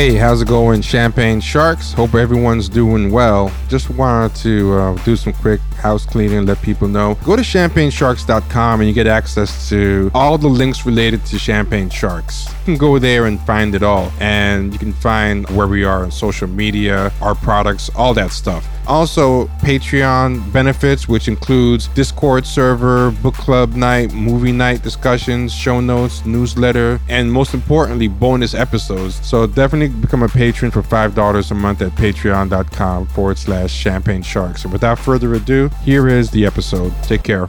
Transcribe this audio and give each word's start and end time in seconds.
Hey, 0.00 0.14
how's 0.14 0.40
it 0.40 0.48
going, 0.48 0.80
Champagne 0.80 1.42
Sharks? 1.42 1.92
Hope 1.92 2.14
everyone's 2.14 2.70
doing 2.70 3.10
well. 3.12 3.52
Just 3.68 3.90
wanted 3.90 4.34
to 4.36 4.72
uh, 4.72 5.04
do 5.04 5.14
some 5.14 5.34
quick 5.34 5.60
house 5.80 6.06
cleaning, 6.06 6.46
let 6.46 6.60
people 6.62 6.88
know. 6.88 7.16
Go 7.24 7.36
to 7.36 7.42
champagnesharks.com 7.42 8.80
and 8.80 8.88
you 8.88 8.94
get 8.94 9.06
access 9.06 9.68
to 9.68 10.10
all 10.14 10.38
the 10.38 10.48
links 10.48 10.86
related 10.86 11.24
to 11.26 11.38
Champagne 11.38 11.90
Sharks. 11.90 12.46
You 12.48 12.64
can 12.64 12.76
go 12.76 12.98
there 12.98 13.26
and 13.26 13.40
find 13.40 13.74
it 13.74 13.82
all, 13.82 14.12
and 14.20 14.72
you 14.72 14.78
can 14.78 14.92
find 14.92 15.48
where 15.50 15.66
we 15.66 15.84
are 15.84 16.02
on 16.02 16.10
social 16.10 16.48
media, 16.48 17.12
our 17.20 17.34
products, 17.34 17.90
all 17.96 18.14
that 18.14 18.30
stuff. 18.30 18.66
Also, 18.86 19.46
Patreon 19.62 20.52
benefits, 20.52 21.08
which 21.08 21.28
includes 21.28 21.86
Discord 21.88 22.44
server, 22.44 23.12
book 23.22 23.34
club 23.34 23.74
night, 23.74 24.12
movie 24.12 24.52
night 24.52 24.82
discussions, 24.82 25.54
show 25.54 25.80
notes, 25.80 26.26
newsletter, 26.26 27.00
and 27.08 27.32
most 27.32 27.54
importantly, 27.54 28.08
bonus 28.08 28.52
episodes. 28.52 29.24
So 29.24 29.46
definitely 29.46 29.96
become 30.00 30.22
a 30.22 30.28
patron 30.28 30.70
for 30.70 30.82
$5 30.82 31.50
a 31.50 31.54
month 31.54 31.82
at 31.82 31.92
patreon.com 31.92 33.06
forward 33.06 33.38
slash 33.38 33.72
champagne 33.72 34.22
sharks. 34.22 34.64
And 34.64 34.72
without 34.72 34.98
further 34.98 35.34
ado, 35.34 35.69
here 35.82 36.08
is 36.08 36.30
the 36.30 36.46
episode. 36.46 36.92
Take 37.02 37.22
care. 37.22 37.48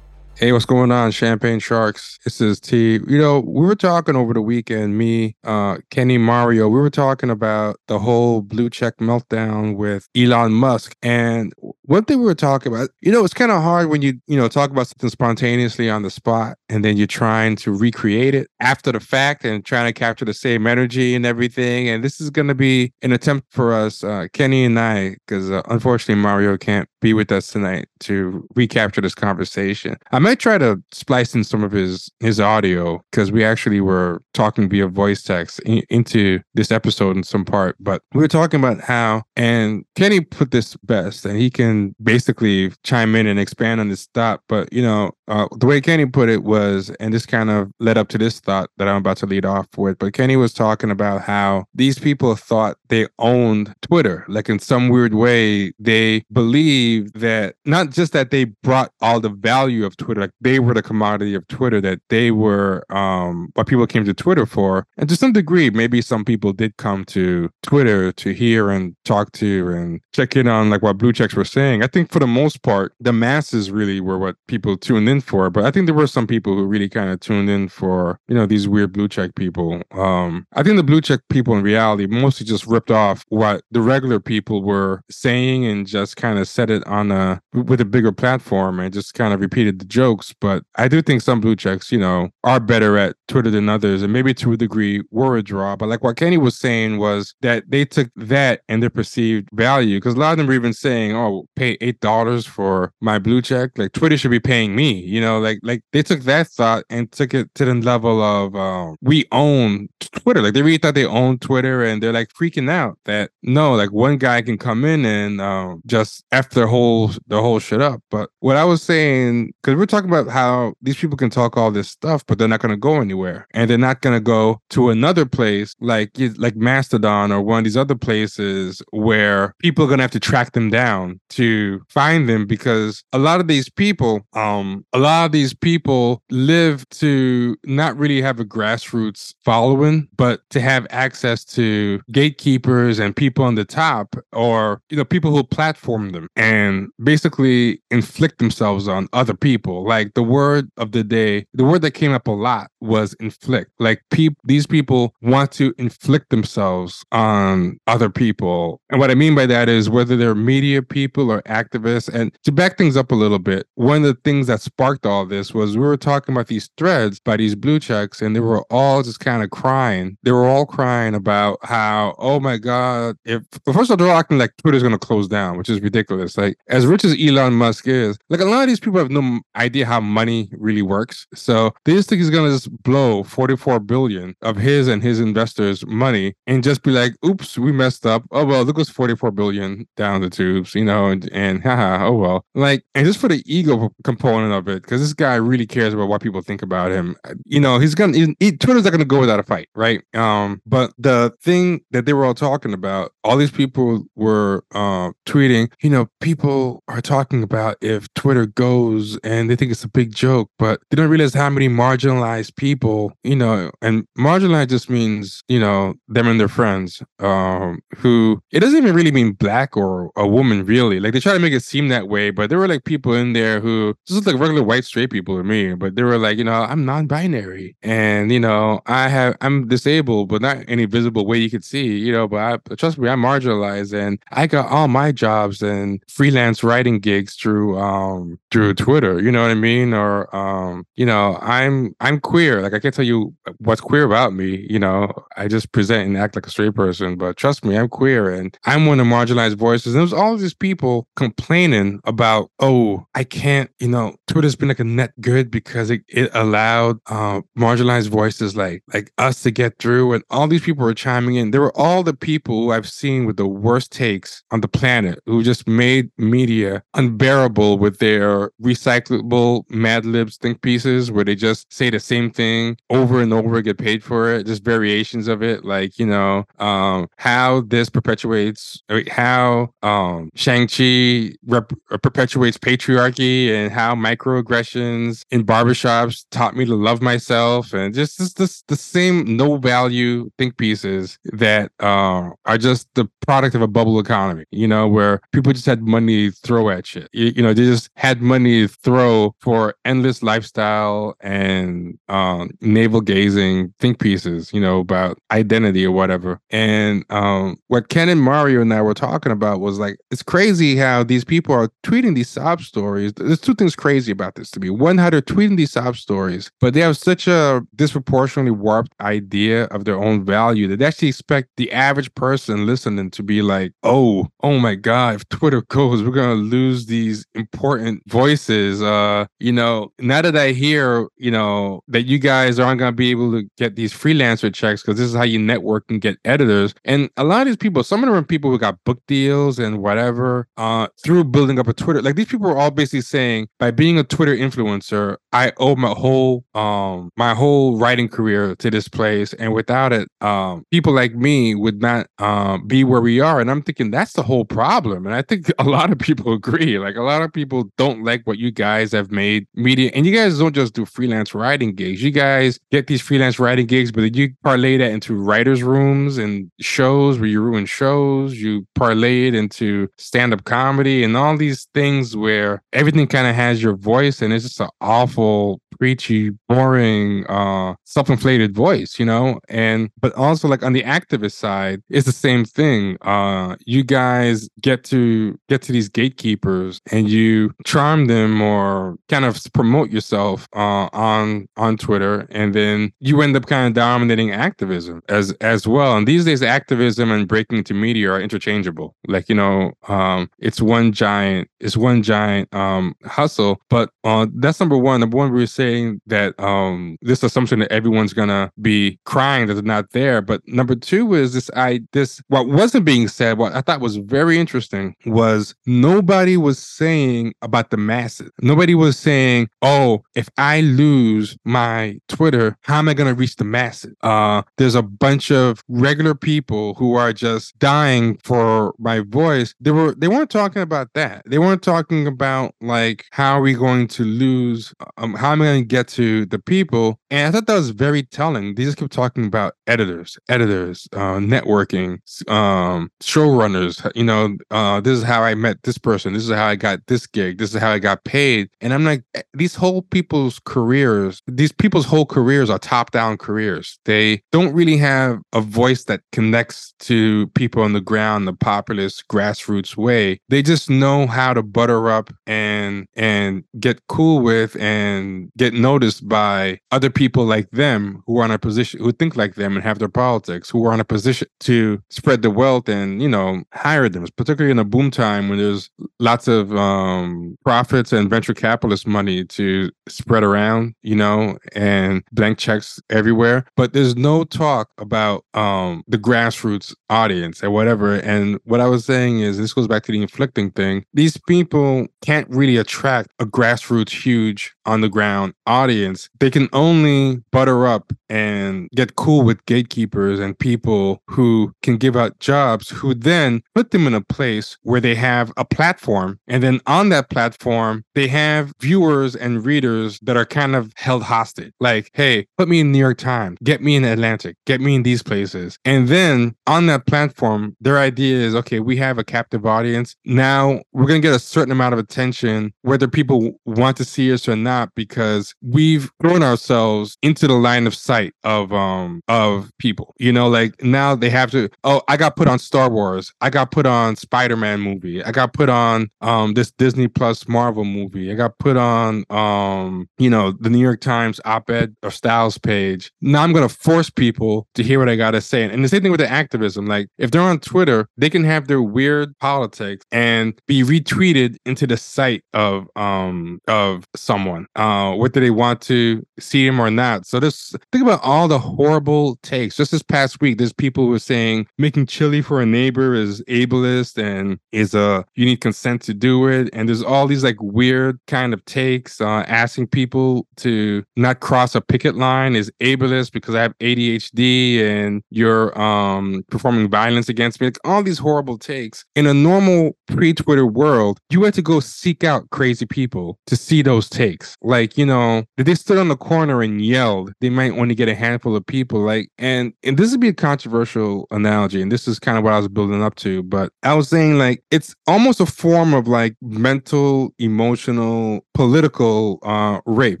Hey, 0.36 0.50
what's 0.50 0.66
going 0.66 0.90
on, 0.90 1.12
Champagne 1.12 1.60
Sharks? 1.60 2.18
This 2.24 2.40
is 2.40 2.58
T. 2.58 2.94
You 3.06 3.18
know, 3.18 3.38
we 3.38 3.64
were 3.64 3.76
talking 3.76 4.16
over 4.16 4.34
the 4.34 4.42
weekend, 4.42 4.98
me, 4.98 5.36
uh, 5.44 5.78
Kenny 5.90 6.18
Mario, 6.18 6.68
we 6.68 6.80
were 6.80 6.90
talking 6.90 7.30
about 7.30 7.76
the 7.86 8.00
whole 8.00 8.42
blue 8.42 8.68
check 8.68 8.96
meltdown 8.96 9.76
with 9.76 10.08
Elon 10.16 10.50
Musk. 10.50 10.96
And 11.04 11.52
one 11.82 12.04
thing 12.04 12.18
we 12.18 12.24
were 12.24 12.34
talking 12.34 12.72
about, 12.72 12.90
you 13.00 13.12
know, 13.12 13.24
it's 13.24 13.32
kind 13.32 13.52
of 13.52 13.62
hard 13.62 13.90
when 13.90 14.02
you, 14.02 14.14
you 14.26 14.36
know, 14.36 14.48
talk 14.48 14.72
about 14.72 14.88
something 14.88 15.08
spontaneously 15.08 15.88
on 15.88 16.02
the 16.02 16.10
spot 16.10 16.56
and 16.68 16.84
then 16.84 16.96
you're 16.96 17.06
trying 17.06 17.54
to 17.56 17.72
recreate 17.72 18.34
it 18.34 18.48
after 18.58 18.90
the 18.90 18.98
fact 18.98 19.44
and 19.44 19.64
trying 19.64 19.86
to 19.86 19.92
capture 19.92 20.24
the 20.24 20.34
same 20.34 20.66
energy 20.66 21.14
and 21.14 21.24
everything. 21.24 21.88
And 21.88 22.02
this 22.02 22.20
is 22.20 22.30
going 22.30 22.48
to 22.48 22.56
be 22.56 22.92
an 23.02 23.12
attempt 23.12 23.52
for 23.52 23.72
us, 23.72 24.02
uh, 24.02 24.26
Kenny 24.32 24.64
and 24.64 24.80
I, 24.80 25.16
because 25.28 25.48
uh, 25.48 25.62
unfortunately 25.68 26.20
Mario 26.20 26.56
can't 26.56 26.88
be 27.04 27.12
with 27.12 27.30
us 27.30 27.48
tonight 27.48 27.86
to 28.00 28.48
recapture 28.54 29.02
this 29.02 29.14
conversation. 29.14 29.94
I 30.10 30.18
might 30.18 30.40
try 30.40 30.56
to 30.56 30.82
splice 30.90 31.34
in 31.34 31.44
some 31.44 31.62
of 31.62 31.70
his 31.70 32.10
his 32.18 32.40
audio 32.40 33.04
because 33.10 33.30
we 33.30 33.44
actually 33.44 33.82
were 33.82 34.22
talking 34.32 34.70
via 34.70 34.88
voice 34.88 35.22
text 35.22 35.60
in, 35.60 35.82
into 35.90 36.40
this 36.54 36.72
episode 36.72 37.14
in 37.14 37.22
some 37.22 37.44
part. 37.44 37.76
But 37.78 38.00
we 38.14 38.22
were 38.22 38.28
talking 38.28 38.58
about 38.58 38.80
how, 38.80 39.22
and 39.36 39.84
Kenny 39.96 40.20
put 40.20 40.50
this 40.50 40.76
best, 40.76 41.26
and 41.26 41.36
he 41.38 41.50
can 41.50 41.94
basically 42.02 42.72
chime 42.84 43.14
in 43.14 43.26
and 43.26 43.38
expand 43.38 43.82
on 43.82 43.90
this 43.90 44.06
thought. 44.14 44.40
But 44.48 44.72
you 44.72 44.82
know, 44.82 45.12
uh, 45.28 45.46
the 45.58 45.66
way 45.66 45.82
Kenny 45.82 46.06
put 46.06 46.30
it 46.30 46.42
was, 46.42 46.88
and 47.00 47.12
this 47.12 47.26
kind 47.26 47.50
of 47.50 47.70
led 47.80 47.98
up 47.98 48.08
to 48.08 48.18
this 48.18 48.40
thought 48.40 48.70
that 48.78 48.88
I'm 48.88 48.96
about 48.96 49.18
to 49.18 49.26
lead 49.26 49.44
off 49.44 49.68
with. 49.76 49.98
But 49.98 50.14
Kenny 50.14 50.36
was 50.36 50.54
talking 50.54 50.90
about 50.90 51.20
how 51.20 51.66
these 51.74 51.98
people 51.98 52.34
thought 52.34 52.78
they 52.88 53.06
owned 53.18 53.74
Twitter, 53.82 54.24
like 54.26 54.48
in 54.48 54.58
some 54.58 54.88
weird 54.88 55.12
way, 55.12 55.74
they 55.78 56.24
believe 56.32 56.93
believe 56.94 57.12
that 57.14 57.56
not 57.64 57.90
just 57.90 58.12
that 58.12 58.30
they 58.30 58.44
brought 58.44 58.92
all 59.00 59.20
the 59.20 59.28
value 59.28 59.84
of 59.84 59.96
Twitter, 59.96 60.20
like 60.20 60.30
they 60.40 60.58
were 60.58 60.74
the 60.74 60.82
commodity 60.82 61.34
of 61.34 61.46
Twitter, 61.48 61.80
that 61.80 62.00
they 62.08 62.30
were 62.30 62.84
um, 62.90 63.50
what 63.54 63.66
people 63.66 63.86
came 63.86 64.04
to 64.04 64.14
Twitter 64.14 64.46
for. 64.46 64.86
And 64.96 65.08
to 65.08 65.16
some 65.16 65.32
degree, 65.32 65.70
maybe 65.70 66.00
some 66.00 66.24
people 66.24 66.52
did 66.52 66.76
come 66.76 67.04
to 67.06 67.50
Twitter 67.62 68.12
to 68.12 68.30
hear 68.32 68.70
and 68.70 68.94
talk 69.04 69.32
to 69.32 69.68
and 69.68 70.00
check 70.12 70.36
in 70.36 70.48
on 70.48 70.70
like 70.70 70.82
what 70.82 70.98
blue 70.98 71.12
checks 71.12 71.34
were 71.34 71.44
saying. 71.44 71.82
I 71.82 71.86
think 71.86 72.10
for 72.10 72.18
the 72.18 72.26
most 72.26 72.62
part, 72.62 72.92
the 73.00 73.12
masses 73.12 73.70
really 73.70 74.00
were 74.00 74.18
what 74.18 74.36
people 74.48 74.76
tuned 74.76 75.08
in 75.08 75.20
for. 75.20 75.50
But 75.50 75.64
I 75.64 75.70
think 75.70 75.86
there 75.86 75.94
were 75.94 76.06
some 76.06 76.26
people 76.26 76.54
who 76.54 76.64
really 76.64 76.88
kind 76.88 77.10
of 77.10 77.20
tuned 77.20 77.50
in 77.50 77.68
for, 77.68 78.18
you 78.28 78.34
know, 78.34 78.46
these 78.46 78.68
weird 78.68 78.92
blue 78.92 79.08
check 79.08 79.34
people. 79.34 79.82
Um, 79.92 80.46
I 80.54 80.62
think 80.62 80.76
the 80.76 80.82
blue 80.82 81.00
check 81.00 81.20
people 81.30 81.56
in 81.56 81.62
reality 81.62 82.06
mostly 82.06 82.46
just 82.46 82.66
ripped 82.66 82.90
off 82.90 83.24
what 83.28 83.62
the 83.70 83.80
regular 83.80 84.20
people 84.20 84.62
were 84.62 85.02
saying 85.10 85.64
and 85.66 85.86
just 85.86 86.16
kind 86.16 86.38
of 86.38 86.48
set 86.48 86.70
it 86.70 86.83
on 86.86 87.10
a 87.10 87.40
with 87.52 87.80
a 87.80 87.84
bigger 87.84 88.12
platform 88.12 88.80
and 88.80 88.92
just 88.92 89.14
kind 89.14 89.32
of 89.32 89.40
repeated 89.40 89.78
the 89.78 89.84
jokes. 89.84 90.34
But 90.40 90.64
I 90.76 90.88
do 90.88 91.02
think 91.02 91.22
some 91.22 91.40
blue 91.40 91.56
checks, 91.56 91.92
you 91.92 91.98
know, 91.98 92.30
are 92.42 92.60
better 92.60 92.96
at 92.98 93.16
Twitter 93.28 93.50
than 93.50 93.68
others, 93.68 94.02
and 94.02 94.12
maybe 94.12 94.34
to 94.34 94.52
a 94.52 94.56
degree 94.56 95.02
were 95.10 95.36
a 95.36 95.42
draw. 95.42 95.76
But 95.76 95.88
like 95.88 96.02
what 96.02 96.16
Kenny 96.16 96.38
was 96.38 96.58
saying 96.58 96.98
was 96.98 97.34
that 97.40 97.64
they 97.68 97.84
took 97.84 98.08
that 98.16 98.62
and 98.68 98.82
their 98.82 98.90
perceived 98.90 99.48
value 99.52 99.98
because 99.98 100.14
a 100.14 100.18
lot 100.18 100.32
of 100.32 100.38
them 100.38 100.46
were 100.46 100.54
even 100.54 100.72
saying, 100.72 101.14
"Oh, 101.14 101.46
pay 101.56 101.76
eight 101.80 102.00
dollars 102.00 102.46
for 102.46 102.92
my 103.00 103.18
blue 103.18 103.42
check." 103.42 103.70
Like 103.76 103.92
Twitter 103.92 104.16
should 104.16 104.30
be 104.30 104.40
paying 104.40 104.74
me, 104.74 104.92
you 104.92 105.20
know, 105.20 105.38
like 105.38 105.58
like 105.62 105.82
they 105.92 106.02
took 106.02 106.20
that 106.22 106.48
thought 106.48 106.84
and 106.90 107.10
took 107.12 107.34
it 107.34 107.54
to 107.54 107.64
the 107.64 107.74
level 107.74 108.22
of 108.22 108.54
um, 108.54 108.96
we 109.00 109.26
own 109.32 109.88
Twitter. 110.00 110.42
Like 110.42 110.54
they 110.54 110.62
really 110.62 110.78
thought 110.78 110.94
they 110.94 111.06
owned 111.06 111.40
Twitter, 111.40 111.82
and 111.84 112.02
they're 112.02 112.12
like 112.12 112.28
freaking 112.40 112.70
out 112.70 112.98
that 113.04 113.30
no, 113.42 113.74
like 113.74 113.92
one 113.92 114.16
guy 114.18 114.42
can 114.42 114.58
come 114.58 114.84
in 114.84 115.04
and 115.04 115.40
um, 115.40 115.82
just 115.86 116.24
after 116.32 116.66
whole 116.74 117.10
the 117.28 117.40
whole 117.40 117.58
shit 117.58 117.80
up. 117.80 118.00
But 118.10 118.30
what 118.40 118.56
I 118.56 118.64
was 118.64 118.82
saying, 118.82 119.52
because 119.62 119.78
we're 119.78 119.86
talking 119.86 120.10
about 120.10 120.28
how 120.28 120.74
these 120.82 120.96
people 120.96 121.16
can 121.16 121.30
talk 121.30 121.56
all 121.56 121.70
this 121.70 121.88
stuff, 121.88 122.24
but 122.26 122.38
they're 122.38 122.48
not 122.48 122.60
going 122.60 122.70
to 122.70 122.76
go 122.76 123.00
anywhere, 123.00 123.46
and 123.54 123.68
they're 123.68 123.78
not 123.78 124.00
going 124.00 124.16
to 124.16 124.20
go 124.20 124.60
to 124.70 124.90
another 124.90 125.26
place 125.26 125.74
like 125.80 126.10
like 126.36 126.56
Mastodon 126.56 127.32
or 127.32 127.40
one 127.40 127.58
of 127.58 127.64
these 127.64 127.76
other 127.76 127.94
places 127.94 128.82
where 128.90 129.54
people 129.60 129.84
are 129.84 129.88
going 129.88 129.98
to 129.98 130.04
have 130.04 130.10
to 130.18 130.20
track 130.20 130.52
them 130.52 130.70
down 130.70 131.20
to 131.30 131.80
find 131.88 132.28
them 132.28 132.46
because 132.46 133.04
a 133.12 133.18
lot 133.18 133.40
of 133.40 133.48
these 133.48 133.68
people, 133.68 134.22
um, 134.32 134.84
a 134.92 134.98
lot 134.98 135.26
of 135.26 135.32
these 135.32 135.54
people 135.54 136.22
live 136.30 136.88
to 136.90 137.56
not 137.64 137.96
really 137.96 138.20
have 138.20 138.40
a 138.40 138.44
grassroots 138.44 139.34
following, 139.44 140.08
but 140.16 140.40
to 140.50 140.60
have 140.60 140.86
access 140.90 141.44
to 141.44 142.00
gatekeepers 142.10 142.98
and 142.98 143.14
people 143.14 143.44
on 143.44 143.54
the 143.54 143.64
top, 143.64 144.16
or 144.32 144.80
you 144.90 144.96
know, 144.96 145.04
people 145.04 145.30
who 145.30 145.42
platform 145.44 146.10
them 146.10 146.28
and 146.36 146.53
and 146.54 146.88
basically 147.02 147.82
inflict 147.90 148.38
themselves 148.38 148.86
on 148.86 149.08
other 149.12 149.34
people. 149.34 149.84
Like 149.84 150.14
the 150.14 150.22
word 150.22 150.70
of 150.76 150.92
the 150.92 151.02
day, 151.02 151.46
the 151.52 151.64
word 151.64 151.82
that 151.82 151.92
came 151.92 152.12
up 152.12 152.28
a 152.28 152.30
lot 152.30 152.70
was 152.80 153.14
inflict. 153.14 153.72
Like 153.80 154.02
people, 154.10 154.40
these 154.44 154.66
people 154.66 155.14
want 155.20 155.50
to 155.52 155.74
inflict 155.78 156.30
themselves 156.30 157.04
on 157.10 157.78
other 157.88 158.08
people. 158.08 158.80
And 158.90 159.00
what 159.00 159.10
I 159.10 159.14
mean 159.16 159.34
by 159.34 159.46
that 159.46 159.68
is 159.68 159.90
whether 159.90 160.16
they're 160.16 160.34
media 160.34 160.80
people 160.82 161.30
or 161.30 161.42
activists. 161.42 162.08
And 162.12 162.36
to 162.44 162.52
back 162.52 162.78
things 162.78 162.96
up 162.96 163.10
a 163.10 163.16
little 163.16 163.40
bit, 163.40 163.66
one 163.74 163.98
of 163.98 164.02
the 164.04 164.20
things 164.22 164.46
that 164.46 164.60
sparked 164.60 165.06
all 165.06 165.26
this 165.26 165.52
was 165.52 165.76
we 165.76 165.82
were 165.82 165.96
talking 165.96 166.34
about 166.34 166.46
these 166.46 166.70
threads 166.76 167.18
by 167.18 167.36
these 167.36 167.56
blue 167.56 167.80
checks, 167.80 168.22
and 168.22 168.36
they 168.36 168.40
were 168.40 168.62
all 168.70 169.02
just 169.02 169.18
kind 169.18 169.42
of 169.42 169.50
crying. 169.50 170.16
They 170.22 170.32
were 170.32 170.46
all 170.46 170.66
crying 170.66 171.14
about 171.14 171.58
how, 171.62 172.14
oh 172.18 172.38
my 172.38 172.58
God, 172.58 173.16
if 173.24 173.42
well, 173.66 173.74
first 173.74 173.90
of 173.90 173.98
all, 173.98 174.06
they're 174.06 174.14
acting 174.14 174.38
like 174.38 174.56
Twitter's 174.58 174.82
gonna 174.82 174.98
close 174.98 175.26
down, 175.26 175.58
which 175.58 175.68
is 175.68 175.80
ridiculous. 175.80 176.36
Like 176.36 176.43
as 176.68 176.86
rich 176.86 177.04
as 177.04 177.16
Elon 177.20 177.54
Musk 177.54 177.86
is, 177.88 178.18
like 178.28 178.40
a 178.40 178.44
lot 178.44 178.62
of 178.62 178.68
these 178.68 178.80
people 178.80 178.98
have 178.98 179.10
no 179.10 179.40
idea 179.56 179.86
how 179.86 180.00
money 180.00 180.48
really 180.52 180.82
works. 180.82 181.26
So 181.34 181.72
they 181.84 181.92
just 181.92 182.08
think 182.08 182.20
he's 182.20 182.30
gonna 182.30 182.50
just 182.50 182.70
blow 182.82 183.22
44 183.22 183.80
billion 183.80 184.34
of 184.42 184.56
his 184.56 184.88
and 184.88 185.02
his 185.02 185.20
investors' 185.20 185.86
money 185.86 186.34
and 186.46 186.62
just 186.62 186.82
be 186.82 186.90
like, 186.90 187.14
oops, 187.24 187.58
we 187.58 187.72
messed 187.72 188.06
up. 188.06 188.24
Oh 188.30 188.44
well, 188.44 188.62
look 188.64 188.76
what's 188.76 188.90
44 188.90 189.30
billion 189.30 189.86
down 189.96 190.20
the 190.20 190.30
tubes, 190.30 190.74
you 190.74 190.84
know, 190.84 191.06
and, 191.06 191.30
and 191.32 191.62
haha, 191.62 192.06
oh 192.06 192.12
well. 192.12 192.44
Like, 192.54 192.84
and 192.94 193.06
just 193.06 193.18
for 193.18 193.28
the 193.28 193.42
ego 193.46 193.90
component 194.04 194.52
of 194.52 194.68
it, 194.68 194.82
because 194.82 195.00
this 195.00 195.14
guy 195.14 195.34
really 195.36 195.66
cares 195.66 195.94
about 195.94 196.08
what 196.08 196.22
people 196.22 196.40
think 196.40 196.62
about 196.62 196.92
him. 196.92 197.16
You 197.44 197.60
know, 197.60 197.78
he's 197.78 197.94
gonna 197.94 198.16
he, 198.16 198.36
he, 198.40 198.52
Twitter's 198.56 198.84
not 198.84 198.90
gonna 198.90 199.04
go 199.04 199.20
without 199.20 199.40
a 199.40 199.42
fight, 199.42 199.68
right? 199.74 200.02
Um, 200.14 200.60
but 200.66 200.92
the 200.98 201.32
thing 201.42 201.80
that 201.90 202.06
they 202.06 202.12
were 202.12 202.24
all 202.24 202.34
talking 202.34 202.72
about, 202.72 203.12
all 203.22 203.36
these 203.36 203.50
people 203.50 204.04
were 204.14 204.64
uh, 204.72 205.10
tweeting, 205.26 205.70
you 205.82 205.90
know, 205.90 206.08
people 206.20 206.33
are 206.42 207.00
talking 207.00 207.42
about 207.42 207.76
if 207.80 208.12
Twitter 208.14 208.46
goes 208.46 209.18
and 209.18 209.48
they 209.48 209.56
think 209.56 209.70
it's 209.70 209.84
a 209.84 209.88
big 209.88 210.14
joke, 210.14 210.50
but 210.58 210.80
they 210.90 210.96
don't 210.96 211.08
realize 211.08 211.34
how 211.34 211.50
many 211.50 211.68
marginalized 211.68 212.56
people, 212.56 213.12
you 213.22 213.36
know, 213.36 213.70
and 213.82 214.06
marginalized 214.18 214.68
just 214.68 214.90
means, 214.90 215.42
you 215.48 215.60
know, 215.60 215.94
them 216.08 216.26
and 216.26 216.40
their 216.40 216.48
friends, 216.48 217.02
um, 217.20 217.80
who 217.96 218.40
it 218.50 218.60
doesn't 218.60 218.78
even 218.78 218.94
really 218.94 219.12
mean 219.12 219.32
black 219.32 219.76
or 219.76 220.10
a 220.16 220.26
woman, 220.26 220.64
really. 220.64 221.00
Like 221.00 221.12
they 221.12 221.20
try 221.20 221.32
to 221.32 221.38
make 221.38 221.52
it 221.52 221.62
seem 221.62 221.88
that 221.88 222.08
way, 222.08 222.30
but 222.30 222.50
there 222.50 222.58
were 222.58 222.68
like 222.68 222.84
people 222.84 223.14
in 223.14 223.32
there 223.32 223.60
who 223.60 223.94
just 224.06 224.26
like 224.26 224.38
regular 224.38 224.62
white 224.62 224.84
straight 224.84 225.10
people 225.10 225.36
to 225.36 225.44
me, 225.44 225.74
but 225.74 225.96
they 225.96 226.02
were 226.02 226.18
like, 226.18 226.38
you 226.38 226.44
know, 226.44 226.52
I'm 226.52 226.84
non 226.84 227.06
binary 227.06 227.76
and, 227.82 228.32
you 228.32 228.40
know, 228.40 228.80
I 228.86 229.08
have, 229.08 229.36
I'm 229.40 229.68
disabled, 229.68 230.28
but 230.28 230.42
not 230.42 230.58
any 230.68 230.84
visible 230.86 231.26
way 231.26 231.38
you 231.38 231.50
could 231.50 231.64
see, 231.64 231.98
you 231.98 232.12
know, 232.12 232.28
but 232.28 232.38
I, 232.70 232.74
trust 232.74 232.98
me, 232.98 233.08
I'm 233.08 233.22
marginalized 233.22 233.92
and 233.92 234.18
I 234.32 234.46
got 234.46 234.70
all 234.70 234.88
my 234.88 235.12
jobs 235.12 235.62
and 235.62 236.02
freelance 236.24 236.62
writing 236.64 236.98
gigs 236.98 237.34
through, 237.34 237.78
um, 237.78 238.38
through 238.50 238.74
Twitter, 238.74 239.20
you 239.20 239.30
know 239.30 239.42
what 239.42 239.50
I 239.50 239.54
mean? 239.54 239.92
Or, 239.94 240.34
um, 240.34 240.86
you 240.96 241.06
know, 241.06 241.38
I'm, 241.40 241.94
I'm 242.00 242.20
queer. 242.20 242.62
Like 242.62 242.74
Like 242.74 242.80
I 242.80 242.82
can't 242.82 242.94
tell 242.94 243.04
you 243.04 243.34
what's 243.58 243.80
queer 243.80 244.04
about 244.04 244.32
me. 244.34 244.66
You 244.68 244.78
know, 244.78 245.12
I 245.36 245.46
just 245.48 245.70
present 245.72 246.08
and 246.08 246.16
act 246.16 246.34
like 246.34 246.46
a 246.46 246.50
straight 246.50 246.74
person, 246.74 247.16
but 247.16 247.36
trust 247.36 247.64
me, 247.64 247.76
I'm 247.76 247.88
queer 247.88 248.30
and 248.30 248.56
I'm 248.64 248.86
one 248.86 248.98
of 248.98 249.06
the 249.06 249.12
marginalized 249.12 249.56
voices. 249.56 249.94
And 249.94 250.00
there's 250.00 250.12
all 250.12 250.36
these 250.36 250.54
people 250.54 251.06
complaining 251.14 252.00
about, 252.04 252.50
oh, 252.58 253.06
I 253.14 253.22
can't, 253.24 253.70
you 253.78 253.88
know, 253.88 254.16
Twitter's 254.26 254.56
been 254.56 254.68
like 254.68 254.80
a 254.80 254.84
net 254.84 255.12
good 255.20 255.50
because 255.50 255.90
it, 255.90 256.02
it 256.08 256.30
allowed 256.34 256.98
uh, 257.06 257.42
marginalized 257.56 258.08
voices 258.08 258.56
like 258.56 258.82
like 258.92 259.12
us 259.18 259.42
to 259.42 259.50
get 259.50 259.78
through. 259.78 260.14
And 260.14 260.24
all 260.30 260.48
these 260.48 260.62
people 260.62 260.84
were 260.84 260.94
chiming 260.94 261.36
in. 261.36 261.50
There 261.50 261.60
were 261.60 261.76
all 261.78 262.02
the 262.02 262.14
people 262.14 262.62
who 262.62 262.72
I've 262.72 262.88
seen 262.88 263.26
with 263.26 263.36
the 263.36 263.46
worst 263.46 263.92
takes 263.92 264.42
on 264.50 264.62
the 264.62 264.68
planet 264.68 265.20
who 265.26 265.42
just 265.42 265.68
made 265.68 266.10
media 266.16 266.82
unbearable 266.94 267.78
with 267.78 267.98
their 267.98 268.50
recyclable 268.62 269.68
Mad 269.70 270.04
Libs 270.04 270.36
think 270.36 270.62
pieces 270.62 271.10
where 271.10 271.24
they 271.24 271.34
just 271.34 271.72
say 271.72 271.90
the 271.90 272.00
same 272.00 272.30
thing 272.30 272.76
over 272.90 273.20
and 273.20 273.32
over, 273.32 273.60
get 273.62 273.78
paid 273.78 274.02
for 274.04 274.32
it, 274.32 274.46
just 274.46 274.64
variations 274.64 275.28
of 275.28 275.42
it. 275.42 275.64
Like, 275.64 275.98
you 275.98 276.06
know, 276.06 276.44
um, 276.58 277.08
how 277.16 277.62
this 277.62 277.90
perpetuates, 277.90 278.82
how 279.10 279.70
um, 279.82 280.30
Shang-Chi 280.34 281.36
rep- 281.46 281.72
uh, 281.90 281.98
perpetuates 281.98 282.58
patriarchy 282.58 283.50
and 283.50 283.72
how 283.72 283.94
microaggressions 283.94 285.22
in 285.30 285.44
barbershops 285.44 286.26
taught 286.30 286.56
me 286.56 286.64
to 286.64 286.74
love 286.74 287.02
myself 287.02 287.72
and 287.72 287.94
just, 287.94 288.18
just 288.18 288.36
this, 288.36 288.62
the 288.68 288.76
same 288.76 289.36
no 289.36 289.56
value 289.56 290.30
think 290.38 290.56
pieces 290.56 291.18
that 291.32 291.72
uh, 291.80 292.30
are 292.44 292.58
just 292.58 292.88
the 292.94 293.08
product 293.26 293.54
of 293.54 293.62
a 293.62 293.68
bubble 293.68 293.98
economy, 293.98 294.44
you 294.50 294.68
know, 294.68 294.86
where 294.86 295.20
people 295.32 295.52
just 295.52 295.66
had 295.66 295.82
money 295.82 296.03
to 296.06 296.30
throw 296.30 296.70
at 296.70 296.86
shit. 296.86 297.08
You, 297.12 297.32
you 297.36 297.42
know, 297.42 297.52
they 297.54 297.64
just 297.64 297.90
had 297.96 298.20
money 298.20 298.66
throw 298.66 299.34
for 299.40 299.74
endless 299.84 300.22
lifestyle 300.22 301.16
and 301.20 301.98
um, 302.08 302.50
navel 302.60 303.00
gazing 303.00 303.72
think 303.78 303.98
pieces, 303.98 304.52
you 304.52 304.60
know, 304.60 304.80
about 304.80 305.18
identity 305.30 305.84
or 305.84 305.92
whatever. 305.92 306.40
And 306.50 307.04
um, 307.10 307.56
what 307.68 307.88
Ken 307.88 308.08
and 308.08 308.22
Mario 308.22 308.60
and 308.60 308.72
I 308.72 308.82
were 308.82 308.94
talking 308.94 309.32
about 309.32 309.60
was 309.60 309.78
like, 309.78 309.96
it's 310.10 310.22
crazy 310.22 310.76
how 310.76 311.04
these 311.04 311.24
people 311.24 311.54
are 311.54 311.70
tweeting 311.82 312.14
these 312.14 312.28
sob 312.28 312.62
stories. 312.62 313.12
There's 313.14 313.40
two 313.40 313.54
things 313.54 313.76
crazy 313.76 314.12
about 314.12 314.34
this 314.34 314.50
to 314.52 314.60
me. 314.60 314.70
One, 314.70 314.98
how 314.98 315.10
they're 315.10 315.22
tweeting 315.22 315.56
these 315.56 315.72
sob 315.72 315.96
stories, 315.96 316.50
but 316.60 316.74
they 316.74 316.80
have 316.80 316.96
such 316.96 317.26
a 317.26 317.62
disproportionately 317.74 318.52
warped 318.52 318.92
idea 319.00 319.64
of 319.64 319.84
their 319.84 319.96
own 319.96 320.24
value 320.24 320.68
that 320.68 320.78
they 320.78 320.84
actually 320.84 321.08
expect 321.08 321.48
the 321.56 321.70
average 321.72 322.14
person 322.14 322.66
listening 322.66 323.10
to 323.10 323.22
be 323.22 323.42
like, 323.42 323.72
oh, 323.82 324.28
oh 324.42 324.58
my 324.58 324.74
God, 324.74 325.16
if 325.16 325.28
Twitter 325.28 325.62
goes, 325.62 325.93
we're 326.02 326.10
gonna 326.10 326.34
lose 326.34 326.86
these 326.86 327.26
important 327.34 328.02
voices. 328.06 328.82
Uh, 328.82 329.26
you 329.38 329.52
know, 329.52 329.92
now 329.98 330.22
that 330.22 330.36
I 330.36 330.52
hear, 330.52 331.08
you 331.16 331.30
know, 331.30 331.82
that 331.88 332.02
you 332.02 332.18
guys 332.18 332.58
aren't 332.58 332.78
gonna 332.78 332.92
be 332.92 333.10
able 333.10 333.32
to 333.32 333.48
get 333.56 333.76
these 333.76 333.92
freelancer 333.92 334.52
checks 334.52 334.82
because 334.82 334.98
this 334.98 335.08
is 335.08 335.14
how 335.14 335.22
you 335.22 335.38
network 335.38 335.84
and 335.88 336.00
get 336.00 336.18
editors. 336.24 336.74
And 336.84 337.10
a 337.16 337.24
lot 337.24 337.42
of 337.42 337.46
these 337.46 337.56
people, 337.56 337.84
some 337.84 338.02
of 338.02 338.08
them 338.08 338.16
are 338.16 338.22
people 338.22 338.50
who 338.50 338.58
got 338.58 338.82
book 338.84 339.00
deals 339.06 339.58
and 339.58 339.78
whatever, 339.78 340.48
uh, 340.56 340.88
through 341.02 341.24
building 341.24 341.58
up 341.58 341.68
a 341.68 341.72
Twitter. 341.72 342.02
Like 342.02 342.16
these 342.16 342.28
people 342.28 342.48
are 342.48 342.56
all 342.56 342.70
basically 342.70 343.02
saying, 343.02 343.48
by 343.58 343.70
being 343.70 343.98
a 343.98 344.04
Twitter 344.04 344.34
influencer, 344.34 345.16
I 345.32 345.52
owe 345.58 345.76
my 345.76 345.90
whole 345.90 346.44
um 346.54 347.10
my 347.16 347.34
whole 347.34 347.78
writing 347.78 348.08
career 348.08 348.54
to 348.56 348.70
this 348.70 348.88
place. 348.88 349.32
And 349.34 349.52
without 349.52 349.92
it, 349.92 350.08
um, 350.20 350.64
people 350.70 350.92
like 350.92 351.14
me 351.14 351.54
would 351.54 351.80
not 351.80 352.06
um 352.18 352.66
be 352.66 352.84
where 352.84 353.00
we 353.00 353.20
are. 353.20 353.40
And 353.40 353.50
I'm 353.50 353.62
thinking 353.62 353.90
that's 353.90 354.12
the 354.12 354.22
whole 354.22 354.44
problem. 354.44 355.06
And 355.06 355.14
I 355.14 355.22
think 355.22 355.50
a 355.58 355.64
lot 355.64 355.83
of 355.90 355.98
people 355.98 356.32
agree. 356.32 356.78
Like 356.78 356.96
a 356.96 357.02
lot 357.02 357.22
of 357.22 357.32
people 357.32 357.70
don't 357.76 358.04
like 358.04 358.26
what 358.26 358.38
you 358.38 358.50
guys 358.50 358.92
have 358.92 359.10
made 359.10 359.46
media. 359.54 359.90
And 359.94 360.06
you 360.06 360.14
guys 360.14 360.38
don't 360.38 360.54
just 360.54 360.74
do 360.74 360.84
freelance 360.84 361.34
writing 361.34 361.74
gigs. 361.74 362.02
You 362.02 362.10
guys 362.10 362.58
get 362.70 362.86
these 362.86 363.00
freelance 363.00 363.38
writing 363.38 363.66
gigs, 363.66 363.92
but 363.92 364.14
you 364.14 364.34
parlay 364.42 364.76
that 364.78 364.90
into 364.90 365.14
writers' 365.14 365.62
rooms 365.62 366.18
and 366.18 366.50
shows 366.60 367.18
where 367.18 367.28
you 367.28 367.40
ruin 367.40 367.66
shows. 367.66 368.34
You 368.34 368.66
parlay 368.74 369.28
it 369.28 369.34
into 369.34 369.88
stand-up 369.98 370.44
comedy 370.44 371.04
and 371.04 371.16
all 371.16 371.36
these 371.36 371.68
things 371.74 372.16
where 372.16 372.62
everything 372.72 373.06
kind 373.06 373.26
of 373.26 373.34
has 373.34 373.62
your 373.62 373.76
voice 373.76 374.22
and 374.22 374.32
it's 374.32 374.44
just 374.44 374.60
an 374.60 374.68
awful 374.80 375.60
preachy, 375.78 376.30
boring, 376.48 377.26
uh, 377.28 377.74
self-inflated 377.84 378.54
voice, 378.54 378.98
you 378.98 379.06
know? 379.06 379.40
And 379.48 379.90
but 380.00 380.12
also 380.14 380.48
like 380.48 380.62
on 380.62 380.72
the 380.72 380.82
activist 380.82 381.32
side, 381.32 381.80
it's 381.88 382.06
the 382.06 382.12
same 382.12 382.44
thing. 382.44 382.96
Uh 383.02 383.56
you 383.66 383.82
guys 383.84 384.48
get 384.60 384.84
to 384.84 385.38
get 385.48 385.62
to 385.62 385.72
these 385.72 385.88
gatekeepers 385.88 386.80
and 386.90 387.08
you 387.08 387.52
charm 387.64 388.06
them 388.06 388.40
or 388.42 388.96
kind 389.08 389.24
of 389.24 389.40
promote 389.52 389.90
yourself 389.90 390.48
uh 390.54 390.88
on 390.92 391.46
on 391.56 391.76
Twitter 391.76 392.26
and 392.30 392.54
then 392.54 392.92
you 393.00 393.22
end 393.22 393.36
up 393.36 393.46
kind 393.46 393.66
of 393.68 393.74
dominating 393.74 394.30
activism 394.30 395.02
as 395.08 395.32
as 395.40 395.66
well. 395.66 395.96
And 395.96 396.06
these 396.06 396.24
days 396.24 396.42
activism 396.42 397.10
and 397.10 397.28
breaking 397.28 397.58
into 397.58 397.74
media 397.74 398.10
are 398.12 398.20
interchangeable. 398.20 398.94
Like, 399.08 399.28
you 399.28 399.34
know, 399.34 399.72
um 399.88 400.30
it's 400.38 400.60
one 400.60 400.92
giant 400.92 401.48
it's 401.60 401.76
one 401.76 402.02
giant 402.02 402.52
um 402.54 402.94
hustle. 403.04 403.60
But 403.70 403.90
uh 404.04 404.26
that's 404.34 404.60
number 404.60 404.78
one. 404.78 405.00
Number 405.00 405.16
one 405.16 405.32
we 405.32 405.40
were 405.40 405.46
saying 405.64 406.00
that 406.06 406.38
um, 406.38 406.98
this 407.00 407.22
assumption 407.22 407.60
that 407.60 407.72
everyone's 407.72 408.12
gonna 408.12 408.50
be 408.60 408.98
crying 409.04 409.46
that 409.46 409.54
they're 409.54 409.62
not 409.62 409.90
there. 409.92 410.20
But 410.20 410.42
number 410.46 410.74
two 410.74 411.14
is 411.14 411.32
this 411.34 411.50
I 411.56 411.80
this 411.92 412.20
what 412.28 412.48
wasn't 412.48 412.84
being 412.84 413.08
said, 413.08 413.38
what 413.38 413.54
I 413.54 413.60
thought 413.60 413.80
was 413.80 413.96
very 413.96 414.38
interesting 414.38 414.94
was 415.06 415.54
nobody 415.66 416.36
was 416.36 416.58
saying 416.58 417.34
about 417.42 417.70
the 417.70 417.76
masses. 417.76 418.30
Nobody 418.40 418.74
was 418.74 418.98
saying, 418.98 419.48
oh, 419.62 420.02
if 420.14 420.28
I 420.36 420.60
lose 420.60 421.36
my 421.44 421.98
Twitter, 422.08 422.56
how 422.62 422.78
am 422.78 422.88
I 422.88 422.94
gonna 422.94 423.14
reach 423.14 423.36
the 423.36 423.44
masses? 423.44 423.94
Uh, 424.02 424.42
there's 424.58 424.74
a 424.74 424.82
bunch 424.82 425.30
of 425.30 425.62
regular 425.68 426.14
people 426.14 426.74
who 426.74 426.94
are 426.94 427.12
just 427.12 427.58
dying 427.58 428.18
for 428.22 428.74
my 428.78 429.00
voice. 429.00 429.54
They 429.60 429.70
were 429.70 429.94
they 429.94 430.08
weren't 430.08 430.30
talking 430.30 430.62
about 430.62 430.88
that. 430.94 431.22
They 431.26 431.38
weren't 431.38 431.62
talking 431.62 432.06
about 432.06 432.54
like 432.60 433.04
how 433.10 433.38
are 433.38 433.40
we 433.40 433.54
going 433.54 433.88
to 433.88 434.04
lose 434.04 434.74
um, 434.98 435.14
how 435.14 435.32
am 435.32 435.42
I 435.42 435.53
to 435.62 435.66
get 435.66 435.88
to 435.88 436.26
the 436.26 436.38
people. 436.38 437.00
And 437.10 437.28
I 437.28 437.30
thought 437.30 437.46
that 437.46 437.54
was 437.54 437.70
very 437.70 438.02
telling. 438.02 438.54
They 438.54 438.64
just 438.64 438.76
kept 438.78 438.92
talking 438.92 439.26
about 439.26 439.54
editors, 439.66 440.18
editors, 440.28 440.88
uh, 440.92 441.18
networking, 441.18 441.98
um, 442.28 442.90
showrunners. 443.02 443.90
You 443.94 444.04
know, 444.04 444.36
uh, 444.50 444.80
this 444.80 444.98
is 444.98 445.04
how 445.04 445.22
I 445.22 445.34
met 445.34 445.62
this 445.62 445.78
person. 445.78 446.12
This 446.12 446.24
is 446.24 446.34
how 446.34 446.46
I 446.46 446.56
got 446.56 446.80
this 446.86 447.06
gig. 447.06 447.38
This 447.38 447.54
is 447.54 447.60
how 447.60 447.70
I 447.70 447.78
got 447.78 448.04
paid. 448.04 448.48
And 448.60 448.72
I'm 448.72 448.84
like, 448.84 449.04
eh, 449.14 449.22
these 449.32 449.54
whole 449.54 449.82
people's 449.82 450.40
careers, 450.44 451.22
these 451.26 451.52
people's 451.52 451.86
whole 451.86 452.06
careers 452.06 452.50
are 452.50 452.58
top 452.58 452.90
down 452.90 453.18
careers. 453.18 453.78
They 453.84 454.22
don't 454.32 454.54
really 454.54 454.76
have 454.78 455.20
a 455.32 455.40
voice 455.40 455.84
that 455.84 456.00
connects 456.12 456.74
to 456.80 457.28
people 457.28 457.62
on 457.62 457.74
the 457.74 457.80
ground, 457.80 458.26
the 458.26 458.32
populist 458.32 459.06
grassroots 459.08 459.76
way. 459.76 460.18
They 460.28 460.42
just 460.42 460.70
know 460.70 461.06
how 461.06 461.34
to 461.34 461.42
butter 461.42 461.90
up 461.90 462.10
and 462.26 462.86
and 462.94 463.44
get 463.60 463.86
cool 463.88 464.20
with 464.20 464.56
and 464.56 465.30
get 465.36 465.43
noticed 465.52 466.08
by 466.08 466.58
other 466.70 466.90
people 466.90 467.24
like 467.24 467.50
them 467.50 468.02
who 468.06 468.18
are 468.18 468.24
in 468.24 468.30
a 468.30 468.38
position 468.38 468.80
who 468.80 468.92
think 468.92 469.16
like 469.16 469.34
them 469.34 469.54
and 469.54 469.64
have 469.64 469.78
their 469.78 469.88
politics, 469.88 470.48
who 470.48 470.64
are 470.66 470.72
in 470.72 470.80
a 470.80 470.84
position 470.84 471.28
to 471.40 471.82
spread 471.90 472.22
the 472.22 472.30
wealth 472.30 472.68
and 472.68 473.02
you 473.02 473.08
know 473.08 473.42
hire 473.52 473.88
them, 473.88 474.06
particularly 474.16 474.50
in 474.50 474.58
a 474.58 474.64
boom 474.64 474.90
time 474.90 475.28
when 475.28 475.38
there's 475.38 475.70
lots 475.98 476.28
of 476.28 476.54
um, 476.56 477.36
profits 477.44 477.92
and 477.92 478.08
venture 478.08 478.34
capitalist 478.34 478.86
money 478.86 479.24
to 479.24 479.70
spread 479.88 480.22
around, 480.22 480.74
you 480.82 480.94
know, 480.94 481.36
and 481.54 482.02
blank 482.12 482.38
checks 482.38 482.80
everywhere. 482.90 483.44
But 483.56 483.72
there's 483.72 483.96
no 483.96 484.24
talk 484.24 484.70
about 484.78 485.24
um, 485.34 485.82
the 485.86 485.98
grassroots 485.98 486.74
audience 486.90 487.42
or 487.42 487.50
whatever. 487.50 487.96
And 487.96 488.38
what 488.44 488.60
I 488.60 488.66
was 488.66 488.84
saying 488.84 489.20
is 489.20 489.38
this 489.38 489.52
goes 489.52 489.68
back 489.68 489.82
to 489.84 489.92
the 489.92 490.02
inflicting 490.02 490.50
thing. 490.50 490.84
These 490.94 491.18
people 491.26 491.86
can't 492.02 492.28
really 492.30 492.56
attract 492.56 493.10
a 493.18 493.26
grassroots 493.26 493.90
huge 493.90 494.54
on 494.66 494.80
the 494.80 494.88
ground 494.88 495.33
audience, 495.46 496.08
they 496.20 496.30
can 496.30 496.48
only 496.52 497.22
butter 497.30 497.66
up 497.66 497.92
and 498.08 498.68
get 498.74 498.96
cool 498.96 499.22
with 499.22 499.44
gatekeepers 499.46 500.20
and 500.20 500.38
people 500.38 501.02
who 501.08 501.52
can 501.62 501.76
give 501.76 501.96
out 501.96 502.18
jobs, 502.20 502.70
who 502.70 502.94
then 502.94 503.42
put 503.54 503.70
them 503.70 503.86
in 503.86 503.94
a 503.94 504.00
place 504.00 504.56
where 504.62 504.80
they 504.80 504.94
have 504.94 505.32
a 505.36 505.44
platform. 505.44 506.18
And 506.28 506.42
then 506.42 506.60
on 506.66 506.90
that 506.90 507.10
platform, 507.10 507.84
they 507.94 508.06
have 508.08 508.52
viewers 508.60 509.16
and 509.16 509.44
readers 509.44 509.98
that 510.02 510.16
are 510.16 510.24
kind 510.24 510.54
of 510.54 510.72
held 510.76 511.02
hostage. 511.02 511.52
Like, 511.60 511.90
hey, 511.94 512.26
put 512.38 512.48
me 512.48 512.60
in 512.60 512.72
New 512.72 512.78
York 512.78 512.98
Times, 512.98 513.38
get 513.42 513.62
me 513.62 513.76
in 513.76 513.84
Atlantic, 513.84 514.36
get 514.46 514.60
me 514.60 514.74
in 514.74 514.82
these 514.82 515.02
places. 515.02 515.58
And 515.64 515.88
then 515.88 516.34
on 516.46 516.66
that 516.66 516.86
platform, 516.86 517.56
their 517.60 517.78
idea 517.78 518.18
is 518.18 518.34
okay, 518.34 518.60
we 518.60 518.76
have 518.76 518.98
a 518.98 519.04
captive 519.04 519.46
audience. 519.46 519.96
Now 520.04 520.60
we're 520.72 520.86
going 520.86 521.00
to 521.00 521.08
get 521.08 521.14
a 521.14 521.20
certain 521.20 521.52
amount 521.52 521.72
of 521.72 521.78
attention, 521.78 522.52
whether 522.62 522.88
people 522.88 523.32
want 523.44 523.76
to 523.78 523.84
see 523.84 524.12
us 524.12 524.28
or 524.28 524.36
not, 524.36 524.74
because 524.74 525.23
because 525.24 525.34
we've 525.54 525.90
thrown 526.00 526.22
ourselves 526.22 526.96
into 527.02 527.26
the 527.26 527.34
line 527.34 527.66
of 527.66 527.74
sight 527.74 528.14
of 528.24 528.52
um 528.52 529.00
of 529.08 529.50
people. 529.58 529.94
You 529.98 530.12
know, 530.12 530.28
like 530.28 530.62
now 530.62 530.94
they 530.94 531.10
have 531.10 531.30
to. 531.32 531.48
Oh, 531.64 531.82
I 531.88 531.96
got 531.96 532.16
put 532.16 532.28
on 532.28 532.38
Star 532.38 532.70
Wars. 532.70 533.12
I 533.20 533.30
got 533.30 533.50
put 533.50 533.66
on 533.66 533.96
Spider 533.96 534.36
Man 534.36 534.60
movie. 534.60 535.02
I 535.02 535.10
got 535.12 535.32
put 535.32 535.48
on 535.48 535.88
um 536.00 536.34
this 536.34 536.50
Disney 536.52 536.88
Plus 536.88 537.28
Marvel 537.28 537.64
movie. 537.64 538.10
I 538.10 538.14
got 538.14 538.38
put 538.38 538.56
on 538.56 539.04
um 539.10 539.88
you 539.98 540.10
know 540.10 540.32
the 540.32 540.50
New 540.50 540.58
York 540.58 540.80
Times 540.80 541.20
op 541.24 541.50
ed 541.50 541.74
or 541.82 541.90
styles 541.90 542.38
page. 542.38 542.90
Now 543.00 543.22
I'm 543.22 543.32
gonna 543.32 543.48
force 543.48 543.90
people 543.90 544.46
to 544.54 544.62
hear 544.62 544.78
what 544.78 544.88
I 544.88 544.96
gotta 544.96 545.20
say. 545.20 545.44
And 545.44 545.64
the 545.64 545.68
same 545.68 545.82
thing 545.82 545.90
with 545.90 546.00
the 546.00 546.10
activism. 546.10 546.66
Like 546.66 546.88
if 546.98 547.10
they're 547.10 547.20
on 547.20 547.40
Twitter, 547.40 547.88
they 547.96 548.10
can 548.10 548.24
have 548.24 548.48
their 548.48 548.62
weird 548.62 549.16
politics 549.18 549.84
and 549.92 550.38
be 550.46 550.62
retweeted 550.62 551.36
into 551.46 551.66
the 551.66 551.76
sight 551.76 552.22
of 552.32 552.68
um 552.76 553.40
of 553.48 553.86
someone. 553.94 554.46
Uh, 554.56 554.94
whether 555.14 555.24
they 555.24 555.30
want 555.30 555.60
to 555.60 556.04
see 556.18 556.46
him 556.46 556.60
or 556.60 556.70
not. 556.70 557.06
So 557.06 557.20
just 557.20 557.56
think 557.70 557.84
about 557.84 558.02
all 558.02 558.26
the 558.26 558.38
horrible 558.38 559.16
takes. 559.22 559.56
Just 559.56 559.70
this 559.70 559.82
past 559.82 560.20
week, 560.20 560.38
there's 560.38 560.52
people 560.52 560.86
who 560.86 560.92
are 560.94 560.98
saying 560.98 561.46
making 561.56 561.86
chili 561.86 562.20
for 562.20 562.40
a 562.40 562.46
neighbor 562.46 562.94
is 562.94 563.22
ableist 563.22 564.02
and 564.02 564.38
is 564.50 564.74
a 564.74 565.04
you 565.14 565.24
need 565.24 565.40
consent 565.40 565.82
to 565.82 565.94
do 565.94 566.26
it. 566.28 566.50
And 566.52 566.68
there's 566.68 566.82
all 566.82 567.06
these 567.06 567.22
like 567.22 567.40
weird 567.40 568.00
kind 568.08 568.34
of 568.34 568.44
takes. 568.44 569.00
Uh, 569.00 569.24
asking 569.28 569.68
people 569.68 570.26
to 570.36 570.82
not 570.96 571.20
cross 571.20 571.54
a 571.54 571.60
picket 571.60 571.94
line 571.94 572.34
is 572.34 572.50
ableist 572.60 573.12
because 573.12 573.34
I 573.34 573.42
have 573.42 573.56
ADHD 573.58 574.60
and 574.60 575.02
you're 575.10 575.56
um 575.60 576.24
performing 576.30 576.68
violence 576.68 577.08
against 577.08 577.40
me. 577.40 577.48
Like 577.48 577.58
all 577.64 577.82
these 577.82 577.98
horrible 577.98 578.38
takes. 578.38 578.84
In 578.96 579.06
a 579.06 579.14
normal 579.14 579.76
pre-Twitter 579.86 580.46
world, 580.46 580.98
you 581.10 581.22
had 581.22 581.34
to 581.34 581.42
go 581.42 581.60
seek 581.60 582.02
out 582.02 582.28
crazy 582.30 582.66
people 582.66 583.18
to 583.26 583.36
see 583.36 583.62
those 583.62 583.88
takes. 583.88 584.36
Like, 584.42 584.76
you 584.76 584.86
know, 584.86 585.03
if 585.36 585.46
they 585.46 585.54
stood 585.54 585.78
on 585.78 585.88
the 585.88 585.96
corner 585.96 586.42
and 586.42 586.64
yelled, 586.64 587.12
they 587.20 587.30
might 587.30 587.52
only 587.52 587.74
get 587.74 587.88
a 587.88 587.94
handful 587.94 588.36
of 588.36 588.44
people. 588.46 588.80
Like, 588.80 589.10
and 589.18 589.52
and 589.62 589.76
this 589.76 589.90
would 589.90 590.00
be 590.00 590.08
a 590.08 590.14
controversial 590.14 591.06
analogy, 591.10 591.60
and 591.62 591.70
this 591.70 591.86
is 591.88 591.98
kind 591.98 592.18
of 592.18 592.24
what 592.24 592.32
I 592.32 592.38
was 592.38 592.48
building 592.48 592.82
up 592.82 592.94
to. 592.96 593.22
But 593.22 593.52
I 593.62 593.74
was 593.74 593.88
saying 593.88 594.18
like 594.18 594.42
it's 594.50 594.74
almost 594.86 595.20
a 595.20 595.26
form 595.26 595.74
of 595.74 595.88
like 595.88 596.16
mental, 596.22 597.14
emotional, 597.18 598.24
political 598.34 599.18
uh 599.22 599.60
rape 599.66 600.00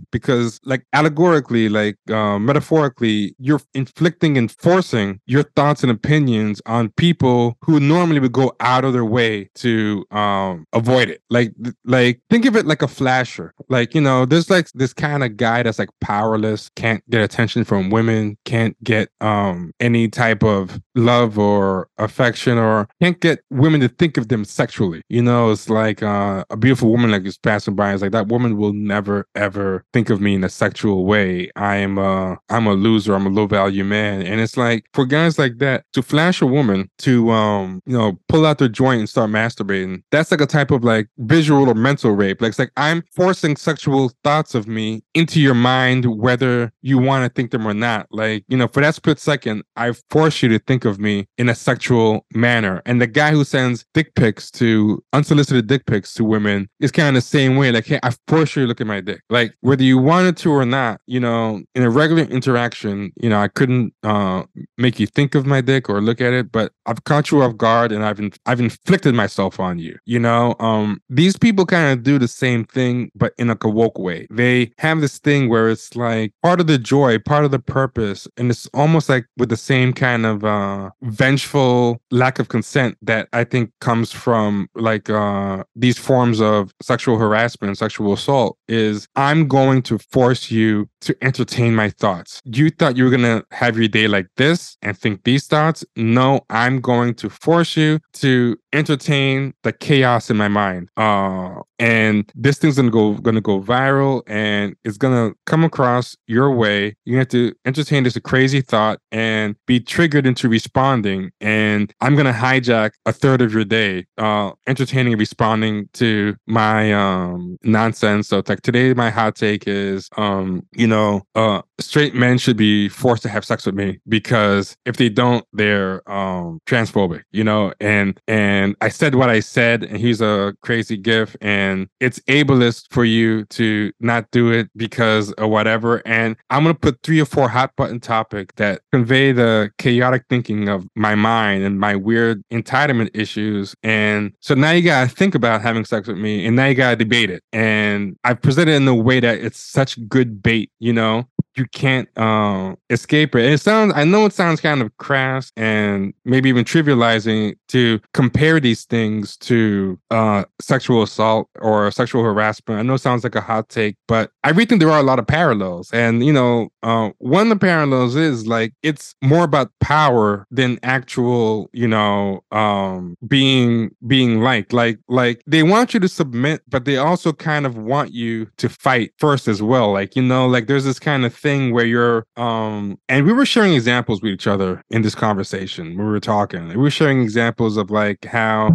because 0.10 0.60
like 0.64 0.84
allegorically, 0.92 1.68
like 1.68 1.96
uh, 2.10 2.38
metaphorically, 2.38 3.34
you're 3.38 3.60
inflicting 3.74 4.36
and 4.38 4.50
forcing 4.50 5.20
your 5.26 5.42
thoughts 5.56 5.82
and 5.82 5.90
opinions 5.92 6.60
on 6.66 6.90
people 6.90 7.56
who 7.62 7.80
normally 7.80 8.20
would 8.20 8.32
go 8.32 8.52
out 8.60 8.84
of 8.84 8.92
their 8.92 9.04
way 9.04 9.48
to 9.54 10.04
um 10.10 10.66
avoid 10.72 11.08
it. 11.08 11.20
Like 11.30 11.52
like 11.84 12.20
think 12.30 12.44
of 12.46 12.56
it 12.56 12.66
like 12.66 12.82
a 12.82 12.88
flasher. 12.88 13.54
Like, 13.68 13.94
you 13.94 14.00
know, 14.00 14.24
there's 14.24 14.50
like 14.50 14.68
this 14.74 14.92
kind 14.96 15.24
of 15.24 15.36
guy 15.36 15.62
that's 15.62 15.78
like 15.78 15.90
powerless, 16.00 16.70
can't 16.76 17.02
get 17.10 17.22
attention 17.22 17.64
from 17.64 17.90
women, 17.90 18.36
can't 18.44 18.76
get 18.82 19.08
um 19.20 19.72
any 19.80 20.08
type 20.08 20.42
of 20.42 20.80
love 20.94 21.38
or 21.38 21.88
affection 21.98 22.58
or 22.58 22.88
can't 23.00 23.20
get 23.20 23.40
women 23.50 23.80
to 23.80 23.88
think 23.88 24.16
of 24.16 24.28
them 24.28 24.44
sexually. 24.44 25.02
You 25.08 25.22
know, 25.22 25.50
it's 25.50 25.68
like 25.68 26.02
uh, 26.02 26.44
a 26.50 26.56
beautiful 26.56 26.90
woman 26.90 27.10
like 27.10 27.24
is 27.24 27.38
passing 27.38 27.74
by. 27.74 27.92
It's 27.92 28.02
like 28.02 28.12
that 28.12 28.28
woman 28.28 28.56
will 28.56 28.72
never 28.72 29.26
ever 29.34 29.84
think 29.92 30.10
of 30.10 30.20
me 30.20 30.34
in 30.34 30.44
a 30.44 30.48
sexual 30.48 31.04
way. 31.04 31.50
I 31.56 31.76
am 31.76 31.98
a 31.98 32.38
I'm 32.48 32.66
a 32.66 32.74
loser. 32.74 33.14
I'm 33.14 33.26
a 33.26 33.30
low 33.30 33.46
value 33.46 33.84
man. 33.84 34.22
And 34.22 34.40
it's 34.40 34.56
like 34.56 34.86
for 34.92 35.06
guys 35.06 35.38
like 35.38 35.58
that 35.58 35.84
to 35.92 36.02
flash 36.02 36.40
a 36.40 36.46
woman 36.46 36.90
to 36.98 37.30
um 37.30 37.80
you 37.86 37.96
know 37.96 38.18
pull 38.28 38.46
out 38.46 38.58
their 38.58 38.68
joint 38.68 39.00
and 39.00 39.08
start 39.08 39.30
masturbating. 39.30 40.02
That's 40.10 40.30
like 40.30 40.40
a 40.40 40.46
type 40.46 40.70
of 40.70 40.84
like 40.84 41.08
visual 41.18 41.68
or 41.68 41.74
mental 41.74 42.12
rape. 42.12 42.40
Like 42.40 42.50
it's 42.50 42.58
like 42.58 42.72
I'm 42.76 43.02
forcing 43.14 43.56
sexual 43.56 44.12
thoughts 44.22 44.54
of 44.54 44.66
me 44.66 44.73
into 45.14 45.40
your 45.40 45.54
mind, 45.54 46.06
whether 46.06 46.72
you 46.82 46.98
want 46.98 47.24
to 47.24 47.34
think 47.34 47.50
them 47.50 47.66
or 47.66 47.74
not. 47.74 48.06
Like 48.10 48.44
you 48.48 48.56
know, 48.56 48.68
for 48.68 48.80
that 48.80 48.94
split 48.94 49.18
second, 49.18 49.64
I 49.76 49.92
force 50.10 50.42
you 50.42 50.48
to 50.50 50.58
think 50.58 50.84
of 50.84 50.98
me 50.98 51.26
in 51.38 51.48
a 51.48 51.54
sexual 51.54 52.24
manner. 52.34 52.82
And 52.86 53.00
the 53.00 53.06
guy 53.06 53.32
who 53.32 53.44
sends 53.44 53.84
dick 53.94 54.14
pics 54.14 54.50
to 54.52 55.02
unsolicited 55.12 55.66
dick 55.66 55.86
pics 55.86 56.14
to 56.14 56.24
women 56.24 56.68
is 56.80 56.92
kind 56.92 57.08
of 57.08 57.14
the 57.14 57.20
same 57.20 57.56
way. 57.56 57.72
Like, 57.72 57.86
hey, 57.86 58.00
I 58.02 58.12
force 58.28 58.56
you 58.56 58.62
to 58.62 58.68
look 58.68 58.80
at 58.80 58.86
my 58.86 59.00
dick. 59.00 59.22
Like 59.30 59.54
whether 59.60 59.82
you 59.82 59.98
wanted 59.98 60.36
to 60.38 60.52
or 60.52 60.64
not, 60.64 61.00
you 61.06 61.20
know, 61.20 61.62
in 61.74 61.82
a 61.82 61.90
regular 61.90 62.24
interaction, 62.24 63.12
you 63.20 63.28
know, 63.28 63.40
I 63.40 63.48
couldn't 63.48 63.92
uh, 64.02 64.44
make 64.78 65.00
you 65.00 65.06
think 65.06 65.34
of 65.34 65.46
my 65.46 65.60
dick 65.60 65.88
or 65.88 66.00
look 66.00 66.20
at 66.20 66.32
it, 66.32 66.52
but 66.52 66.72
I've 66.86 67.04
caught 67.04 67.30
you 67.30 67.42
off 67.42 67.56
guard 67.56 67.92
and 67.92 68.04
I've 68.04 68.20
in- 68.20 68.32
I've 68.46 68.60
inflicted 68.60 69.14
myself 69.14 69.58
on 69.58 69.78
you. 69.78 69.98
You 70.04 70.18
know, 70.18 70.54
um, 70.60 71.00
these 71.08 71.36
people 71.36 71.66
kind 71.66 71.92
of 71.92 72.02
do 72.02 72.18
the 72.18 72.28
same 72.28 72.64
thing, 72.64 73.10
but 73.14 73.32
in 73.38 73.50
a 73.50 73.56
woke 73.68 73.98
way. 73.98 74.26
They 74.30 74.63
have 74.78 75.00
this 75.00 75.18
thing 75.18 75.48
where 75.48 75.68
it's 75.68 75.94
like 75.96 76.32
part 76.42 76.60
of 76.60 76.66
the 76.66 76.78
joy, 76.78 77.18
part 77.18 77.44
of 77.44 77.50
the 77.50 77.58
purpose, 77.58 78.28
and 78.36 78.50
it's 78.50 78.66
almost 78.74 79.08
like 79.08 79.26
with 79.36 79.48
the 79.48 79.56
same 79.56 79.92
kind 79.92 80.26
of 80.26 80.44
uh, 80.44 80.90
vengeful 81.02 82.00
lack 82.10 82.38
of 82.38 82.48
consent 82.48 82.96
that 83.02 83.28
I 83.32 83.44
think 83.44 83.70
comes 83.80 84.12
from 84.12 84.68
like 84.74 85.10
uh, 85.10 85.64
these 85.76 85.98
forms 85.98 86.40
of 86.40 86.72
sexual 86.82 87.18
harassment, 87.18 87.78
sexual 87.78 88.12
assault. 88.12 88.58
Is 88.68 89.08
I'm 89.16 89.48
going 89.48 89.82
to 89.82 89.98
force 89.98 90.50
you 90.50 90.88
to 91.02 91.16
entertain 91.22 91.74
my 91.74 91.90
thoughts. 91.90 92.40
You 92.44 92.70
thought 92.70 92.96
you 92.96 93.04
were 93.04 93.10
gonna 93.10 93.44
have 93.50 93.76
your 93.76 93.88
day 93.88 94.08
like 94.08 94.28
this 94.36 94.76
and 94.82 94.96
think 94.96 95.24
these 95.24 95.46
thoughts. 95.46 95.84
No, 95.96 96.40
I'm 96.50 96.80
going 96.80 97.14
to 97.16 97.28
force 97.28 97.76
you 97.76 98.00
to 98.14 98.56
entertain 98.72 99.54
the 99.62 99.72
chaos 99.72 100.30
in 100.30 100.36
my 100.36 100.48
mind. 100.48 100.88
Uh, 100.96 101.60
and 101.78 102.30
this 102.34 102.58
thing's 102.58 102.76
gonna 102.76 102.90
go 102.90 103.14
gonna 103.14 103.40
go 103.40 103.60
viral 103.60 104.22
and 104.26 104.53
it's 104.84 104.96
gonna 104.96 105.32
come 105.46 105.64
across 105.64 106.16
your 106.26 106.50
way. 106.50 106.96
You 107.04 107.18
have 107.18 107.28
to 107.28 107.54
entertain 107.64 108.04
this 108.04 108.18
crazy 108.18 108.60
thought 108.60 108.98
and 109.12 109.56
be 109.66 109.80
triggered 109.80 110.26
into 110.26 110.48
responding. 110.48 111.30
And 111.40 111.92
I'm 112.00 112.16
gonna 112.16 112.32
hijack 112.32 112.92
a 113.06 113.12
third 113.12 113.40
of 113.42 113.52
your 113.52 113.64
day, 113.64 114.06
uh, 114.18 114.52
entertaining 114.66 115.14
and 115.14 115.20
responding 115.20 115.88
to 115.94 116.36
my 116.46 116.92
um 116.92 117.58
nonsense. 117.62 118.28
So 118.28 118.42
like 118.46 118.62
today 118.62 118.92
my 118.94 119.10
hot 119.10 119.36
take 119.36 119.66
is 119.66 120.08
um, 120.16 120.66
you 120.72 120.86
know, 120.86 121.22
uh 121.34 121.62
straight 121.80 122.14
men 122.14 122.38
should 122.38 122.56
be 122.56 122.88
forced 122.88 123.22
to 123.22 123.28
have 123.28 123.44
sex 123.44 123.66
with 123.66 123.74
me 123.74 123.98
because 124.08 124.76
if 124.84 124.96
they 124.96 125.08
don't, 125.08 125.44
they're 125.52 126.08
um 126.10 126.60
transphobic, 126.66 127.22
you 127.32 127.44
know, 127.44 127.72
and 127.80 128.20
and 128.28 128.76
I 128.80 128.88
said 128.88 129.14
what 129.14 129.30
I 129.30 129.40
said, 129.40 129.84
and 129.84 129.96
he's 129.98 130.20
a 130.20 130.54
crazy 130.62 130.96
gif, 130.96 131.36
and 131.40 131.88
it's 132.00 132.18
ableist 132.20 132.86
for 132.90 133.04
you 133.04 133.44
to 133.46 133.92
not 134.00 134.30
do 134.30 134.43
it 134.52 134.68
because 134.76 135.32
of 135.32 135.50
whatever. 135.50 136.02
And 136.06 136.36
I'm 136.50 136.62
gonna 136.62 136.74
put 136.74 136.98
three 137.02 137.20
or 137.20 137.24
four 137.24 137.48
hot 137.48 137.74
button 137.76 138.00
topic 138.00 138.54
that 138.56 138.82
convey 138.92 139.32
the 139.32 139.70
chaotic 139.78 140.24
thinking 140.28 140.68
of 140.68 140.86
my 140.94 141.14
mind 141.14 141.64
and 141.64 141.80
my 141.80 141.96
weird 141.96 142.42
entitlement 142.52 143.10
issues. 143.14 143.74
And 143.82 144.32
so 144.40 144.54
now 144.54 144.70
you 144.70 144.82
gotta 144.82 145.08
think 145.08 145.34
about 145.34 145.62
having 145.62 145.84
sex 145.84 146.08
with 146.08 146.18
me, 146.18 146.46
and 146.46 146.56
now 146.56 146.66
you 146.66 146.74
gotta 146.74 146.96
debate 146.96 147.30
it. 147.30 147.42
And 147.52 148.16
I 148.24 148.34
presented 148.34 148.72
it 148.72 148.76
in 148.76 148.88
a 148.88 148.94
way 148.94 149.20
that 149.20 149.38
it's 149.38 149.58
such 149.58 149.98
good 150.08 150.42
bait, 150.42 150.70
you 150.78 150.92
know, 150.92 151.28
you 151.56 151.66
can't 151.66 152.08
uh, 152.16 152.74
escape 152.90 153.34
it. 153.34 153.44
it 153.44 153.58
sounds, 153.58 153.92
I 153.94 154.04
know 154.04 154.26
it 154.26 154.32
sounds 154.32 154.60
kind 154.60 154.82
of 154.82 154.96
crass 154.98 155.52
and 155.56 156.12
maybe 156.24 156.48
even 156.48 156.64
trivializing 156.64 157.54
to 157.68 158.00
compare 158.12 158.60
these 158.60 158.84
things 158.84 159.36
to 159.38 159.98
uh, 160.10 160.44
sexual 160.60 161.02
assault 161.02 161.48
or 161.60 161.90
sexual 161.90 162.22
harassment. 162.22 162.78
I 162.78 162.82
know 162.82 162.94
it 162.94 162.98
sounds 162.98 163.24
like 163.24 163.34
a 163.34 163.40
hot 163.40 163.68
take, 163.68 163.96
but 164.08 164.30
I 164.42 164.50
really 164.50 164.66
think 164.66 164.80
there 164.80 164.90
are 164.90 165.00
a 165.00 165.04
lot 165.04 165.18
of 165.18 165.26
parallels. 165.26 165.90
And, 165.92 166.24
you 166.24 166.32
know, 166.32 166.68
uh, 166.82 167.10
one 167.18 167.42
of 167.42 167.48
the 167.48 167.66
parallels 167.66 168.16
is 168.16 168.46
like 168.46 168.74
it's 168.82 169.14
more 169.22 169.44
about 169.44 169.70
power 169.80 170.46
than 170.50 170.78
actual, 170.82 171.70
you 171.72 171.88
know, 171.88 172.42
um, 172.52 173.16
being 173.26 173.90
being 174.06 174.40
liked. 174.40 174.72
Like, 174.72 174.98
like 175.08 175.42
they 175.46 175.62
want 175.62 175.94
you 175.94 176.00
to 176.00 176.08
submit, 176.08 176.62
but 176.68 176.84
they 176.84 176.96
also 176.96 177.32
kind 177.32 177.66
of 177.66 177.78
want 177.78 178.12
you 178.12 178.46
to 178.58 178.68
fight 178.68 179.12
first 179.18 179.48
as 179.48 179.62
well. 179.62 179.92
Like, 179.92 180.16
you 180.16 180.22
know, 180.22 180.46
like 180.46 180.66
there's 180.66 180.84
this 180.84 180.98
kind 180.98 181.24
of 181.24 181.34
thing 181.44 181.72
where 181.72 181.84
you're 181.84 182.26
um 182.38 182.98
and 183.10 183.26
we 183.26 183.32
were 183.32 183.44
sharing 183.44 183.74
examples 183.74 184.22
with 184.22 184.32
each 184.32 184.46
other 184.46 184.82
in 184.88 185.02
this 185.02 185.14
conversation 185.14 185.96
when 185.96 186.06
we 186.06 186.12
were 186.12 186.18
talking. 186.18 186.68
We 186.68 186.76
were 186.76 186.90
sharing 186.90 187.20
examples 187.20 187.76
of 187.76 187.90
like 187.90 188.24
how 188.24 188.70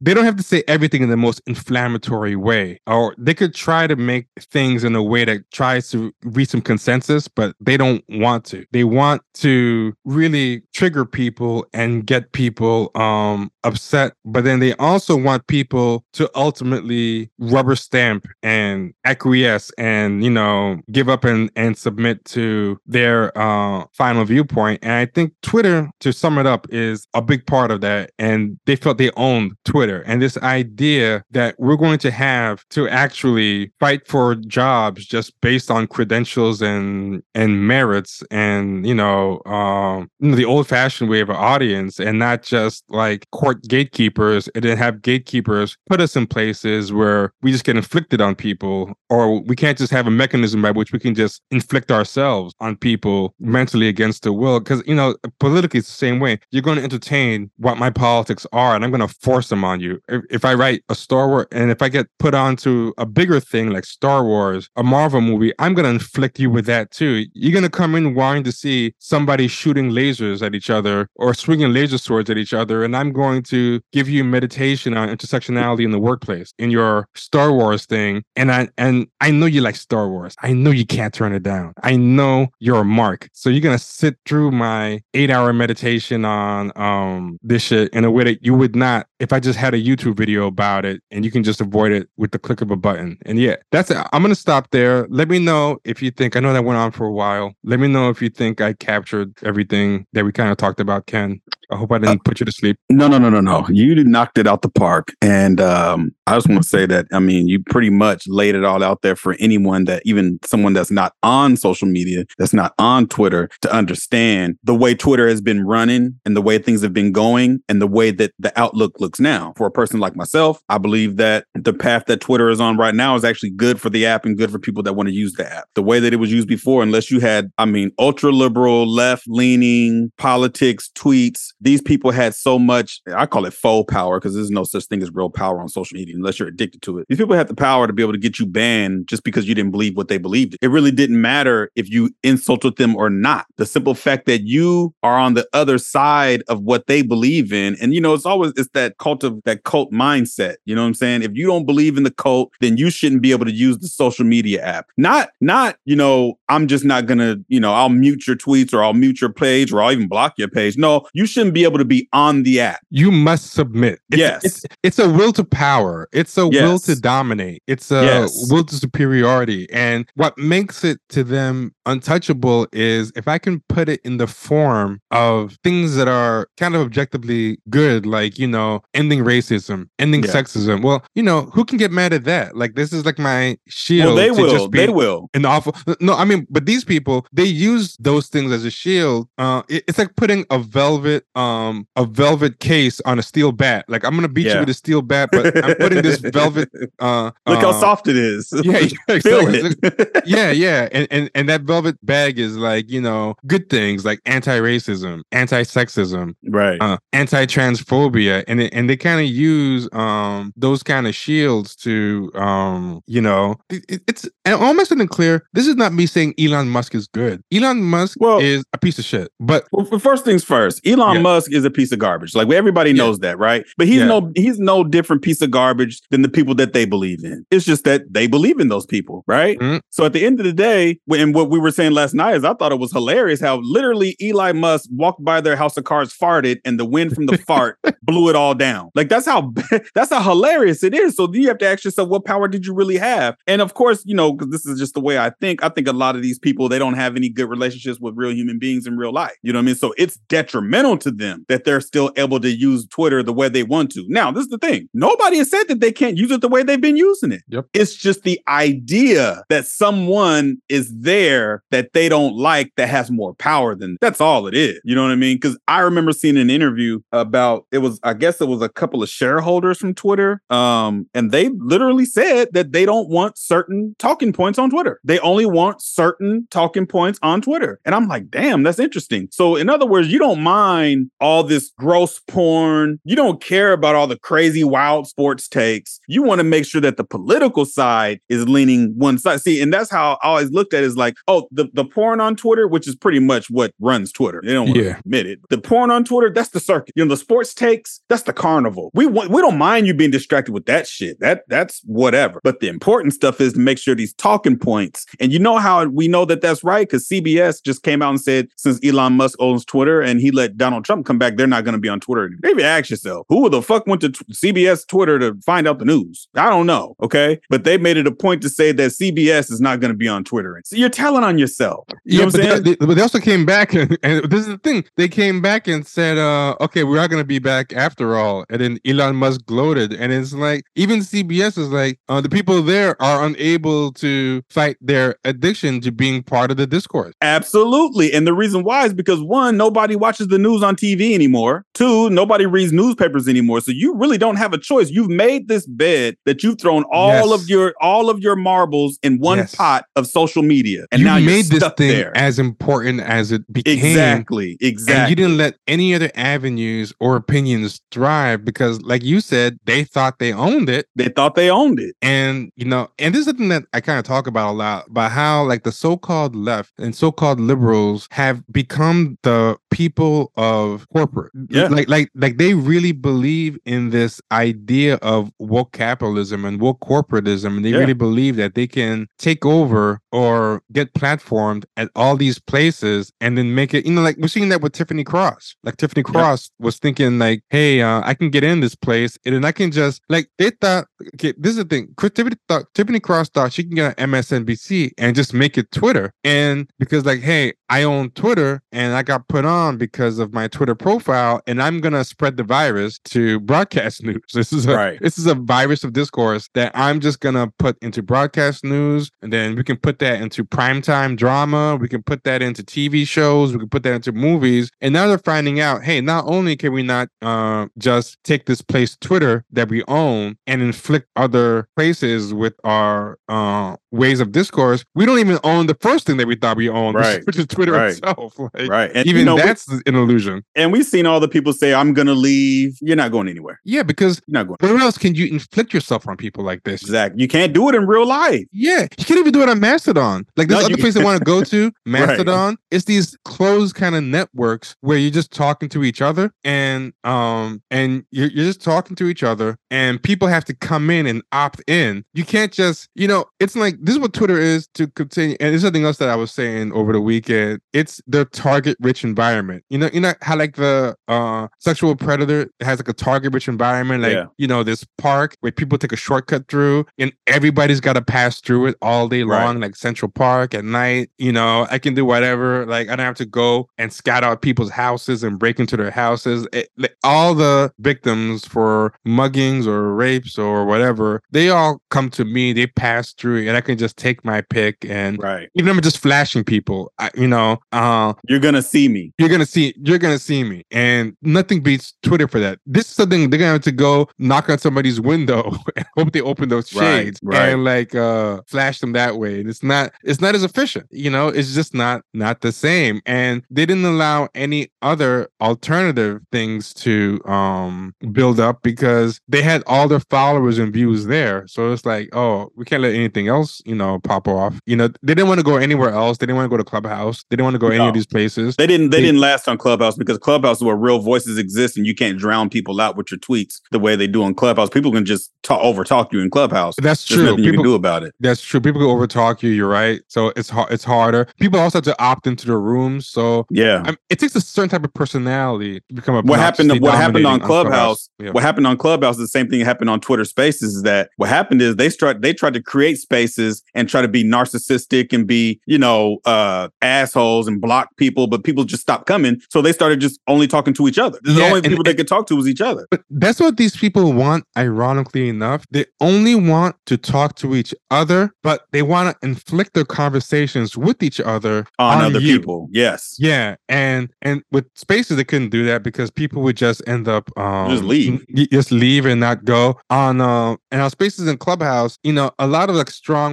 they 0.00 0.14
don't 0.14 0.24
have 0.24 0.36
to 0.36 0.42
say 0.42 0.62
everything 0.66 1.02
in 1.02 1.10
the 1.10 1.16
most 1.16 1.42
inflammatory 1.46 2.34
way, 2.34 2.80
or 2.86 3.14
they 3.18 3.34
could 3.34 3.54
try 3.54 3.86
to 3.86 3.96
make 3.96 4.28
things 4.38 4.82
in 4.82 4.94
a 4.96 5.02
way 5.02 5.26
that 5.26 5.50
tries 5.50 5.90
to 5.90 6.12
reach 6.22 6.48
some 6.48 6.62
consensus, 6.62 7.28
but 7.28 7.54
they 7.60 7.76
don't 7.76 8.02
want 8.08 8.44
to. 8.46 8.64
They 8.72 8.84
want 8.84 9.20
to 9.34 9.94
really 10.04 10.62
trigger 10.72 11.04
people 11.04 11.66
and 11.74 12.06
get 12.06 12.32
people 12.32 12.90
um 12.94 13.50
upset, 13.62 14.14
but 14.24 14.44
then 14.44 14.60
they 14.60 14.72
also 14.74 15.16
want 15.16 15.46
people 15.48 16.04
to 16.14 16.30
ultimately 16.34 17.30
rubber 17.38 17.76
stamp 17.76 18.26
and 18.42 18.94
acquiesce 19.04 19.70
and 19.76 20.24
you 20.24 20.30
know 20.30 20.80
give 20.92 21.10
up 21.10 21.24
and 21.24 21.50
and 21.56 21.76
submit 21.76 22.05
submit 22.06 22.24
to 22.24 22.78
their 22.86 23.36
uh, 23.38 23.84
final 23.94 24.24
viewpoint. 24.24 24.80
And 24.82 24.92
I 24.92 25.06
think 25.06 25.32
Twitter, 25.42 25.90
to 26.00 26.12
sum 26.12 26.38
it 26.38 26.46
up, 26.46 26.66
is 26.70 27.06
a 27.14 27.22
big 27.22 27.46
part 27.46 27.70
of 27.70 27.80
that. 27.80 28.10
And 28.18 28.58
they 28.66 28.76
felt 28.76 28.98
they 28.98 29.10
owned 29.16 29.52
Twitter. 29.64 30.02
And 30.02 30.22
this 30.22 30.36
idea 30.38 31.22
that 31.30 31.56
we're 31.58 31.76
going 31.76 31.98
to 31.98 32.10
have 32.10 32.64
to 32.70 32.88
actually 32.88 33.72
fight 33.80 34.06
for 34.06 34.34
jobs 34.34 35.04
just 35.04 35.38
based 35.40 35.70
on 35.70 35.86
credentials 35.86 36.62
and 36.62 37.22
and 37.34 37.66
merits 37.66 38.22
and 38.30 38.86
you 38.86 38.94
know, 38.94 39.42
um, 39.46 40.08
the 40.20 40.44
old 40.44 40.66
fashioned 40.66 41.10
way 41.10 41.20
of 41.20 41.30
an 41.30 41.36
audience 41.36 41.98
and 41.98 42.18
not 42.18 42.42
just 42.42 42.84
like 42.88 43.26
court 43.32 43.62
gatekeepers 43.62 44.48
and 44.54 44.64
then 44.64 44.76
have 44.76 45.02
gatekeepers 45.02 45.76
put 45.88 46.00
us 46.00 46.16
in 46.16 46.26
places 46.26 46.92
where 46.92 47.32
we 47.42 47.52
just 47.52 47.64
get 47.64 47.76
inflicted 47.76 48.20
on 48.20 48.34
people 48.34 48.94
or 49.10 49.40
we 49.40 49.56
can't 49.56 49.78
just 49.78 49.92
have 49.92 50.06
a 50.06 50.10
mechanism 50.10 50.62
by 50.62 50.70
which 50.70 50.92
we 50.92 50.98
can 50.98 51.14
just 51.14 51.42
inflict 51.50 51.90
ourselves 51.96 52.54
on 52.60 52.76
people 52.76 53.34
mentally 53.40 53.88
against 53.88 54.22
their 54.22 54.32
will 54.32 54.60
because 54.60 54.82
you 54.86 54.94
know 54.94 55.16
politically 55.40 55.78
it's 55.78 55.88
the 55.88 55.94
same 55.94 56.20
way. 56.20 56.38
You're 56.50 56.62
going 56.62 56.78
to 56.78 56.84
entertain 56.84 57.50
what 57.56 57.78
my 57.78 57.90
politics 57.90 58.46
are 58.52 58.74
and 58.74 58.84
i'm 58.84 58.90
going 58.90 59.06
to 59.06 59.14
force 59.20 59.48
them 59.48 59.64
on 59.64 59.80
you. 59.80 60.00
If, 60.08 60.22
if 60.30 60.44
i 60.44 60.54
write 60.54 60.84
a 60.88 60.94
star 60.94 61.28
wars 61.28 61.46
and 61.52 61.70
if 61.70 61.82
i 61.82 61.88
get 61.88 62.06
put 62.18 62.34
onto 62.34 62.92
a 62.98 63.06
bigger 63.06 63.40
thing 63.40 63.70
like 63.70 63.84
star 63.84 64.24
wars 64.24 64.68
a 64.76 64.82
marvel 64.82 65.20
movie 65.20 65.52
i'm 65.58 65.74
going 65.74 65.84
to 65.84 65.90
inflict 65.90 66.38
you 66.38 66.50
with 66.50 66.66
that 66.66 66.90
too. 66.90 67.26
You're 67.34 67.52
going 67.52 67.64
to 67.64 67.70
come 67.70 67.94
in 67.94 68.14
wanting 68.14 68.44
to 68.44 68.52
see 68.52 68.94
somebody 68.98 69.48
shooting 69.48 69.90
lasers 69.90 70.42
at 70.42 70.54
each 70.54 70.70
other 70.70 71.08
or 71.16 71.34
swinging 71.34 71.72
laser 71.72 71.98
swords 71.98 72.30
at 72.30 72.38
each 72.38 72.54
other 72.54 72.84
and 72.84 72.96
i'm 72.96 73.12
going 73.12 73.42
to 73.44 73.80
give 73.92 74.08
you 74.08 74.24
meditation 74.24 74.96
on 74.96 75.08
intersectionality 75.08 75.84
in 75.84 75.90
the 75.90 75.98
workplace 75.98 76.52
in 76.58 76.70
your 76.70 77.08
star 77.14 77.52
wars 77.52 77.86
thing 77.86 78.22
and 78.36 78.52
i 78.52 78.68
and 78.76 79.06
i 79.20 79.30
know 79.30 79.46
you 79.46 79.60
like 79.60 79.76
star 79.76 80.08
wars. 80.08 80.34
I 80.42 80.52
know 80.52 80.70
you 80.70 80.86
can't 80.86 81.14
turn 81.14 81.32
it 81.32 81.42
down 81.42 81.72
i 81.86 81.96
know 81.96 82.48
you're 82.58 82.80
a 82.80 82.84
mark 82.84 83.28
so 83.32 83.48
you're 83.48 83.60
to 83.76 83.82
sit 83.82 84.16
through 84.26 84.50
my 84.50 85.00
eight 85.14 85.30
hour 85.30 85.52
meditation 85.52 86.24
on 86.24 86.72
um 86.76 87.38
this 87.42 87.62
shit 87.62 87.92
in 87.92 88.04
a 88.04 88.10
way 88.10 88.24
that 88.24 88.44
you 88.44 88.54
would 88.54 88.76
not 88.76 89.06
if 89.18 89.32
I 89.32 89.40
just 89.40 89.58
had 89.58 89.74
a 89.74 89.82
YouTube 89.82 90.16
video 90.16 90.46
about 90.46 90.84
it 90.84 91.02
and 91.10 91.24
you 91.24 91.30
can 91.30 91.42
just 91.42 91.60
avoid 91.60 91.92
it 91.92 92.08
with 92.16 92.32
the 92.32 92.38
click 92.38 92.60
of 92.60 92.70
a 92.70 92.76
button. 92.76 93.18
And 93.24 93.38
yeah, 93.38 93.56
that's 93.72 93.90
it. 93.90 93.96
I'm 94.12 94.22
to 94.26 94.34
stop 94.34 94.70
there. 94.70 95.06
Let 95.08 95.28
me 95.28 95.38
know 95.38 95.78
if 95.84 96.02
you 96.02 96.10
think, 96.10 96.36
I 96.36 96.40
know 96.40 96.52
that 96.52 96.64
went 96.64 96.78
on 96.78 96.90
for 96.90 97.06
a 97.06 97.12
while. 97.12 97.54
Let 97.64 97.80
me 97.80 97.88
know 97.88 98.10
if 98.10 98.20
you 98.20 98.28
think 98.28 98.60
I 98.60 98.74
captured 98.74 99.32
everything 99.42 100.06
that 100.12 100.24
we 100.24 100.32
kind 100.32 100.50
of 100.50 100.56
talked 100.56 100.80
about, 100.80 101.06
Ken. 101.06 101.40
I 101.70 101.76
hope 101.76 101.92
I 101.92 101.98
didn't 101.98 102.20
uh, 102.20 102.22
put 102.24 102.40
you 102.40 102.46
to 102.46 102.52
sleep. 102.52 102.78
No, 102.90 103.08
no, 103.08 103.18
no, 103.18 103.30
no, 103.30 103.40
no. 103.40 103.66
You 103.68 104.02
knocked 104.04 104.38
it 104.38 104.46
out 104.46 104.62
the 104.62 104.68
park. 104.68 105.14
And 105.20 105.60
um, 105.60 106.14
I 106.26 106.34
just 106.34 106.48
want 106.48 106.62
to 106.62 106.68
say 106.68 106.86
that, 106.86 107.06
I 107.12 107.18
mean, 107.18 107.48
you 107.48 107.62
pretty 107.62 107.90
much 107.90 108.26
laid 108.28 108.54
it 108.54 108.64
all 108.64 108.82
out 108.82 109.02
there 109.02 109.16
for 109.16 109.36
anyone 109.40 109.84
that, 109.84 110.02
even 110.04 110.38
someone 110.44 110.72
that's 110.72 110.90
not 110.90 111.14
on 111.22 111.56
social 111.56 111.88
media, 111.88 112.24
that's 112.38 112.52
not 112.54 112.74
on 112.78 113.06
Twitter, 113.08 113.48
to 113.62 113.72
understand 113.72 114.58
the 114.64 114.74
way 114.74 114.94
Twitter 114.94 115.28
has 115.28 115.40
been 115.40 115.64
running 115.66 116.18
and 116.24 116.36
the 116.36 116.42
way 116.42 116.58
things 116.58 116.82
have 116.82 116.92
been 116.92 117.12
going 117.12 117.60
and 117.68 117.82
the 117.82 117.86
way 117.86 118.10
that 118.10 118.32
the 118.38 118.58
outlook 118.58 119.00
looks 119.00 119.18
now. 119.18 119.52
For 119.56 119.66
a 119.66 119.70
person 119.70 120.00
like 120.00 120.16
myself, 120.16 120.62
I 120.68 120.78
believe 120.78 121.16
that 121.16 121.46
the 121.54 121.72
path 121.72 122.04
that 122.06 122.20
Twitter 122.20 122.48
is 122.50 122.60
on 122.60 122.76
right 122.76 122.94
now 122.94 123.14
is 123.16 123.24
actually 123.24 123.50
good 123.50 123.80
for 123.80 123.90
the 123.90 124.06
app 124.06 124.24
and 124.24 124.36
good 124.36 124.50
for 124.50 124.58
people 124.58 124.82
that 124.84 124.94
want 124.94 125.08
to 125.08 125.14
use 125.14 125.32
the 125.34 125.50
app. 125.52 125.68
The 125.74 125.82
way 125.82 126.00
that 126.00 126.12
it 126.12 126.16
was 126.16 126.32
used 126.32 126.48
before, 126.48 126.82
unless 126.82 127.10
you 127.10 127.20
had, 127.20 127.50
I 127.58 127.64
mean, 127.64 127.90
ultra 127.98 128.30
liberal, 128.30 128.88
left 128.88 129.24
leaning 129.26 130.12
politics, 130.18 130.90
tweets, 130.94 131.52
these 131.60 131.82
people 131.82 132.10
had 132.10 132.34
so 132.34 132.58
much, 132.58 133.00
I 133.14 133.26
call 133.26 133.46
it 133.46 133.52
faux 133.52 133.92
power 133.92 134.18
because 134.18 134.34
there's 134.34 134.50
no 134.50 134.64
such 134.64 134.84
thing 134.86 135.02
as 135.02 135.10
real 135.12 135.30
power 135.30 135.60
on 135.60 135.68
social 135.68 135.96
media 135.96 136.14
unless 136.14 136.38
you're 136.38 136.48
addicted 136.48 136.82
to 136.82 136.98
it. 136.98 137.06
These 137.08 137.18
people 137.18 137.36
had 137.36 137.48
the 137.48 137.54
power 137.54 137.86
to 137.86 137.92
be 137.92 138.02
able 138.02 138.12
to 138.12 138.18
get 138.18 138.38
you 138.38 138.46
banned 138.46 139.08
just 139.08 139.24
because 139.24 139.48
you 139.48 139.54
didn't 139.54 139.70
believe 139.70 139.96
what 139.96 140.08
they 140.08 140.18
believed. 140.18 140.56
It 140.60 140.70
really 140.70 140.90
didn't 140.90 141.20
matter 141.20 141.70
if 141.74 141.90
you 141.90 142.10
insulted 142.22 142.76
them 142.76 142.94
or 142.96 143.10
not. 143.10 143.46
The 143.56 143.66
simple 143.66 143.94
fact 143.94 144.26
that 144.26 144.42
you 144.42 144.94
are 145.02 145.18
on 145.18 145.34
the 145.34 145.48
other 145.52 145.78
side 145.78 146.42
of 146.48 146.62
what 146.62 146.86
they 146.86 147.02
believe 147.02 147.52
in. 147.52 147.76
And, 147.80 147.94
you 147.94 148.00
know, 148.00 148.14
it's 148.14 148.26
always, 148.26 148.52
it's 148.56 148.70
that 148.74 148.98
cult 148.98 149.24
of 149.24 149.40
that 149.44 149.64
cult 149.64 149.92
mindset. 149.92 150.56
You 150.64 150.74
know 150.74 150.82
what 150.82 150.88
I'm 150.88 150.94
saying? 150.94 151.22
If 151.22 151.32
you 151.34 151.46
don't 151.46 151.66
believe 151.66 151.96
in 151.96 152.02
the 152.02 152.10
cult, 152.10 152.52
then 152.60 152.76
you 152.76 152.90
shouldn't 152.90 153.22
be 153.22 153.32
able 153.32 153.46
to 153.46 153.52
use 153.52 153.78
the 153.78 153.88
social 153.88 154.24
media 154.24 154.62
app. 154.62 154.90
Not, 154.96 155.30
not, 155.40 155.76
you 155.84 155.96
know, 155.96 156.38
I'm 156.48 156.66
just 156.66 156.84
not 156.84 157.06
to, 157.08 157.44
you 157.48 157.60
know, 157.60 157.72
I'll 157.72 157.88
mute 157.88 158.26
your 158.26 158.36
tweets 158.36 158.72
or 158.72 158.82
I'll 158.82 158.94
mute 158.94 159.20
your 159.20 159.32
page 159.32 159.72
or 159.72 159.82
I'll 159.82 159.92
even 159.92 160.08
block 160.08 160.34
your 160.36 160.48
page. 160.48 160.76
No, 160.76 161.06
you 161.12 161.26
shouldn't 161.26 161.45
be 161.52 161.64
able 161.64 161.78
to 161.78 161.84
be 161.84 162.08
on 162.12 162.42
the 162.42 162.60
app. 162.60 162.80
You 162.90 163.10
must 163.10 163.52
submit. 163.52 164.00
It's, 164.10 164.18
yes. 164.18 164.44
It's, 164.44 164.64
it's 164.82 164.98
a 164.98 165.08
will 165.08 165.32
to 165.34 165.44
power. 165.44 166.08
It's 166.12 166.36
a 166.36 166.48
yes. 166.50 166.62
will 166.62 166.78
to 166.80 167.00
dominate. 167.00 167.62
It's 167.66 167.90
a 167.90 168.04
yes. 168.04 168.50
will 168.50 168.64
to 168.64 168.74
superiority. 168.74 169.70
And 169.70 170.08
what 170.14 170.36
makes 170.36 170.84
it 170.84 170.98
to 171.10 171.22
them 171.22 171.74
untouchable 171.86 172.66
is 172.72 173.12
if 173.16 173.28
I 173.28 173.38
can 173.38 173.60
put 173.68 173.88
it 173.88 174.00
in 174.04 174.18
the 174.18 174.26
form 174.26 175.00
of 175.10 175.56
things 175.62 175.94
that 175.94 176.08
are 176.08 176.48
kind 176.56 176.74
of 176.74 176.82
objectively 176.82 177.58
good, 177.70 178.04
like, 178.04 178.38
you 178.38 178.46
know, 178.46 178.82
ending 178.92 179.20
racism, 179.20 179.88
ending 179.98 180.22
yeah. 180.22 180.30
sexism. 180.30 180.82
Well, 180.82 181.04
you 181.14 181.22
know, 181.22 181.42
who 181.54 181.64
can 181.64 181.78
get 181.78 181.90
mad 181.90 182.12
at 182.12 182.24
that? 182.24 182.56
Like, 182.56 182.74
this 182.74 182.92
is 182.92 183.06
like 183.06 183.18
my 183.18 183.56
shield. 183.68 184.14
Well, 184.14 184.16
they 184.16 184.30
will. 184.30 184.68
they 184.68 184.88
will. 184.88 185.30
An 185.34 185.44
awful. 185.44 185.74
No, 186.00 186.14
I 186.14 186.24
mean, 186.24 186.46
but 186.50 186.66
these 186.66 186.84
people, 186.84 187.26
they 187.32 187.44
use 187.44 187.96
those 187.98 188.28
things 188.28 188.52
as 188.52 188.64
a 188.64 188.70
shield. 188.70 189.28
Uh, 189.38 189.62
it, 189.68 189.84
it's 189.88 189.98
like 189.98 190.14
putting 190.16 190.44
a 190.50 190.58
velvet, 190.58 191.24
um, 191.34 191.86
a 191.96 192.04
velvet 192.04 192.60
case 192.60 193.00
on 193.02 193.18
a 193.18 193.22
steel 193.22 193.52
bat. 193.52 193.84
Like, 193.88 194.04
I'm 194.04 194.14
gonna 194.14 194.28
beat 194.28 194.46
yeah. 194.46 194.54
you 194.54 194.60
with 194.60 194.70
a 194.70 194.74
steel 194.74 195.02
bat, 195.02 195.30
but 195.32 195.64
I'm 195.64 195.76
putting 195.76 196.02
this 196.02 196.18
velvet. 196.18 196.70
Uh, 196.98 197.30
Look 197.46 197.58
uh, 197.58 197.72
how 197.72 197.72
soft 197.72 198.08
it 198.08 198.16
is. 198.16 198.52
Yeah, 198.64 198.78
yeah, 198.78 199.18
Feel 199.20 199.42
it. 199.54 200.22
yeah, 200.24 200.50
yeah, 200.50 200.88
and 200.92 201.06
and 201.10 201.30
and 201.34 201.48
that 201.48 201.62
velvet 201.62 201.75
bag 202.02 202.38
is 202.38 202.56
like 202.56 202.90
you 202.90 203.00
know 203.00 203.34
good 203.46 203.68
things 203.68 204.04
like 204.04 204.20
anti-racism, 204.26 205.22
anti-sexism, 205.32 206.34
right, 206.48 206.80
uh, 206.80 206.98
anti-transphobia, 207.12 208.44
and 208.48 208.60
it, 208.60 208.72
and 208.74 208.88
they 208.88 208.96
kind 208.96 209.20
of 209.20 209.26
use 209.26 209.88
um 209.92 210.52
those 210.56 210.82
kind 210.82 211.06
of 211.06 211.14
shields 211.14 211.76
to 211.76 212.30
um 212.34 213.00
you 213.06 213.20
know 213.20 213.56
it, 213.70 214.02
it's 214.06 214.28
almost 214.46 214.92
unclear. 214.92 215.46
This 215.52 215.66
is 215.66 215.76
not 215.76 215.92
me 215.92 216.06
saying 216.06 216.34
Elon 216.38 216.68
Musk 216.68 216.94
is 216.94 217.06
good. 217.06 217.42
Elon 217.52 217.82
Musk 217.82 218.18
well, 218.20 218.38
is 218.38 218.64
a 218.72 218.78
piece 218.78 218.98
of 218.98 219.04
shit. 219.04 219.30
But 219.40 219.66
well, 219.72 219.98
first 219.98 220.24
things 220.24 220.44
first, 220.44 220.86
Elon 220.86 221.16
yeah. 221.16 221.22
Musk 221.22 221.52
is 221.52 221.64
a 221.64 221.70
piece 221.70 221.92
of 221.92 221.98
garbage. 221.98 222.34
Like 222.34 222.50
everybody 222.50 222.90
yeah. 222.90 222.96
knows 222.96 223.18
that, 223.20 223.38
right? 223.38 223.64
But 223.76 223.86
he's 223.86 223.98
yeah. 223.98 224.06
no 224.06 224.32
he's 224.34 224.58
no 224.58 224.84
different 224.84 225.22
piece 225.22 225.42
of 225.42 225.50
garbage 225.50 226.00
than 226.10 226.22
the 226.22 226.28
people 226.28 226.54
that 226.56 226.72
they 226.72 226.84
believe 226.84 227.24
in. 227.24 227.44
It's 227.50 227.64
just 227.64 227.84
that 227.84 228.02
they 228.12 228.26
believe 228.26 228.60
in 228.60 228.68
those 228.68 228.86
people, 228.86 229.24
right? 229.26 229.58
Mm-hmm. 229.58 229.78
So 229.90 230.04
at 230.04 230.12
the 230.12 230.24
end 230.24 230.40
of 230.40 230.46
the 230.46 230.52
day, 230.52 230.98
and 231.10 231.34
what 231.34 231.50
we 231.50 231.58
were 231.58 231.65
saying 231.70 231.92
last 231.92 232.14
night 232.14 232.36
is 232.36 232.44
I 232.44 232.54
thought 232.54 232.72
it 232.72 232.78
was 232.78 232.92
hilarious 232.92 233.40
how 233.40 233.56
literally 233.62 234.16
Elon 234.22 234.58
Musk 234.58 234.88
walked 234.92 235.24
by 235.24 235.40
their 235.40 235.56
house 235.56 235.76
of 235.76 235.84
cards, 235.84 236.16
farted, 236.16 236.58
and 236.64 236.78
the 236.78 236.84
wind 236.84 237.14
from 237.14 237.26
the 237.26 237.38
fart 237.46 237.78
blew 238.02 238.28
it 238.28 238.36
all 238.36 238.54
down. 238.54 238.90
Like 238.94 239.08
that's 239.08 239.26
how 239.26 239.52
that's 239.94 240.10
how 240.10 240.22
hilarious 240.22 240.82
it 240.82 240.94
is. 240.94 241.16
So 241.16 241.32
you 241.32 241.48
have 241.48 241.58
to 241.58 241.66
ask 241.66 241.84
yourself, 241.84 242.08
what 242.08 242.24
power 242.24 242.48
did 242.48 242.66
you 242.66 242.74
really 242.74 242.96
have? 242.96 243.36
And 243.46 243.60
of 243.60 243.74
course, 243.74 244.02
you 244.06 244.14
know, 244.14 244.32
because 244.32 244.50
this 244.50 244.66
is 244.66 244.78
just 244.78 244.94
the 244.94 245.00
way 245.00 245.18
I 245.18 245.30
think. 245.40 245.62
I 245.62 245.68
think 245.68 245.88
a 245.88 245.92
lot 245.92 246.16
of 246.16 246.22
these 246.22 246.38
people 246.38 246.68
they 246.68 246.78
don't 246.78 246.94
have 246.94 247.16
any 247.16 247.28
good 247.28 247.48
relationships 247.48 248.00
with 248.00 248.14
real 248.16 248.32
human 248.32 248.58
beings 248.58 248.86
in 248.86 248.96
real 248.96 249.12
life. 249.12 249.36
You 249.42 249.52
know 249.52 249.58
what 249.58 249.64
I 249.64 249.66
mean? 249.66 249.74
So 249.74 249.94
it's 249.96 250.16
detrimental 250.28 250.98
to 250.98 251.10
them 251.10 251.44
that 251.48 251.64
they're 251.64 251.80
still 251.80 252.12
able 252.16 252.40
to 252.40 252.50
use 252.50 252.86
Twitter 252.86 253.22
the 253.22 253.32
way 253.32 253.48
they 253.48 253.62
want 253.62 253.90
to. 253.92 254.04
Now, 254.08 254.30
this 254.30 254.44
is 254.44 254.50
the 254.50 254.58
thing. 254.58 254.88
Nobody 254.94 255.38
has 255.38 255.50
said 255.50 255.64
that 255.64 255.80
they 255.80 255.92
can't 255.92 256.16
use 256.16 256.30
it 256.30 256.40
the 256.40 256.48
way 256.48 256.62
they've 256.62 256.80
been 256.80 256.96
using 256.96 257.32
it. 257.32 257.42
Yep. 257.48 257.66
It's 257.74 257.94
just 257.94 258.22
the 258.22 258.40
idea 258.48 259.44
that 259.48 259.66
someone 259.66 260.58
is 260.68 260.92
there 260.94 261.55
that 261.70 261.92
they 261.92 262.08
don't 262.08 262.36
like 262.36 262.72
that 262.76 262.88
has 262.88 263.10
more 263.10 263.34
power 263.34 263.74
than 263.74 263.96
that's 264.00 264.20
all 264.20 264.46
it 264.46 264.54
is. 264.54 264.80
You 264.84 264.94
know 264.94 265.02
what 265.02 265.12
I 265.12 265.16
mean? 265.16 265.36
Because 265.36 265.58
I 265.68 265.80
remember 265.80 266.12
seeing 266.12 266.36
an 266.36 266.50
interview 266.50 267.00
about 267.12 267.66
it 267.72 267.78
was, 267.78 268.00
I 268.02 268.14
guess 268.14 268.40
it 268.40 268.48
was 268.48 268.62
a 268.62 268.68
couple 268.68 269.02
of 269.02 269.08
shareholders 269.08 269.78
from 269.78 269.94
Twitter. 269.94 270.40
Um, 270.50 271.08
and 271.14 271.32
they 271.32 271.48
literally 271.48 272.04
said 272.04 272.48
that 272.52 272.72
they 272.72 272.84
don't 272.84 273.08
want 273.08 273.38
certain 273.38 273.94
talking 273.98 274.32
points 274.32 274.58
on 274.58 274.70
Twitter. 274.70 275.00
They 275.04 275.18
only 275.20 275.46
want 275.46 275.82
certain 275.82 276.46
talking 276.50 276.86
points 276.86 277.18
on 277.22 277.40
Twitter. 277.40 277.80
And 277.84 277.94
I'm 277.94 278.08
like, 278.08 278.30
damn, 278.30 278.62
that's 278.62 278.78
interesting. 278.78 279.28
So, 279.30 279.56
in 279.56 279.68
other 279.68 279.86
words, 279.86 280.08
you 280.08 280.18
don't 280.18 280.40
mind 280.40 281.10
all 281.20 281.42
this 281.42 281.72
gross 281.78 282.20
porn. 282.28 283.00
You 283.04 283.16
don't 283.16 283.42
care 283.42 283.72
about 283.72 283.94
all 283.94 284.06
the 284.06 284.18
crazy, 284.18 284.64
wild 284.64 285.06
sports 285.06 285.48
takes. 285.48 286.00
You 286.08 286.22
want 286.22 286.38
to 286.40 286.44
make 286.44 286.64
sure 286.64 286.80
that 286.80 286.96
the 286.96 287.04
political 287.04 287.64
side 287.64 288.20
is 288.28 288.48
leaning 288.48 288.94
one 288.96 289.18
side. 289.18 289.40
See, 289.40 289.60
and 289.60 289.72
that's 289.72 289.90
how 289.90 290.18
I 290.22 290.28
always 290.28 290.50
looked 290.50 290.74
at 290.74 290.82
it 290.82 290.86
is 290.86 290.96
like, 290.96 291.16
oh, 291.28 291.45
the, 291.50 291.68
the 291.72 291.84
porn 291.84 292.20
on 292.20 292.36
Twitter, 292.36 292.66
which 292.68 292.88
is 292.88 292.94
pretty 292.94 293.18
much 293.18 293.50
what 293.50 293.72
runs 293.80 294.12
Twitter. 294.12 294.42
They 294.44 294.52
don't 294.52 294.68
want 294.68 294.82
yeah. 294.82 294.98
admit 294.98 295.26
it. 295.26 295.40
The 295.50 295.58
porn 295.58 295.90
on 295.90 296.04
Twitter, 296.04 296.30
that's 296.30 296.50
the 296.50 296.60
circuit. 296.60 296.92
You 296.96 297.04
know, 297.04 297.08
the 297.08 297.16
sports 297.16 297.54
takes, 297.54 298.00
that's 298.08 298.22
the 298.22 298.32
carnival. 298.32 298.90
We 298.94 299.06
want 299.06 299.30
we 299.30 299.40
don't 299.40 299.58
mind 299.58 299.86
you 299.86 299.94
being 299.94 300.10
distracted 300.10 300.52
with 300.52 300.66
that 300.66 300.86
shit. 300.86 301.18
That 301.20 301.42
that's 301.48 301.80
whatever. 301.84 302.40
But 302.42 302.60
the 302.60 302.68
important 302.68 303.14
stuff 303.14 303.40
is 303.40 303.54
to 303.54 303.58
make 303.58 303.78
sure 303.78 303.94
these 303.94 304.14
talking 304.14 304.58
points. 304.58 305.06
And 305.20 305.32
you 305.32 305.38
know 305.38 305.58
how 305.58 305.84
we 305.86 306.08
know 306.08 306.24
that 306.24 306.40
that's 306.40 306.64
right 306.64 306.86
because 306.86 307.08
CBS 307.08 307.62
just 307.62 307.82
came 307.82 308.02
out 308.02 308.10
and 308.10 308.20
said 308.20 308.48
since 308.56 308.78
Elon 308.84 309.14
Musk 309.14 309.36
owns 309.40 309.64
Twitter 309.64 310.00
and 310.00 310.20
he 310.20 310.30
let 310.30 310.56
Donald 310.56 310.84
Trump 310.84 311.06
come 311.06 311.18
back, 311.18 311.36
they're 311.36 311.46
not 311.46 311.64
going 311.64 311.74
to 311.74 311.80
be 311.80 311.88
on 311.88 312.00
Twitter. 312.00 312.30
Maybe 312.40 312.62
ask 312.62 312.90
yourself, 312.90 313.26
who 313.28 313.48
the 313.48 313.62
fuck 313.62 313.86
went 313.86 314.00
to 314.02 314.10
t- 314.10 314.24
CBS 314.32 314.86
Twitter 314.86 315.18
to 315.18 315.34
find 315.44 315.68
out 315.68 315.78
the 315.78 315.84
news? 315.84 316.28
I 316.34 316.50
don't 316.50 316.66
know. 316.66 316.96
Okay, 317.02 317.40
but 317.50 317.64
they 317.64 317.78
made 317.78 317.96
it 317.96 318.06
a 318.06 318.12
point 318.12 318.42
to 318.42 318.48
say 318.48 318.72
that 318.72 318.90
CBS 318.90 319.50
is 319.50 319.60
not 319.60 319.80
going 319.80 319.92
to 319.92 319.96
be 319.96 320.08
on 320.08 320.24
Twitter. 320.24 320.56
And 320.56 320.66
so 320.66 320.76
you're 320.76 320.88
telling 320.88 321.24
on 321.26 321.38
yourself. 321.38 321.84
You 321.90 321.96
yeah, 322.04 322.18
know 322.20 322.24
what 322.26 322.34
I'm 322.34 322.40
saying? 322.42 322.62
they, 322.62 322.70
they- 322.74 322.86
but 322.86 322.94
they 322.94 323.02
also 323.02 323.18
came 323.18 323.44
back, 323.44 323.74
and, 323.74 323.98
and 324.02 324.24
this 324.30 324.40
is 324.40 324.46
the 324.48 324.58
thing. 324.58 324.84
They 324.96 325.08
came 325.08 325.40
back 325.42 325.66
and 325.68 325.86
said, 325.86 326.18
uh, 326.18 326.56
"Okay, 326.60 326.84
we're 326.84 326.96
not 326.96 327.10
going 327.10 327.20
to 327.22 327.26
be 327.26 327.38
back 327.38 327.72
after 327.72 328.16
all." 328.16 328.44
And 328.50 328.60
then 328.60 328.78
Elon 328.86 329.16
Musk 329.16 329.44
gloated, 329.46 329.92
and 329.92 330.12
it's 330.12 330.32
like 330.32 330.64
even 330.76 331.00
CBS 331.00 331.58
is 331.58 331.68
like, 331.70 331.98
uh, 332.08 332.20
the 332.20 332.28
people 332.28 332.62
there 332.62 333.00
are 333.02 333.24
unable 333.24 333.92
to 333.94 334.42
fight 334.50 334.76
their 334.80 335.16
addiction 335.24 335.80
to 335.82 335.90
being 335.92 336.22
part 336.22 336.50
of 336.50 336.56
the 336.56 336.66
discourse. 336.66 337.14
Absolutely. 337.22 338.12
And 338.12 338.26
the 338.26 338.32
reason 338.34 338.62
why 338.64 338.84
is 338.86 338.94
because 338.94 339.20
one, 339.22 339.56
nobody 339.56 339.96
watches 339.96 340.28
the 340.28 340.38
news 340.38 340.62
on 340.62 340.74
TV 340.76 341.14
anymore. 341.14 341.64
Two, 341.74 342.10
nobody 342.10 342.46
reads 342.46 342.72
newspapers 342.72 343.28
anymore. 343.28 343.60
So 343.60 343.72
you 343.72 343.94
really 343.96 344.18
don't 344.18 344.36
have 344.36 344.52
a 344.52 344.58
choice. 344.58 344.90
You've 344.90 345.08
made 345.10 345.48
this 345.48 345.66
bed 345.66 346.16
that 346.24 346.42
you've 346.42 346.60
thrown 346.60 346.84
all 346.92 347.28
Yes. 347.30 347.42
of 347.42 347.48
your 347.48 347.74
all 347.80 348.08
of 348.10 348.20
your 348.20 348.36
marbles 348.36 348.98
in 349.02 349.18
one 349.18 349.38
Yes. 349.38 349.54
pot 349.54 349.84
of 349.96 350.06
social 350.06 350.42
media. 350.42 350.86
And 350.92 351.00
you 351.00 351.06
now 351.06 351.15
made 351.24 351.50
you're 351.50 351.60
this 351.60 351.70
thing 351.76 351.88
there. 351.88 352.16
as 352.16 352.38
important 352.38 353.00
as 353.00 353.32
it 353.32 353.50
became. 353.52 353.78
exactly. 353.84 354.56
Exactly. 354.60 354.94
And 355.00 355.10
you 355.10 355.16
didn't 355.16 355.36
let 355.38 355.56
any 355.66 355.94
other 355.94 356.10
avenues 356.14 356.92
or 357.00 357.16
opinions 357.16 357.80
thrive 357.90 358.44
because, 358.44 358.80
like 358.82 359.02
you 359.02 359.20
said, 359.20 359.58
they 359.64 359.84
thought 359.84 360.18
they 360.18 360.32
owned 360.32 360.68
it. 360.68 360.86
they 360.96 361.08
thought 361.08 361.34
they 361.34 361.50
owned 361.50 361.78
it. 361.80 361.94
And 362.02 362.50
you 362.56 362.64
know, 362.64 362.88
and 362.98 363.14
this 363.14 363.20
is 363.20 363.26
something 363.26 363.48
that 363.48 363.64
I 363.72 363.80
kind 363.80 363.98
of 363.98 364.04
talk 364.04 364.26
about 364.26 364.50
a 364.50 364.56
lot 364.56 364.86
about 364.88 365.12
how 365.12 365.44
like 365.44 365.62
the 365.64 365.72
so-called 365.72 366.34
left 366.36 366.72
and 366.78 366.94
so-called 366.94 367.40
liberals 367.40 368.08
have 368.10 368.42
become 368.52 369.18
the 369.22 369.56
people 369.70 370.32
of 370.36 370.88
corporate. 370.88 371.32
Yeah. 371.50 371.68
Like 371.68 371.88
like 371.88 372.10
like 372.14 372.36
they 372.38 372.54
really 372.54 372.92
believe 372.92 373.58
in 373.64 373.90
this 373.90 374.20
idea 374.32 374.94
of 374.96 375.30
woke 375.38 375.72
capitalism 375.72 376.44
and 376.44 376.60
woke 376.60 376.80
corporatism. 376.80 377.56
And 377.56 377.64
they 377.64 377.70
Yeah. 377.70 377.78
really 377.78 377.92
believe 377.94 378.36
that 378.36 378.54
they 378.54 378.66
can 378.66 379.06
take 379.18 379.44
over 379.44 380.00
or 380.12 380.62
get 380.72 380.94
platformed 381.06 381.64
at 381.76 381.90
all 381.94 382.16
these 382.16 382.38
places 382.38 383.12
and 383.20 383.36
then 383.38 383.54
make 383.54 383.74
it, 383.74 383.86
you 383.86 383.92
know, 383.92 384.02
like 384.02 384.16
we're 384.18 384.28
seeing 384.28 384.48
that 384.48 384.60
with 384.60 384.72
Tiffany 384.72 385.04
Cross. 385.04 385.56
Like 385.62 385.76
Tiffany 385.76 386.02
Cross 386.02 386.50
was 386.58 386.78
thinking 386.78 387.18
like, 387.18 387.42
hey, 387.50 387.80
uh, 387.82 388.02
I 388.04 388.14
can 388.14 388.30
get 388.30 388.44
in 388.44 388.60
this 388.60 388.74
place 388.74 389.18
and 389.24 389.34
then 389.34 389.44
I 389.44 389.52
can 389.52 389.70
just 389.70 390.02
like 390.08 390.28
they 390.38 390.50
thought 390.50 390.86
okay, 391.14 391.32
this 391.38 391.50
is 391.50 391.56
the 391.58 391.64
thing. 391.64 391.94
Tiffany 391.98 392.36
thought 392.48 392.64
Tiffany 392.74 393.00
Cross 393.00 393.30
thought 393.30 393.52
she 393.52 393.62
can 393.64 393.74
get 393.74 393.98
on 393.98 394.10
MSNBC 394.10 394.92
and 394.98 395.14
just 395.14 395.32
make 395.34 395.56
it 395.58 395.70
Twitter. 395.72 396.12
And 396.24 396.68
because 396.78 397.04
like, 397.04 397.20
hey, 397.20 397.52
I 397.68 397.82
own 397.82 398.10
Twitter 398.10 398.62
and 398.72 398.94
I 398.94 399.02
got 399.02 399.28
put 399.28 399.44
on 399.44 399.76
because 399.76 400.18
of 400.18 400.32
my 400.32 400.48
Twitter 400.48 400.74
profile, 400.74 401.40
and 401.46 401.62
I'm 401.62 401.80
gonna 401.80 402.04
spread 402.04 402.36
the 402.36 402.44
virus 402.44 402.98
to 403.06 403.40
broadcast 403.40 404.02
news. 404.08 404.22
This 404.32 404.52
is 404.52 404.66
a 404.66 404.76
Right. 404.76 405.00
this 405.00 405.18
is 405.18 405.26
a 405.26 405.34
virus 405.34 405.84
of 405.84 405.92
discourse 405.92 406.48
that 406.54 406.70
I'm 406.74 407.00
just 407.00 407.20
gonna 407.20 407.52
put 407.58 407.76
into 407.82 408.02
broadcast 408.02 408.64
news, 408.64 409.10
and 409.22 409.32
then 409.32 409.56
we 409.56 409.64
can 409.64 409.76
put 409.76 409.98
that 410.00 410.20
into 410.20 410.44
primetime 410.44 410.95
drama. 411.16 411.76
We 411.76 411.88
can 411.88 412.02
put 412.02 412.24
that 412.24 412.42
into 412.42 412.62
TV 412.62 413.06
shows. 413.06 413.52
We 413.52 413.58
can 413.58 413.68
put 413.68 413.82
that 413.82 413.94
into 413.94 414.12
movies. 414.12 414.70
And 414.80 414.92
now 414.92 415.06
they're 415.06 415.18
finding 415.18 415.60
out, 415.60 415.82
hey, 415.82 416.00
not 416.00 416.24
only 416.26 416.56
can 416.56 416.72
we 416.72 416.82
not 416.82 417.08
uh, 417.22 417.66
just 417.78 418.22
take 418.24 418.46
this 418.46 418.62
place 418.62 418.96
Twitter 418.96 419.44
that 419.52 419.68
we 419.68 419.84
own 419.88 420.36
and 420.46 420.62
inflict 420.62 421.08
other 421.16 421.68
places 421.76 422.32
with 422.32 422.54
our 422.64 423.18
uh, 423.28 423.76
ways 423.92 424.20
of 424.20 424.32
discourse, 424.32 424.84
we 424.94 425.06
don't 425.06 425.18
even 425.18 425.38
own 425.44 425.66
the 425.66 425.76
first 425.80 426.06
thing 426.06 426.16
that 426.18 426.26
we 426.26 426.34
thought 426.36 426.56
we 426.56 426.68
owned, 426.68 426.96
which- 426.96 427.04
Right. 427.04 427.26
which 427.26 427.38
is 427.38 427.46
Twitter 427.46 427.72
Right. 427.72 427.92
itself. 427.92 428.34
Like, 428.54 428.68
Right. 428.68 428.90
And 428.94 429.06
Even 429.06 429.20
you 429.20 429.24
know, 429.24 429.34
we- 429.36 429.42
that's 429.42 429.66
an 429.68 429.94
illusion. 429.94 430.42
and 430.54 430.72
we've 430.72 430.84
seen 430.86 431.06
all 431.06 431.20
the 431.20 431.28
people 431.28 431.52
say, 431.52 431.72
I'm 431.74 431.92
gonna 431.94 432.14
leave. 432.14 432.76
You're 432.80 432.96
not 432.96 433.12
going 433.12 433.28
anywhere. 433.28 433.60
Yeah, 433.64 433.82
because 433.82 434.20
You're 434.26 434.34
not 434.44 434.46
going 434.48 434.56
where 434.60 434.82
else 434.82 434.98
can 434.98 435.14
you 435.14 435.26
inflict 435.26 435.72
yourself 435.74 436.06
on 436.08 436.16
people 436.16 436.44
like 436.44 436.62
this? 436.64 436.82
exactly. 436.82 437.20
You 437.22 437.28
can't 437.28 437.52
do 437.52 437.68
it 437.68 437.74
in 437.74 437.86
real 437.86 438.06
life. 438.06 438.44
Yeah, 438.52 438.82
you 438.98 439.04
can't 439.04 439.20
even 439.20 439.32
do 439.32 439.42
it 439.42 439.48
on 439.48 439.60
Mastodon. 439.60 440.26
Like 440.36 440.48
this 440.48 440.58
No, 440.60 440.64
other 440.66 440.76
place 440.76 440.96
I 440.96 441.04
want 441.04 441.18
to 441.20 441.24
go 441.24 441.42
to, 441.44 441.72
Mastodon. 441.84 442.56
It's 442.70 442.84
these 442.84 443.16
closed 443.24 443.74
kind 443.74 443.94
of 443.94 444.02
networks 444.04 444.76
where 444.80 444.98
you're 444.98 445.10
just 445.10 445.30
talking 445.32 445.68
to 445.70 445.84
each 445.84 446.00
other, 446.02 446.32
and 446.44 446.92
um, 447.04 447.62
and 447.70 448.04
you're, 448.10 448.28
you're 448.28 448.44
just 448.46 448.60
talking 448.62 448.96
to 448.96 449.06
each 449.06 449.22
other, 449.22 449.56
and 449.70 450.02
people 450.02 450.28
have 450.28 450.44
to 450.46 450.54
come 450.54 450.90
in 450.90 451.06
and 451.06 451.22
opt 451.32 451.62
in. 451.66 452.04
You 452.14 452.24
can't 452.24 452.52
just, 452.52 452.88
you 452.94 453.08
know, 453.08 453.26
it's 453.40 453.56
like 453.56 453.76
this 453.86 453.94
is 453.94 454.00
what 454.00 454.12
Twitter 454.12 454.38
is 454.38 454.66
to 454.74 454.86
continue. 454.88 455.36
And 455.40 455.52
there's 455.52 455.62
something 455.62 455.84
else 455.84 455.98
that 455.98 456.08
I 456.08 456.16
was 456.16 456.30
saying 456.32 456.72
over 456.72 456.92
the 456.92 457.00
weekend. 457.00 457.60
It's 457.72 458.00
the 458.06 458.24
target-rich 458.26 459.04
environment. 459.04 459.64
You 459.70 459.78
know, 459.78 459.90
you 459.92 460.00
know 460.00 460.14
how 460.22 460.36
like 460.36 460.56
the 460.56 460.96
uh 461.08 461.48
sexual 461.58 461.94
predator 461.96 462.50
has 462.60 462.78
like 462.78 462.88
a 462.88 462.92
target-rich 462.92 463.48
environment, 463.48 464.02
like 464.02 464.12
Yeah. 464.12 464.26
you 464.38 464.46
know 464.46 464.62
this 464.62 464.84
park 464.98 465.36
where 465.40 465.52
people 465.52 465.78
take 465.78 465.92
a 465.92 465.96
shortcut 465.96 466.48
through, 466.48 466.86
and 466.98 467.12
everybody's 467.26 467.80
got 467.80 467.94
to 467.94 468.02
pass 468.02 468.40
through 468.40 468.66
it 468.66 468.76
all 468.82 469.08
day 469.08 469.22
Right. 469.22 469.44
long, 469.44 469.60
like 469.60 469.76
Central 469.76 470.10
Park 470.10 470.54
at 470.54 470.64
night. 470.64 471.10
You 471.18 471.32
know, 471.32 471.66
I 471.70 471.78
can 471.78 471.94
do 471.94 472.04
whatever. 472.04 472.66
Like 472.66 472.88
I 472.88 472.96
don't 472.96 473.06
have 473.06 473.14
to 473.16 473.26
go 473.26 473.68
and 473.78 473.92
scout 473.92 474.24
out 474.24 474.42
people's 474.42 474.70
houses 474.70 475.22
and 475.22 475.38
break 475.38 475.60
into 475.60 475.76
their 475.76 475.90
houses. 475.90 476.46
It- 476.52 476.68
like, 476.76 476.94
all 477.04 477.34
the 477.34 477.72
victims 477.78 478.44
for 478.46 478.92
muggings 479.06 479.66
or 479.66 479.94
rapes 479.94 480.38
or 480.38 480.64
whatever, 480.64 481.22
they 481.30 481.48
all 481.50 481.80
come 481.90 482.10
to 482.10 482.24
me. 482.24 482.52
They 482.52 482.66
pass 482.66 483.12
through, 483.12 483.46
and 483.46 483.56
I 483.56 483.60
can 483.66 483.76
just 483.78 483.96
take 483.98 484.24
my 484.24 484.40
pick. 484.40 484.84
And 484.88 485.18
Right. 485.22 485.48
even 485.54 485.68
if 485.70 485.76
I'm 485.76 485.82
just 485.82 485.98
flashing 485.98 486.44
people, 486.44 486.92
I, 486.98 487.10
you 487.16 487.28
know, 487.28 487.58
uh, 487.72 488.14
You're 488.28 488.40
gonna 488.40 488.62
see 488.62 488.88
me. 488.88 489.12
you're 489.18 489.28
gonna 489.28 489.44
see 489.46 489.74
you're 489.84 489.98
gonna 489.98 490.18
see 490.18 490.42
me 490.44 490.64
and 490.70 491.14
nothing 491.22 491.60
beats 491.62 491.94
twitter 492.02 492.28
for 492.28 492.38
that 492.40 492.58
this 492.66 492.86
is 492.86 492.92
something 492.92 493.28
they're 493.30 493.38
gonna 493.38 493.52
have 493.52 493.60
to 493.62 493.72
go 493.72 494.08
knock 494.18 494.48
on 494.48 494.58
somebody's 494.58 495.00
window 495.00 495.42
and 495.76 495.86
hope 495.96 496.12
they 496.12 496.20
open 496.20 496.48
those 496.48 496.72
Right, 496.74 497.04
shades 497.06 497.20
right. 497.22 497.50
and 497.50 497.64
like 497.64 497.94
uh 497.94 498.40
flash 498.46 498.78
them 498.80 498.92
that 498.92 499.16
way 499.18 499.40
and 499.40 499.48
it's 499.50 499.62
not 499.62 499.92
it's 500.04 500.20
not 500.20 500.34
as 500.34 500.44
efficient 500.44 500.86
you 500.90 501.10
know 501.10 501.28
it's 501.28 501.54
just 501.54 501.74
not 501.74 502.02
not 502.14 502.40
the 502.40 502.52
same 502.52 503.00
and 503.06 503.42
they 503.50 503.66
didn't 503.66 503.84
allow 503.84 504.28
any 504.34 504.68
other 504.82 505.28
alternative 505.40 506.20
things 506.32 506.72
to 506.74 507.20
um 507.26 507.94
build 508.12 508.38
up 508.40 508.62
because 508.62 509.20
they 509.28 509.42
had 509.42 509.62
all 509.66 509.88
their 509.88 510.00
followers 510.10 510.58
and 510.58 510.72
views 510.72 511.06
there 511.06 511.46
so 511.48 511.72
it's 511.72 511.84
like 511.86 512.08
oh 512.14 512.50
we 512.56 512.64
can't 512.64 512.82
let 512.82 512.94
anything 512.94 513.28
else 513.28 513.55
you 513.64 513.74
know 513.74 513.98
pop 514.00 514.28
off 514.28 514.58
you 514.66 514.76
know 514.76 514.88
they 515.02 515.14
didn't 515.14 515.28
want 515.28 515.38
to 515.38 515.44
go 515.44 515.56
anywhere 515.56 515.90
else 515.90 516.18
they 516.18 516.26
didn't 516.26 516.36
want 516.36 516.46
to 516.46 516.50
go 516.50 516.56
to 516.56 516.64
clubhouse 516.64 517.24
they 517.30 517.36
didn't 517.36 517.44
want 517.44 517.54
to 517.54 517.58
go 517.58 517.68
any 517.68 517.86
of 517.86 517.94
these 517.94 518.06
places 518.06 518.56
They 518.56 518.66
didn't. 518.66 518.90
They 518.90 518.98
They- 518.98 519.06
didn't 519.06 519.20
last 519.20 519.48
on 519.48 519.58
Clubhouse 519.58 519.96
because 519.96 520.18
Clubhouse 520.18 520.58
is 520.58 520.62
where 520.64 520.76
real 520.76 520.98
voices 520.98 521.38
exist, 521.38 521.76
and 521.76 521.86
you 521.86 521.94
can't 521.94 522.18
drown 522.18 522.48
people 522.48 522.80
out 522.80 522.96
with 522.96 523.10
your 523.10 523.18
tweets 523.18 523.60
the 523.70 523.78
way 523.78 523.94
they 523.96 524.06
do 524.06 524.22
on 524.22 524.34
Clubhouse. 524.34 524.68
People 524.70 524.90
can 524.92 525.04
just 525.04 525.30
talk 525.42 525.60
over 525.62 525.84
talk 525.84 526.12
you 526.12 526.20
in 526.20 526.30
Clubhouse. 526.30 526.74
That's 526.80 527.06
There's 527.06 527.20
true. 527.20 527.30
nothing 527.30 527.44
you 527.44 527.50
People, 527.52 527.64
can 527.64 527.70
do 527.70 527.74
about 527.74 528.02
it. 528.02 528.14
that's 528.20 528.40
true. 528.42 528.60
People 528.60 528.80
can 528.80 528.88
overtalk 528.88 529.42
you. 529.42 529.50
You're 529.50 529.68
right. 529.68 530.00
So 530.08 530.32
it's 530.36 530.48
hard. 530.50 530.72
It's 530.72 530.84
harder. 530.84 531.26
People 531.40 531.60
also 531.60 531.78
have 531.78 531.84
to 531.84 531.96
opt 532.02 532.26
into 532.26 532.46
the 532.46 532.56
rooms. 532.56 533.06
So 533.08 533.46
Yeah. 533.50 533.82
I 533.84 533.96
it 534.10 534.18
takes 534.18 534.34
a 534.34 534.40
certain 534.40 534.70
type 534.70 534.84
of 534.84 534.92
personality 534.94 535.80
to 535.88 535.94
become 535.94 536.14
a. 536.16 536.22
what 536.22 536.38
happened? 536.38 536.70
What 536.80 536.94
happened 536.94 537.26
on 537.26 537.40
dominating 537.40 537.46
Clubhouse? 537.46 538.08
Yeah. 538.18 538.30
What 538.30 538.42
happened 538.42 538.66
on 538.66 538.76
Clubhouse? 538.76 539.16
is 539.16 539.22
The 539.22 539.28
same 539.38 539.48
thing 539.48 539.60
that 539.60 539.64
happened 539.66 539.90
on 539.90 540.00
Twitter 540.00 540.24
Spaces. 540.24 540.74
Is 540.76 540.82
that 540.82 541.10
what 541.16 541.28
happened? 541.28 541.60
Is 541.62 541.76
they 541.76 541.90
start 541.90 542.22
they 542.22 542.32
tried 542.32 542.54
to 542.54 542.62
create 542.62 542.98
spaces 542.98 543.45
and 543.74 543.88
try 543.88 544.02
to 544.02 544.08
be 544.08 544.22
narcissistic 544.24 545.12
and 545.12 545.26
be 545.26 545.60
you 545.66 545.78
know 545.78 546.18
uh 546.24 546.68
assholes 546.82 547.46
and 547.48 547.60
block 547.60 547.88
people, 547.96 548.26
but 548.26 548.44
people 548.44 548.64
just 548.64 548.82
stopped 548.82 549.06
coming. 549.06 549.40
So 549.50 549.60
they 549.62 549.72
started 549.72 550.00
just 550.00 550.20
only 550.28 550.46
talking 550.46 550.74
to 550.74 550.88
each 550.88 550.98
other. 550.98 551.18
The 551.22 551.32
Yeah, 551.32 551.44
only 551.46 551.58
and- 551.58 551.66
people 551.68 551.84
they 551.84 551.94
could 551.94 552.08
talk 552.08 552.26
to 552.28 552.36
was 552.36 552.48
each 552.48 552.60
other. 552.60 552.86
But 552.90 553.02
that's 553.10 553.40
what 553.40 553.56
these 553.56 553.76
people 553.76 554.12
want, 554.12 554.44
ironically 554.56 555.28
enough. 555.28 555.64
They 555.70 555.86
only 556.00 556.34
want 556.34 556.76
to 556.86 556.96
talk 556.96 557.36
to 557.36 557.54
each 557.54 557.74
other, 557.90 558.30
but 558.42 558.62
they 558.72 558.82
want 558.82 559.06
to 559.20 559.26
inflict 559.26 559.74
their 559.74 559.84
conversations 559.84 560.76
with 560.76 561.02
each 561.02 561.20
other 561.20 561.66
On, 561.78 561.98
on, 561.98 562.04
other 562.04 562.20
you. 562.20 562.38
people, 562.38 562.68
yes. 562.72 563.16
Yeah, 563.18 563.56
and 563.68 564.08
and 564.22 564.42
with 564.52 564.66
spaces 564.76 565.16
they 565.16 565.24
couldn't 565.24 565.50
do 565.50 565.64
that 565.66 565.82
because 565.82 566.10
people 566.10 566.42
would 566.42 566.56
just 566.56 566.82
end 566.86 567.08
up 567.08 567.30
um 567.38 567.70
Just 567.70 567.84
leave. 567.84 568.24
y- 568.34 568.46
just 568.52 568.70
leave 568.72 569.06
and 569.06 569.20
not 569.20 569.44
go 569.44 569.78
on 569.90 570.20
uh 570.20 570.56
and 570.70 570.80
on 570.82 570.90
spaces 570.90 571.26
in 571.28 571.36
clubhouse. 571.38 571.98
You 572.02 572.12
know, 572.12 572.30
a 572.38 572.46
lot 572.46 572.70
of 572.70 572.76
like 572.76 572.90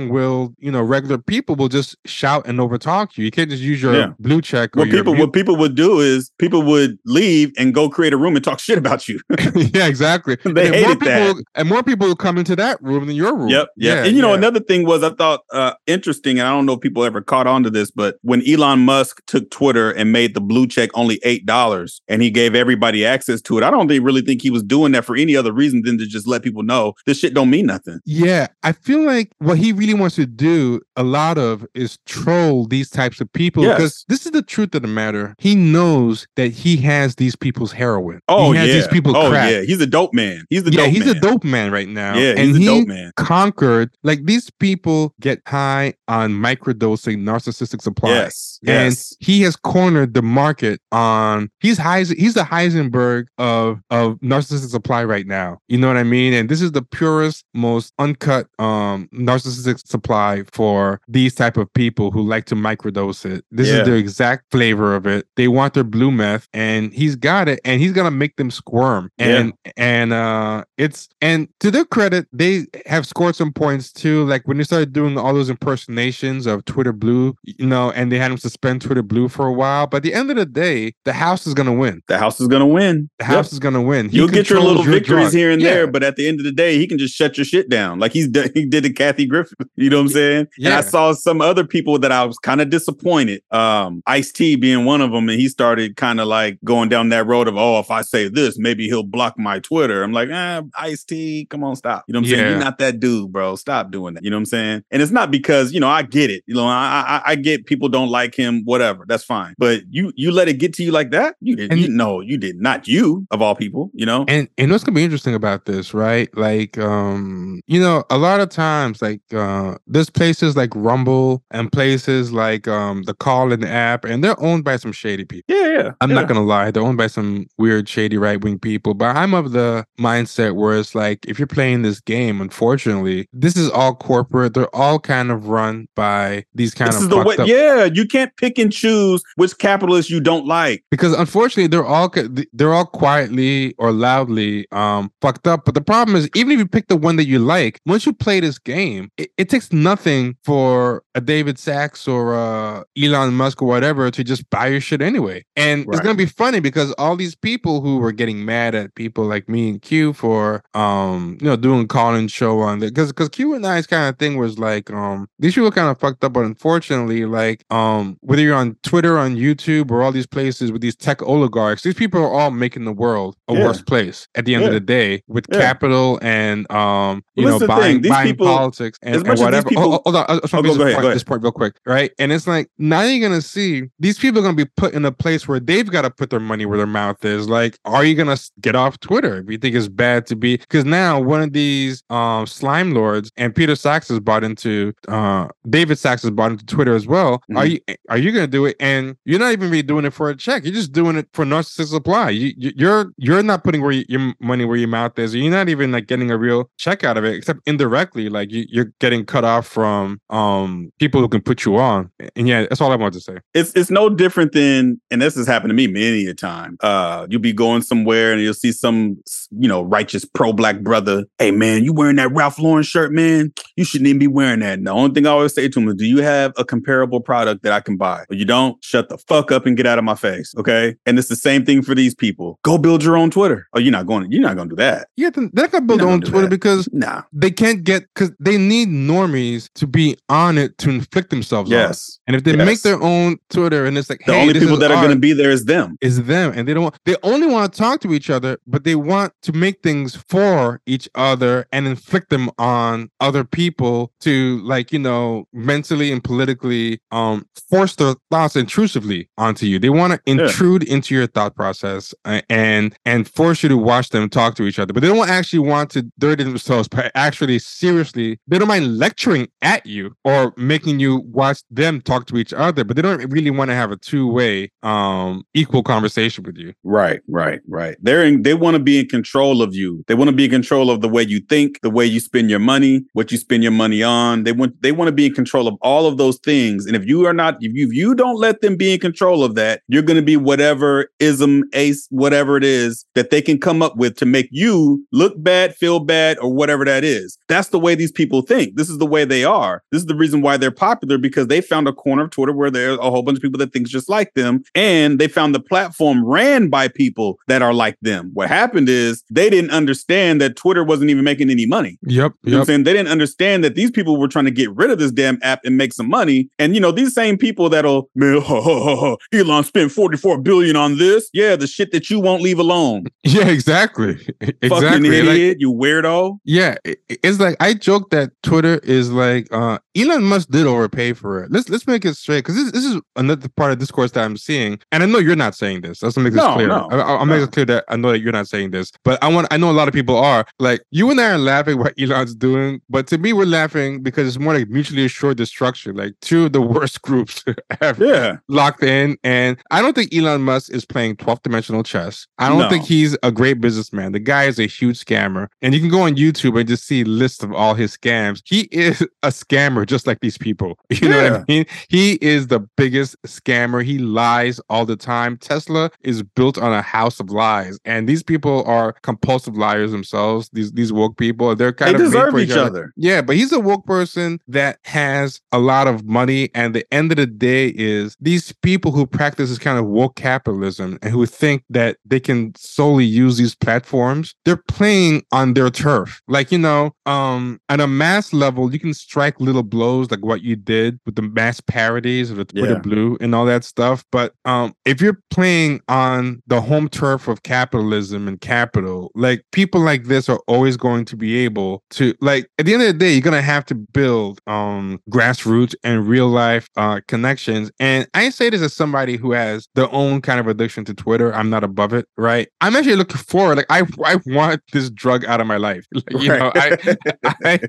strong-willed, 0.08 0.56
you 0.60 0.72
know, 0.72 0.82
regular 0.82 1.18
people 1.18 1.56
will 1.56 1.70
just 1.70 1.96
shout 2.06 2.48
and 2.48 2.60
overtalk 2.60 3.18
you. 3.18 3.26
You 3.26 3.32
can't 3.32 3.50
just 3.50 3.62
use 3.64 3.82
your 3.82 3.96
Yeah. 3.96 4.08
blue 4.20 4.42
check. 4.42 4.76
Or 4.76 4.80
What 4.80 4.88
your 4.90 4.98
people 5.04 5.16
what 5.16 5.34
people 5.34 5.56
would 5.58 5.76
do 5.76 6.00
is 6.00 6.32
people 6.38 6.64
would 6.64 6.98
leave 7.06 7.52
and 7.58 7.74
go 7.74 7.90
create 7.90 8.14
a 8.14 8.18
room 8.18 8.36
and 8.36 8.44
talk 8.44 8.60
shit 8.60 8.78
about 8.78 9.08
you. 9.08 9.20
yeah, 9.56 9.88
exactly. 9.88 10.38
They 10.44 10.50
and 10.50 10.58
then 10.58 10.72
more 10.72 10.80
hated 10.82 11.00
people 11.00 11.34
that. 11.36 11.44
and 11.56 11.70
more 11.70 11.84
people 11.84 12.08
will 12.08 12.16
come 12.16 12.38
into 12.38 12.56
that 12.56 12.82
room 12.82 13.08
than 13.08 13.16
your 13.16 13.36
room. 13.36 13.50
Yep. 13.50 13.70
Yeah. 13.78 14.04
and 14.06 14.16
you 14.16 14.22
know, 14.22 14.30
yeah. 14.30 14.38
another 14.38 14.60
thing 14.60 14.86
was 14.86 15.04
I 15.04 15.12
thought 15.12 15.42
uh, 15.52 15.74
interesting, 15.88 16.40
and 16.40 16.48
I 16.48 16.52
don't 16.52 16.66
know 16.66 16.74
if 16.74 16.82
people 16.82 17.04
ever 17.04 17.22
caught 17.22 17.48
on 17.48 17.64
to 17.64 17.70
this, 17.70 17.92
but 17.92 18.18
when 18.22 18.48
Elon 18.48 18.80
Musk 18.80 19.22
took 19.28 19.50
Twitter 19.52 19.92
and 19.92 20.12
made 20.12 20.34
the 20.34 20.42
blue 20.42 20.68
check 20.68 20.90
only 20.94 21.20
eight 21.24 21.46
dollars, 21.46 22.02
and 22.08 22.22
he 22.22 22.30
gave 22.30 22.56
everybody 22.56 23.06
access 23.06 23.42
to 23.44 23.58
it, 23.58 23.64
I 23.64 23.72
don't 23.72 23.88
think, 23.88 24.04
really 24.04 24.22
think 24.22 24.42
he 24.42 24.50
was 24.50 24.64
doing 24.64 24.92
that 24.94 25.06
for 25.06 25.16
any 25.16 25.36
other 25.36 25.52
reason 25.52 25.82
than 25.84 25.98
to 25.98 26.06
just 26.06 26.28
let 26.28 26.44
people 26.44 26.64
know 26.64 26.94
this 27.06 27.20
shit 27.20 27.34
don't 27.34 27.50
mean 27.50 27.66
nothing. 27.66 28.00
Yeah, 28.06 28.48
I 28.64 28.72
feel 28.72 29.02
like 29.04 29.32
what 29.40 29.58
he 29.58 29.72
really 29.72 29.93
he 29.94 30.00
wants 30.00 30.16
to 30.16 30.26
do 30.26 30.82
a 30.96 31.04
lot 31.04 31.38
of 31.38 31.66
is 31.74 31.98
troll 32.06 32.66
these 32.66 32.90
types 32.90 33.22
of 33.22 33.32
people 33.34 33.64
Yes. 33.64 33.76
because 33.78 34.06
this 34.10 34.26
is 34.26 34.32
the 34.32 34.42
truth 34.42 34.74
of 34.76 34.82
the 34.82 34.88
matter. 34.88 35.36
He 35.38 35.56
knows 35.56 36.28
that 36.36 36.48
he 36.50 36.78
has 36.78 37.16
these 37.16 37.36
people's 37.36 37.72
heroin. 37.72 38.20
Oh 38.28 38.52
he 38.52 38.58
has 38.60 38.68
yeah. 38.68 38.74
these 38.76 38.88
people 38.88 39.16
oh 39.16 39.32
yeah. 39.32 39.62
He's 39.62 39.82
a 39.82 39.88
dope 39.88 40.14
man. 40.14 40.46
He's 40.50 40.64
the 40.64 40.72
yeah, 40.72 40.86
dope 40.86 40.92
he's 40.92 41.06
man. 41.06 41.16
a 41.18 41.20
dope 41.20 41.44
man 41.44 41.72
right 41.72 41.88
now. 41.88 42.18
Yeah, 42.18 42.32
and 42.32 42.40
he's 42.40 42.56
a 42.56 42.60
he 42.60 42.66
dope 42.66 42.88
man. 42.88 43.12
conquered 43.18 43.92
like 44.04 44.26
these 44.26 44.50
people 44.60 45.14
get 45.22 45.42
high 45.48 45.94
on 46.08 46.32
microdosing 46.34 47.18
narcissistic 47.24 47.82
supply. 47.82 48.10
Yes. 48.10 48.60
And 48.66 48.74
Yes. 48.94 49.16
he 49.20 49.42
has 49.44 49.56
cornered 49.56 50.14
the 50.14 50.22
market 50.22 50.80
on 50.92 51.50
he's 51.60 51.78
Heis, 51.78 52.16
he's 52.18 52.34
the 52.34 52.44
Heisenberg 52.44 53.26
of 53.38 53.80
of 53.90 54.20
narcissistic 54.22 54.70
supply 54.70 55.04
right 55.04 55.28
now. 55.28 55.60
You 55.68 55.78
know 55.78 55.88
what 55.88 55.98
I 55.98 56.04
mean? 56.04 56.34
And 56.34 56.50
this 56.50 56.62
is 56.62 56.72
the 56.72 56.82
purest, 56.82 57.46
most 57.54 57.94
uncut 58.00 58.48
um 58.60 59.10
narcissistic 59.14 59.83
supply 59.86 60.44
for 60.52 61.00
these 61.08 61.36
type 61.36 61.58
of 61.58 61.72
people 61.74 62.12
who 62.12 62.22
like 62.22 62.46
to 62.46 62.56
microdose 62.56 63.26
it. 63.26 63.46
This 63.52 63.68
Yeah. 63.70 63.82
is 63.82 63.88
the 63.88 63.94
exact 63.96 64.50
flavor 64.52 64.96
of 64.96 65.06
it. 65.06 65.26
They 65.36 65.48
want 65.48 65.74
their 65.74 65.84
blue 65.84 66.12
meth 66.12 66.48
and 66.54 66.94
he's 66.94 67.16
got 67.16 67.48
it 67.50 67.60
and 67.66 67.82
he's 67.82 67.92
gonna 67.94 68.12
make 68.12 68.36
them 68.38 68.52
squirm. 68.52 69.10
Yeah. 69.18 69.26
And 69.40 69.54
and 69.78 70.14
uh 70.14 70.64
it's 70.78 71.10
and 71.22 71.48
to 71.60 71.72
their 71.72 71.86
credit, 71.86 72.28
they 72.34 72.66
have 72.86 73.06
scored 73.06 73.36
some 73.36 73.52
points 73.52 73.92
too. 73.92 74.26
Like 74.26 74.48
when 74.48 74.58
they 74.58 74.64
started 74.64 74.94
doing 74.94 75.18
all 75.18 75.34
those 75.34 75.50
impersonations 75.50 76.46
of 76.46 76.64
Twitter 76.66 76.94
Blue, 76.94 77.36
you 77.44 77.66
know, 77.66 77.92
and 77.92 78.12
they 78.12 78.18
had 78.18 78.32
him 78.32 78.38
suspend 78.38 78.82
Twitter 78.82 79.04
Blue 79.04 79.28
for 79.28 79.48
a 79.48 79.54
while. 79.54 79.88
But 79.88 79.98
at 79.98 80.04
the 80.04 80.14
end 80.14 80.30
of 80.30 80.38
the 80.38 80.46
day, 80.46 80.94
the 81.06 81.14
house 81.14 81.46
is 81.48 81.54
gonna 81.54 81.74
win. 81.74 82.02
the 82.08 82.18
house 82.18 82.40
is 82.40 82.48
gonna 82.48 82.68
win. 82.68 83.10
The 83.20 83.26
Yep. 83.26 83.32
house 83.36 83.54
is 83.54 83.60
gonna 83.60 83.82
win. 83.82 84.10
He 84.10 84.18
You'll 84.18 84.28
get 84.28 84.50
your 84.50 84.60
little 84.62 84.84
victories 84.84 85.26
drug. 85.26 85.34
here 85.34 85.52
and 85.52 85.62
Yeah. 85.62 85.74
there, 85.74 85.88
but 85.88 86.04
at 86.04 86.16
the 86.16 86.28
end 86.28 86.40
of 86.40 86.46
the 86.46 86.52
day, 86.52 86.78
he 86.78 86.88
can 86.88 86.98
just 86.98 87.16
shut 87.16 87.38
your 87.38 87.46
shit 87.46 87.70
down, 87.70 88.00
like 88.00 88.12
he's 88.14 88.28
done, 88.28 88.50
he 88.54 88.66
did 88.66 88.84
to 88.84 88.90
Kathy 88.92 89.26
Griffin. 89.26 89.56
You 89.76 89.90
know 89.90 89.98
what 89.98 90.04
I'm 90.04 90.10
saying? 90.10 90.48
And 90.58 90.68
I 90.74 90.82
saw 90.82 91.14
some 91.14 91.42
other 91.42 91.64
people 91.66 91.98
that 92.00 92.12
I 92.12 92.24
was 92.26 92.38
kind 92.38 92.62
of 92.62 92.70
disappointed. 92.70 93.42
Um, 93.52 94.04
Ice 94.08 94.32
T 94.32 94.56
being 94.56 94.86
one 94.86 95.02
of 95.02 95.12
them, 95.12 95.30
and 95.30 95.40
he 95.40 95.48
started 95.48 95.96
kind 95.96 96.20
of 96.20 96.28
like 96.28 96.60
going 96.64 96.90
down 96.90 97.10
that 97.10 97.26
road 97.26 97.48
of, 97.48 97.58
oh, 97.58 97.80
if 97.80 97.90
I 97.90 98.02
say 98.02 98.28
this, 98.28 98.58
maybe 98.60 98.86
he'll 98.88 99.04
block 99.04 99.38
my 99.40 99.60
Twitter. 99.60 100.04
I'm 100.04 100.12
like, 100.14 100.30
ah, 100.32 100.62
Ice 100.80 101.04
T, 101.04 101.46
come 101.50 101.64
on, 101.64 101.76
stop. 101.76 102.04
You 102.08 102.14
know 102.14 102.20
what 102.20 102.28
I'm 102.28 102.36
saying? 102.36 102.50
You're 102.52 102.60
not 102.60 102.78
that 102.78 103.00
dude, 103.00 103.32
bro. 103.32 103.56
Stop 103.56 103.92
doing 103.92 104.14
that. 104.14 104.24
You 104.24 104.30
know 104.30 104.38
what 104.38 104.42
I'm 104.42 104.46
saying? 104.46 104.84
And 104.92 105.02
it's 105.02 105.12
not 105.12 105.32
because 105.32 105.74
you 105.74 105.80
know 105.80 105.90
I 105.90 106.04
get 106.04 106.30
it. 106.30 106.44
You 106.46 106.56
know, 106.56 106.66
I 106.68 107.22
I, 107.26 107.32
I 107.32 107.36
get 107.36 107.66
people 107.66 107.90
don't 107.90 108.10
like 108.10 108.36
him, 108.36 108.62
whatever. 108.66 109.06
That's 109.08 109.24
fine. 109.24 109.56
But 109.58 109.82
you 109.90 110.14
you 110.16 110.32
let 110.32 110.48
it 110.48 110.54
get 110.60 110.74
to 110.76 110.84
you 110.84 110.92
like 110.92 111.12
that? 111.12 111.36
You 111.42 111.56
didn't. 111.56 111.72
And- 111.74 111.82
You, 111.82 111.90
no, 111.90 112.22
you 112.22 112.38
did 112.38 112.58
not. 112.62 112.88
You 112.88 113.26
of 113.32 113.42
all 113.42 113.56
people. 113.56 113.90
You 113.94 114.06
know. 114.06 114.26
And 114.28 114.48
and 114.58 114.72
what's 114.72 114.84
gonna 114.84 114.96
be 114.96 115.04
interesting 115.04 115.34
about 115.36 115.66
this, 115.66 115.94
right? 115.94 116.30
Like, 116.38 116.78
um, 116.78 117.62
you 117.68 117.80
know, 117.80 118.04
a 118.10 118.18
lot 118.18 118.40
of 118.40 118.50
times, 118.50 119.02
like, 119.02 119.22
uh, 119.64 119.78
there's 119.88 120.10
places 120.10 120.56
like 120.58 120.70
Rumble 120.76 121.44
and 121.52 121.72
places 121.72 122.32
like 122.32 122.68
um 122.68 123.04
the 123.04 123.14
Callin 123.14 123.64
app, 123.64 124.06
and 124.06 124.24
they're 124.24 124.40
owned 124.42 124.64
by 124.64 124.78
some 124.78 124.92
shady 124.92 125.26
people. 125.26 125.44
Yeah, 125.48 125.68
yeah. 125.68 125.92
I'm 126.02 126.10
yeah. 126.10 126.16
not 126.16 126.28
gonna 126.28 126.44
lie, 126.44 126.72
they're 126.72 126.84
owned 126.84 126.98
by 126.98 127.08
some 127.08 127.48
weird, 127.58 127.88
shady 127.90 128.18
right 128.18 128.42
wing 128.44 128.60
people. 128.60 128.94
But 128.94 129.16
I'm 129.16 129.34
of 129.34 129.52
the 129.52 129.86
mindset 130.00 130.56
where 130.56 130.78
it's 130.78 130.96
like, 130.96 131.26
if 131.28 131.40
you're 131.40 131.48
playing 131.48 131.82
this 131.84 132.00
game, 132.00 132.42
unfortunately, 132.42 133.28
this 133.34 133.56
is 133.58 133.70
all 133.70 133.96
corporate. 133.96 134.54
They're 134.54 134.74
all 134.76 135.00
kind 135.00 135.32
of 135.32 135.48
run 135.48 135.88
by 135.96 136.46
these 136.54 136.74
kind 136.74 136.90
This 136.90 136.98
of 136.98 137.04
is 137.04 137.10
the 137.10 137.18
way. 137.24 137.36
up 137.38 137.48
Yeah, 137.48 137.86
you 137.86 138.06
can't 138.08 138.36
pick 138.38 138.58
and 138.58 138.72
choose 138.72 139.22
which 139.36 139.58
capitalists 139.58 140.12
you 140.12 140.20
don't 140.20 140.46
like. 140.46 140.84
because 140.92 141.14
unfortunately 141.14 141.68
they're 141.68 141.86
all 141.86 142.12
they're 142.54 142.74
all 142.74 142.86
quietly 142.86 143.74
or 143.78 143.92
loudly 143.92 144.68
um 144.72 145.12
fucked 145.22 145.48
up 145.48 145.66
but 145.66 145.74
the 145.74 145.82
problem 145.82 146.16
is 146.16 146.30
even 146.36 146.52
if 146.52 146.60
you 146.60 146.68
pick 146.68 146.88
the 146.88 146.96
one 146.96 147.16
that 147.16 147.26
you 147.28 147.40
like 147.40 147.80
once 147.86 148.06
you 148.06 148.14
play 148.14 148.40
this 148.40 148.58
game 148.60 149.10
it, 149.18 149.30
it 149.44 149.50
takes 149.50 149.74
nothing 149.74 150.36
for 150.44 151.04
a 151.16 151.22
david 151.22 151.60
sacks 151.60 152.08
or 152.08 152.34
uh 152.34 152.82
elon 152.98 153.34
musk 153.34 153.62
or 153.62 153.68
whatever 153.68 154.10
to 154.10 154.24
just 154.24 154.50
buy 154.50 154.68
your 154.68 154.80
shit 154.80 155.02
anyway 155.02 155.44
and 155.58 155.86
it's 155.90 156.00
gonna 156.00 156.16
be 156.16 156.26
funny 156.26 156.62
because 156.62 156.92
all 156.94 157.16
these 157.18 157.36
people 157.36 157.82
who 157.82 157.98
were 157.98 158.14
getting 158.14 158.46
mad 158.46 158.74
at 158.74 158.96
people 158.96 159.26
like 159.26 159.50
me 159.50 159.70
and 159.70 159.82
q 159.82 160.14
for 160.14 160.64
um 160.74 161.38
you 161.42 161.48
know 161.48 161.58
doing 161.58 161.88
call-in 161.88 162.28
show 162.30 162.60
on 162.62 162.80
the 162.80 162.88
because 162.88 163.10
because 163.12 163.28
q 163.30 163.54
and 163.54 163.66
i's 163.68 163.86
kind 163.86 164.08
of 164.10 164.18
thing 164.18 164.38
was 164.38 164.58
like 164.58 164.90
um 164.92 165.28
these 165.40 165.54
people 165.56 165.72
kind 165.72 165.90
of 165.90 166.00
fucked 166.00 166.24
up 166.24 166.32
but 166.34 166.46
unfortunately 166.46 167.26
like 167.26 167.66
um 167.70 168.18
whether 168.22 168.42
you're 168.42 168.56
on 168.56 168.78
twitter 168.84 169.18
on 169.18 169.36
youtube 169.36 169.92
or 169.92 170.02
all 170.04 170.12
these 170.14 170.26
places 170.28 170.72
with 170.72 170.82
these 170.82 170.96
tech 170.96 171.22
oligarchs 171.24 171.84
these 171.84 171.94
people 171.94 172.22
are 172.22 172.32
all 172.32 172.52
making 172.52 172.86
the 172.86 172.94
world 172.94 173.36
a 173.50 173.54
Yeah. 173.54 173.66
worse 173.66 173.82
place 173.82 174.28
at 174.36 174.46
the 174.46 174.56
end 174.56 174.64
of 174.64 174.72
the 174.72 174.80
day 174.80 175.22
with 175.28 175.46
Yeah. 175.52 175.60
capital 175.60 176.18
and 176.22 176.70
um 176.72 177.24
you 177.36 177.46
know 177.46 177.60
buying 177.68 177.82
thing. 177.96 178.02
These 178.04 178.12
buying 178.12 178.28
people- 178.32 178.48
politics 178.48 178.98
and 179.02 179.16
much 179.40 179.46
whatever. 179.46 179.70
people- 179.70 179.94
oh, 179.96 180.02
hold 180.04 180.16
on. 180.16 180.26
I 180.30 180.40
just 180.40 180.54
Oh, 180.54 180.58
want 180.58 180.66
go- 180.68 180.74
to 180.74 180.78
go 180.78 180.78
this, 180.78 180.80
ahead, 180.80 180.94
point, 180.96 181.02
go 181.02 181.08
ahead. 181.08 181.16
this 181.16 181.24
point 181.24 181.44
real 181.44 181.52
quick 181.52 181.76
right? 181.86 182.12
And 182.20 182.32
it's 182.32 182.48
like 182.48 182.70
now 182.78 183.02
you're 183.02 183.28
gonna 183.28 183.42
see 183.42 183.84
these 184.00 184.18
people 184.20 184.40
are 184.40 184.44
gonna 184.44 184.56
be 184.56 184.66
put 184.78 184.94
in 184.94 185.06
a 185.06 185.12
place 185.12 185.48
where 185.48 185.60
they've 185.60 185.90
got 185.90 186.04
to 186.04 186.10
put 186.10 186.30
their 186.30 186.40
money 186.40 186.66
where 186.66 186.78
their 186.78 186.88
mouth 186.88 187.24
is. 187.26 187.48
Like 187.50 187.78
are 187.86 188.04
you 188.04 188.16
gonna 188.16 188.38
get 188.62 188.76
off 188.76 189.00
twitter 189.00 189.40
if 189.40 189.50
you 189.50 189.58
think 189.58 189.76
it's 189.76 189.88
bad 189.88 190.26
to 190.28 190.36
be? 190.36 190.58
Because 190.58 190.86
now 190.86 191.20
one 191.20 191.42
of 191.42 191.54
these 191.54 192.04
um 192.10 192.46
slime 192.48 192.94
lords 192.94 193.32
and 193.38 193.54
peter 193.56 193.76
sachs 193.76 194.10
has 194.10 194.20
bought 194.20 194.44
into 194.44 194.94
uh 195.08 195.48
david 195.70 195.98
sacks 195.98 196.22
has 196.24 196.32
bought 196.32 196.52
into 196.52 196.66
twitter 196.66 196.96
as 196.96 197.08
well. 197.08 197.42
Are 197.56 197.66
Mhm. 197.66 197.72
you 197.88 197.96
are 198.10 198.18
you 198.18 198.32
gonna 198.32 198.48
do 198.48 198.66
it? 198.66 198.76
And 198.80 199.16
you're 199.26 199.40
not 199.40 199.52
even 199.52 199.70
really 199.70 199.84
doing 199.84 200.06
it 200.06 200.14
for 200.14 200.30
a 200.30 200.36
check. 200.36 200.64
You're 200.64 200.74
just 200.74 200.92
doing 200.92 201.16
it 201.16 201.28
for 201.34 201.46
narcissistic 201.46 201.88
supply. 201.88 202.30
You, 202.30 202.54
you- 202.58 202.74
you're 202.76 203.12
you're 203.18 203.44
not 203.44 203.64
putting 203.64 203.82
where 203.82 203.92
you, 203.92 204.06
your 204.10 204.34
money 204.40 204.66
where 204.66 204.78
your 204.78 204.88
mouth 204.88 205.18
is. 205.20 205.34
You're 205.36 205.52
not 205.52 205.70
even 205.70 205.92
like 205.92 206.08
getting 206.08 206.32
a 206.32 206.38
real 206.38 206.70
check 206.78 207.04
out 207.04 207.18
of 207.18 207.24
it 207.26 207.34
except 207.36 207.60
indirectly 207.66 208.30
like 208.30 208.52
you, 208.52 208.66
you're 208.70 208.92
getting 209.00 209.23
cut 209.26 209.44
off 209.44 209.66
from 209.68 210.20
um 210.30 210.92
people 211.00 211.20
who 211.22 211.28
can 211.30 211.42
put 211.42 211.66
you 211.66 211.78
on 211.78 212.10
and 212.36 212.48
yeah 212.48 212.62
that's 212.62 212.82
all 212.82 212.92
i 212.92 212.96
wanted 212.96 213.14
to 213.14 213.20
say 213.22 213.38
It's 213.54 213.72
it's 213.76 213.90
no 213.90 214.10
different 214.10 214.52
than, 214.54 215.00
and 215.12 215.22
this 215.22 215.36
has 215.36 215.48
happened 215.48 215.70
to 215.70 215.74
me 215.76 215.88
many 215.88 216.26
a 216.26 216.34
time. 216.34 216.78
Uh, 216.82 217.28
you'll 217.30 217.42
be 217.42 217.54
going 217.54 217.82
somewhere 217.82 218.32
and 218.34 218.42
you'll 218.42 218.54
see 218.54 218.72
some, 218.72 219.18
you 219.52 219.68
know, 219.68 219.82
righteous 219.84 220.26
pro 220.26 220.54
black 220.54 220.82
brother. 220.82 221.26
Hey 221.40 221.52
man, 221.52 221.84
you 221.84 221.94
wearing 221.94 222.16
that 222.18 222.32
Ralph 222.32 222.60
Lauren 222.60 222.84
shirt, 222.84 223.12
man? 223.12 223.54
You 223.76 223.84
shouldn't 223.86 224.08
even 224.08 224.20
be 224.20 224.28
wearing 224.28 224.60
that. 224.62 224.78
And 224.80 224.88
the 224.88 224.92
only 224.92 225.14
thing 225.14 225.26
I 225.26 225.32
always 225.32 225.54
say 225.54 225.68
to 225.68 225.80
him 225.80 225.88
is, 225.90 225.96
Do 225.96 226.06
you 226.06 226.20
have 226.22 226.54
a 226.58 226.64
comparable 226.66 227.20
product 227.20 227.64
that 227.64 227.74
I 227.74 227.80
can 227.82 227.98
buy? 227.98 228.24
If 228.30 228.38
you 228.40 228.46
don't, 228.46 228.84
shut 228.84 229.10
the 229.10 229.18
fuck 229.18 229.52
up 229.52 229.66
and 229.66 229.76
get 229.78 229.86
out 229.86 229.98
of 229.98 230.04
my 230.04 230.16
face. 230.16 230.54
Okay. 230.58 230.96
And 231.06 231.18
it's 231.20 231.28
the 231.30 231.36
same 231.36 231.66
thing 231.66 231.82
for 231.82 231.94
these 231.96 232.16
people. 232.16 232.60
Go 232.64 232.78
build 232.78 233.04
your 233.04 233.18
own 233.18 233.30
Twitter. 233.32 233.68
Oh, 233.74 233.80
you're 233.80 233.92
not 233.92 234.06
going. 234.08 234.32
You're 234.32 234.42
not 234.42 234.56
going 234.56 234.70
to 234.70 234.76
do 234.76 234.82
that. 234.82 235.08
yeah 235.18 235.30
they're 235.54 235.68
gonna 235.68 235.86
build 235.86 236.00
You're 236.00 236.08
their 236.08 236.14
own 236.14 236.22
twitter 236.22 236.42
that. 236.48 236.50
because 236.50 236.88
Nah. 236.92 237.24
they 237.34 237.52
can't 237.52 237.84
get 237.84 238.04
because 238.14 238.32
they 238.40 238.58
need 238.58 238.90
normies 239.14 239.70
to 239.76 239.86
be 239.88 240.18
on 240.30 240.58
it 240.58 240.78
to 240.80 240.90
inflict 240.90 241.30
themselves 241.30 241.72
on 241.72 241.78
it. 241.78 241.82
Yes. 241.82 242.20
and 242.28 242.36
if 242.36 242.44
they 242.44 242.56
make 242.56 242.82
their 242.82 243.02
own 243.02 243.38
twitter 243.50 243.86
and 243.86 243.98
it's 243.98 244.10
like 244.10 244.22
The 244.26 244.34
hey, 244.34 244.42
only 244.42 244.54
people 244.60 244.78
that 244.78 244.92
are 244.92 245.02
going 245.04 245.16
to 245.16 245.20
be 245.30 245.34
there 245.34 245.52
is 245.52 245.66
them. 245.66 245.98
is 246.02 246.24
them 246.24 246.48
and 246.56 246.68
they 246.68 246.74
don't 246.74 246.84
want 246.84 246.98
they 247.06 247.16
only 247.24 247.48
want 247.48 247.72
to 247.72 247.78
talk 247.86 248.00
to 248.02 248.14
each 248.14 248.30
other 248.30 248.58
but 248.68 248.84
they 248.84 248.96
want 248.96 249.34
to 249.44 249.52
make 249.54 249.82
things 249.84 250.16
for 250.16 250.82
each 250.86 251.08
other 251.16 251.66
and 251.72 251.88
inflict 251.88 252.30
them 252.30 252.50
on 252.58 253.10
other 253.20 253.44
people 253.44 254.12
to 254.22 254.60
like 254.74 254.92
you 254.92 255.00
know 255.00 255.46
mentally 255.54 256.12
and 256.12 256.24
politically 256.24 257.00
um 257.12 257.46
force 257.70 257.96
their 257.96 258.16
thoughts 258.32 258.56
intrusively 258.56 259.30
onto 259.38 259.66
you 259.66 259.78
they 259.80 259.90
want 259.90 260.12
to 260.14 260.20
intrude 260.26 260.84
into 260.84 261.14
your 261.16 261.28
thought 261.28 261.56
process 261.56 262.14
and 262.50 262.96
and 263.06 263.28
force 263.30 263.64
you 263.64 263.70
to 263.70 263.78
watch 263.78 264.10
them 264.10 264.30
talk 264.30 264.56
to 264.56 264.64
each 264.64 264.80
other 264.80 264.94
but 264.94 265.02
they 265.04 265.08
don't 265.08 265.30
actually 265.30 265.60
want 265.74 265.90
to 265.90 266.00
dirty 266.20 266.44
themselves 266.44 266.88
but 266.88 267.12
actually 267.16 267.60
seriously 267.60 268.40
they 268.48 268.58
don't 268.60 268.68
mind 268.68 268.98
lecturing 269.04 269.48
at 269.62 269.86
you 269.86 270.16
or 270.24 270.54
making 270.58 271.00
you 271.00 271.12
watch 271.42 271.60
them 271.70 272.02
talk 272.02 272.26
to 272.26 272.38
each 272.38 272.54
other 272.54 272.84
but 272.84 272.96
they 272.96 273.02
don't 273.02 273.30
really 273.32 273.52
want 273.60 273.70
to 273.70 273.76
have 273.76 273.92
a 273.92 273.98
two-way 273.98 274.70
um 274.84 275.44
equal 275.54 275.84
conversation 275.84 276.44
with 276.44 276.58
you 276.58 276.74
Right, 276.84 277.22
right, 277.28 277.60
right. 277.68 277.96
They're 278.02 278.24
in, 278.24 278.44
they 278.44 278.54
want 278.54 278.76
to 278.76 278.84
be 278.84 279.00
in 279.00 279.08
control 279.08 279.62
of 279.62 279.74
you. 279.74 280.04
They 280.08 280.16
want 280.16 280.30
to 280.30 280.36
be 280.36 280.46
in 280.46 280.52
control 280.52 280.90
of 280.90 281.02
the 281.02 281.10
way 281.10 281.24
you 281.24 281.40
think, 281.40 281.82
the 281.82 281.90
way 281.90 282.06
you 282.06 282.20
spend 282.20 282.50
your 282.50 282.60
money, 282.60 283.04
what 283.14 283.32
you 283.32 283.38
spend 283.38 283.64
your 283.64 283.72
money 283.72 284.04
on. 284.04 284.44
They 284.44 284.52
want 284.52 284.82
they 284.82 284.92
want 284.92 285.08
to 285.08 285.12
be 285.12 285.26
in 285.26 285.34
control 285.34 285.68
of 285.68 285.76
all 285.82 286.06
of 286.06 286.18
those 286.18 286.38
things. 286.40 286.86
And 286.86 286.96
if 286.96 287.06
you 287.06 287.26
are 287.26 287.34
not, 287.34 287.56
if 287.62 287.74
you, 287.74 287.88
if 287.88 287.94
you 287.94 288.16
don't 288.16 288.38
let 288.38 288.62
them 288.62 288.76
be 288.76 288.94
in 288.94 289.00
control 289.00 289.44
of 289.44 289.56
that, 289.56 289.82
you're 289.88 290.04
going 290.04 290.20
to 290.20 290.26
be 290.26 290.38
whatever 290.38 291.10
ism, 291.20 291.64
ace, 291.74 292.08
whatever 292.10 292.58
it 292.58 292.64
is 292.64 293.06
that 293.16 293.30
they 293.30 293.42
can 293.42 293.60
come 293.60 293.82
up 293.82 293.96
with 293.96 294.16
to 294.18 294.26
make 294.26 294.50
you 294.52 295.06
look 295.12 295.34
bad, 295.42 295.76
feel 295.76 296.00
bad, 296.00 296.38
or 296.40 296.54
whatever 296.54 296.86
that 296.86 297.04
is. 297.04 297.38
That's 297.48 297.70
the 297.70 297.80
way 297.80 297.96
these 297.96 298.12
people 298.12 298.42
think. 298.42 298.76
This 298.76 298.90
is 298.90 298.93
the 298.98 299.06
way 299.06 299.26
they 299.26 299.44
are. 299.44 299.84
This 299.92 300.02
is 300.02 300.06
the 300.08 300.16
reason 300.16 300.42
why 300.42 300.58
they're 300.58 300.72
popular 300.72 301.18
because 301.18 301.48
they 301.48 301.62
found 301.62 301.88
a 301.88 301.94
corner 301.94 302.24
of 302.24 302.32
Twitter 302.32 302.54
where 302.54 302.72
there's 302.72 302.98
a 303.00 303.10
whole 303.12 303.24
bunch 303.24 303.38
of 303.38 303.42
people 303.42 303.58
that 303.60 303.74
thinks 303.74 303.90
just 303.90 304.10
like 304.10 304.34
them, 304.34 304.64
and 304.76 305.20
they 305.20 305.28
found 305.28 305.54
the 305.56 305.60
platform 305.60 306.26
ran 306.26 306.70
by 306.70 306.88
people 306.88 307.40
that 307.48 307.62
are 307.62 307.74
like 307.74 307.98
them. 308.02 308.32
What 308.34 308.48
happened 308.50 308.90
is 308.90 309.24
they 309.30 309.50
didn't 309.50 309.72
understand 309.72 310.42
that 310.42 310.56
Twitter 310.56 310.84
wasn't 310.84 311.10
even 311.10 311.24
making 311.24 311.50
any 311.50 311.66
money. 311.66 311.98
yep 312.04 312.34
You 312.44 312.52
know 312.52 312.58
what 312.58 312.62
I'm 312.62 312.66
saying? 312.68 312.84
They 312.84 312.94
didn't 312.94 313.12
understand 313.12 313.64
that 313.64 313.76
these 313.76 313.92
people 313.92 314.18
were 314.20 314.28
trying 314.28 314.46
to 314.46 314.52
get 314.52 314.74
rid 314.76 314.90
of 314.90 315.00
this 315.00 315.12
damn 315.12 315.40
app 315.44 315.62
and 315.66 315.78
make 315.78 315.94
some 315.94 316.10
money. 316.10 316.50
And 316.60 316.76
you 316.76 316.82
know, 316.82 316.92
these 316.92 317.14
same 317.14 317.38
people 317.38 317.70
that'll 317.70 318.10
man, 318.16 318.42
ha, 318.42 318.62
ha, 318.62 318.96
ha, 318.96 319.16
Elon 319.34 319.64
spent 319.64 319.92
44 319.92 320.42
billion 320.42 320.76
on 320.76 320.98
this. 320.98 321.30
Yeah, 321.34 321.56
the 321.56 321.68
shit 321.68 321.92
that 321.92 322.10
you 322.10 322.20
won't 322.20 322.42
leave 322.42 322.60
alone. 322.60 323.06
yeah 323.24 323.48
exactly 323.48 324.16
Fucking 324.42 324.54
exactly 324.62 325.10
idiot, 325.18 325.50
Like, 325.50 325.58
you 325.60 325.72
weirdo. 325.74 326.38
yeah 326.44 326.76
it's 327.10 327.40
like 327.40 327.56
i 327.60 327.74
joke 327.74 328.10
that 328.12 328.32
twitter 328.44 328.80
is 328.84 329.12
like 329.12 329.48
uh 329.52 329.80
Elon 329.96 330.24
Musk 330.24 330.50
did 330.50 330.66
overpay 330.66 331.14
for 331.14 331.44
it. 331.44 331.52
Let's 331.52 331.70
let's 331.70 331.86
make 331.88 332.04
it 332.06 332.16
straight 332.16 332.40
because 332.40 332.56
this, 332.56 332.72
this 332.72 332.86
is 332.86 333.00
another 333.16 333.48
part 333.50 333.72
of 333.72 333.80
discourse 333.80 334.12
that 334.12 334.24
I'm 334.24 334.38
seeing, 334.38 334.80
and 334.92 335.04
I 335.04 335.06
know 335.06 335.20
you're 335.20 335.36
not 335.36 335.56
saying 335.56 335.82
this. 335.82 336.02
Let's 336.02 336.18
make 336.18 336.34
this 336.34 336.42
No, 336.42 336.54
clear. 336.56 336.68
no, 336.68 336.88
I, 336.92 336.98
I'll 336.98 337.26
no. 337.26 337.36
make 337.38 337.44
it 337.48 337.52
clear 337.52 337.66
that 337.66 337.86
I 337.90 337.96
know 337.96 338.12
that 338.12 338.20
you're 338.20 338.32
not 338.32 338.48
saying 338.48 338.72
this, 338.72 338.92
but 339.04 339.22
I 339.24 339.28
want 339.28 339.48
I 339.52 339.58
know 339.58 339.70
a 339.70 339.74
lot 339.74 339.88
of 339.88 339.94
people 339.94 340.18
are. 340.18 340.46
Like 340.60 340.82
you 340.92 341.12
and 341.12 341.20
I 341.22 341.32
are 341.32 341.38
laughing 341.38 341.78
what 341.80 341.94
Elon's 342.00 342.34
doing, 342.36 342.82
but 342.90 343.08
to 343.08 343.18
me, 343.18 343.34
we're 343.34 343.46
laughing 343.46 344.02
because 344.02 344.28
it's 344.28 344.40
more 344.40 344.54
like 344.54 344.68
mutually 344.70 345.06
assured 345.06 345.38
destruction. 345.38 345.96
Like 345.96 346.14
two 346.22 346.46
of 346.46 346.54
the 346.54 346.62
worst 346.62 347.02
groups 347.04 347.44
ever 347.82 348.06
Yeah. 348.06 348.38
locked 348.48 348.84
in. 348.84 349.18
And 349.24 349.58
I 349.72 349.82
don't 349.82 349.94
think 349.94 350.14
Elon 350.14 350.42
Musk 350.42 350.72
is 350.72 350.86
playing 350.86 351.18
12th 351.18 351.44
dimensional 351.44 351.84
chess. 351.84 352.26
I 352.40 352.50
don't 352.50 352.58
No. 352.60 352.70
think 352.70 352.86
he's 352.86 353.16
a 353.24 353.32
great 353.32 353.62
businessman. 353.62 354.12
The 354.12 354.20
guy 354.20 354.46
is 354.46 354.60
a 354.60 354.66
huge 354.66 355.04
scammer. 355.04 355.48
And 355.62 355.74
you 355.74 355.80
can 355.80 355.90
go 355.90 356.02
on 356.02 356.16
YouTube 356.16 356.60
and 356.60 356.68
just 356.68 356.86
see 356.86 357.04
lists 357.04 357.44
of 357.44 357.54
all 357.54 357.74
his 357.76 357.96
scams. 357.96 358.42
He 358.46 358.62
is 358.72 359.02
a 359.22 359.28
scammer 359.30 359.83
just 359.86 360.08
like 360.08 360.20
these 360.22 360.38
people. 360.38 360.78
You 361.04 361.10
know 361.10 361.24
what 361.32 361.42
I 361.42 361.46
mean? 361.50 361.66
He 361.90 362.14
is 362.22 362.48
the 362.48 362.60
biggest 362.78 363.22
scammer. 363.24 363.84
He 363.84 363.98
lies 364.00 364.62
all 364.70 364.86
the 364.86 364.96
time. 364.96 365.36
Tesla 365.38 365.90
is 366.02 366.24
built 366.24 366.58
on 366.58 366.72
a 366.72 366.82
house 366.82 367.20
of 367.20 367.30
lies. 367.30 367.78
And 367.84 368.08
these 368.08 368.24
people 368.24 368.64
are 368.66 368.94
compulsive 369.02 369.58
liars 369.58 369.92
themselves. 369.92 370.50
These 370.54 370.72
these 370.72 370.94
woke 370.94 371.18
people. 371.18 371.54
They're 371.56 371.74
kind 371.74 371.92
They 371.92 371.96
of 371.96 372.12
deserve 372.12 372.32
for 372.32 372.40
each 372.40 372.52
other. 372.52 372.94
yeah, 372.96 373.22
but 373.22 373.36
he's 373.36 373.52
a 373.52 373.60
woke 373.60 373.86
person 373.86 374.40
that 374.48 374.78
has 374.86 375.42
a 375.52 375.60
lot 375.60 375.88
of 375.88 376.06
money. 376.06 376.50
And 376.56 376.74
the 376.74 376.86
end 376.94 377.12
of 377.12 377.18
the 377.18 377.26
day 377.28 377.74
is 377.76 378.16
these 378.22 378.54
people 378.62 378.92
who 378.92 379.06
practice 379.06 379.50
this 379.50 379.60
kind 379.60 379.78
of 379.78 379.86
woke 379.86 380.16
capitalism 380.16 380.98
and 381.02 381.12
who 381.12 381.26
think 381.26 381.64
that 381.70 381.98
they 382.06 382.20
can 382.22 382.54
solely 382.56 383.06
use 383.06 383.38
these 383.38 383.56
platforms, 383.56 384.36
they're 384.46 384.56
playing 384.70 385.24
on 385.34 385.54
their 385.54 385.70
turf. 385.70 386.22
Like, 386.28 386.52
you 386.52 386.60
know, 386.60 386.96
um, 387.06 387.60
at 387.70 387.80
a 387.80 387.88
mass 387.88 388.34
level, 388.34 388.72
you 388.72 388.80
can 388.80 388.94
strike 388.94 389.40
little 389.40 389.64
blows 389.64 390.10
like 390.12 390.24
what 390.24 390.42
you 390.42 390.56
did 390.56 391.00
with 391.06 391.16
the 391.16 391.22
mass 391.22 391.60
parodies 391.62 392.32
of 392.32 392.38
the 392.38 392.46
Twitter 392.46 392.74
Yeah. 392.74 392.80
blue 392.80 393.18
and 393.22 393.34
all 393.36 393.46
that 393.46 393.64
stuff. 393.64 394.04
But 394.12 394.34
um, 394.46 394.74
if 394.86 395.02
you're 395.02 395.20
playing 395.30 395.82
on 395.88 396.42
the 396.48 396.62
home 396.62 396.88
turf 396.90 397.28
of 397.28 397.44
capitalism 397.44 398.28
and 398.28 398.40
capital, 398.40 399.12
like 399.16 399.44
people 399.52 399.82
like 399.82 400.06
this 400.06 400.30
are 400.30 400.40
always 400.48 400.78
going 400.78 401.06
to 401.06 401.16
be 401.18 401.38
able 401.46 401.84
to 401.92 402.14
like 402.22 402.48
at 402.60 402.66
the 402.66 402.74
end 402.74 402.84
of 402.84 402.88
the 402.88 402.94
day, 402.94 403.12
you're 403.14 403.22
gonna 403.22 403.42
have 403.42 403.66
to 403.66 403.76
build 403.76 404.40
um 404.48 405.00
grassroots 405.10 405.76
and 405.84 406.08
real 406.08 406.28
life 406.28 406.68
uh 406.78 407.02
connections. 407.08 407.72
And 407.80 408.08
I 408.14 408.30
say 408.30 408.50
this 408.50 408.62
as 408.62 408.74
somebody 408.74 409.18
who 409.18 409.32
has 409.34 409.68
their 409.76 409.92
own 409.94 410.22
kind 410.22 410.40
of 410.40 410.48
addiction 410.48 410.86
to 410.86 410.94
Twitter. 410.94 411.34
I'm 411.34 411.50
not 411.50 411.64
above 411.64 411.94
it, 411.94 412.08
right? 412.18 412.48
I'm 412.62 412.76
actually 412.76 412.96
looking 412.96 413.18
forward. 413.18 413.58
Like 413.58 413.66
I 413.70 413.84
I 414.06 414.18
want 414.28 414.62
this 414.72 414.90
drug 414.90 415.26
out 415.26 415.42
of 415.42 415.48
my 415.48 415.58
life. 415.58 415.86
Like, 415.96 416.22
you 416.24 416.30
know, 416.30 416.52
I, 416.56 416.78
I 417.46 417.60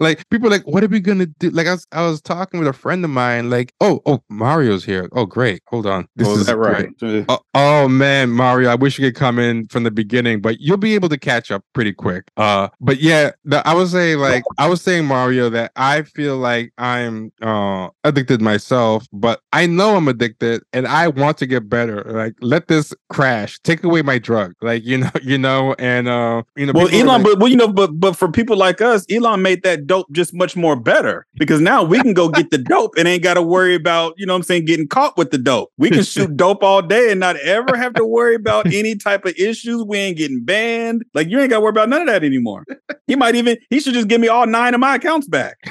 like 0.00 0.28
people 0.30 0.48
are 0.48 0.50
like, 0.50 0.66
what 0.66 0.82
are 0.84 0.88
we 0.88 1.00
gonna 1.00 1.26
do? 1.26 1.50
Like 1.50 1.66
I 1.66 1.72
was 1.72 1.86
I 1.92 2.02
was 2.06 2.20
talking 2.20 2.60
with 2.60 2.68
a 2.68 2.72
friend 2.72 3.04
of 3.04 3.10
mine, 3.10 3.50
like, 3.50 3.72
oh, 3.80 4.00
oh, 4.06 4.22
Mario's 4.28 4.84
here. 4.84 5.08
Oh, 5.12 5.26
great. 5.26 5.62
Hold 5.68 5.86
on. 5.86 6.06
This 6.16 6.28
Oh, 6.28 6.32
is 6.32 6.40
is 6.40 6.46
that 6.46 6.56
right? 6.56 6.88
Oh, 7.28 7.38
oh 7.54 7.88
man, 7.88 8.30
Mario, 8.30 8.70
I 8.70 8.74
wish 8.74 8.98
you 8.98 9.06
could 9.06 9.18
come 9.18 9.38
in 9.38 9.66
from 9.68 9.82
the 9.84 9.90
beginning, 9.90 10.40
but 10.40 10.60
you'll 10.60 10.76
be 10.76 10.94
able 10.94 11.08
to 11.08 11.18
catch 11.18 11.50
up 11.50 11.64
pretty 11.74 11.92
quick. 11.92 12.24
Uh, 12.36 12.68
but 12.80 13.00
yeah, 13.00 13.30
the, 13.44 13.66
I 13.66 13.74
was 13.74 13.92
saying 13.92 14.18
like 14.18 14.44
I 14.58 14.68
was 14.68 14.82
saying 14.82 15.06
Mario 15.06 15.50
that 15.50 15.72
I 15.76 16.02
feel 16.02 16.36
like 16.36 16.72
I'm 16.78 17.32
uh 17.42 17.88
addicted 18.04 18.40
myself, 18.40 19.06
but 19.12 19.40
I 19.52 19.66
know 19.66 19.96
I'm 19.96 20.08
addicted 20.08 20.62
and 20.72 20.86
I 20.86 21.08
want 21.08 21.38
to 21.38 21.46
get 21.46 21.68
better. 21.68 22.02
Like 22.04 22.34
let 22.40 22.68
this 22.68 22.94
crash, 23.08 23.58
take 23.60 23.84
away 23.84 24.02
my 24.02 24.18
drug, 24.18 24.54
like 24.62 24.84
you 24.84 24.98
know, 24.98 25.10
you 25.22 25.38
know, 25.38 25.74
and 25.78 26.08
uh, 26.08 26.42
you 26.56 26.66
know, 26.66 26.72
Well, 26.74 26.88
Elon, 26.88 27.06
like- 27.06 27.22
but 27.24 27.38
well, 27.38 27.48
you 27.48 27.56
know, 27.56 27.68
but 27.72 27.98
but 27.98 28.16
for 28.16 28.30
people 28.30 28.56
like 28.60 28.80
us, 28.80 29.04
Elon 29.10 29.42
made 29.42 29.64
that 29.64 29.86
dope 29.86 30.06
just 30.12 30.32
much 30.32 30.54
more 30.54 30.76
better 30.76 31.26
because 31.34 31.60
now 31.60 31.82
we 31.82 32.00
can 32.00 32.14
go 32.14 32.28
get 32.28 32.50
the 32.50 32.58
dope 32.58 32.94
and 32.96 33.08
ain't 33.08 33.24
got 33.24 33.34
to 33.34 33.42
worry 33.42 33.74
about, 33.74 34.14
you 34.16 34.24
know 34.24 34.34
what 34.34 34.38
I'm 34.38 34.42
saying, 34.44 34.66
getting 34.66 34.86
caught 34.86 35.16
with 35.16 35.32
the 35.32 35.38
dope. 35.38 35.72
We 35.76 35.90
can 35.90 36.04
shoot 36.04 36.36
dope 36.36 36.62
all 36.62 36.82
day 36.82 37.10
and 37.10 37.18
not 37.18 37.36
ever 37.36 37.76
have 37.76 37.94
to 37.94 38.04
worry 38.04 38.36
about 38.36 38.66
any 38.72 38.94
type 38.94 39.24
of 39.24 39.34
issues. 39.36 39.82
We 39.82 39.98
ain't 39.98 40.16
getting 40.16 40.44
banned. 40.44 41.04
Like 41.12 41.28
you 41.28 41.40
ain't 41.40 41.50
got 41.50 41.56
to 41.56 41.60
worry 41.62 41.70
about 41.70 41.88
none 41.88 42.02
of 42.02 42.06
that 42.06 42.22
anymore. 42.22 42.64
He 43.08 43.16
might 43.16 43.34
even 43.34 43.58
he 43.70 43.80
should 43.80 43.94
just 43.94 44.06
give 44.06 44.20
me 44.20 44.28
all 44.28 44.46
nine 44.46 44.74
of 44.74 44.78
my 44.78 44.94
accounts 44.94 45.26
back. 45.26 45.56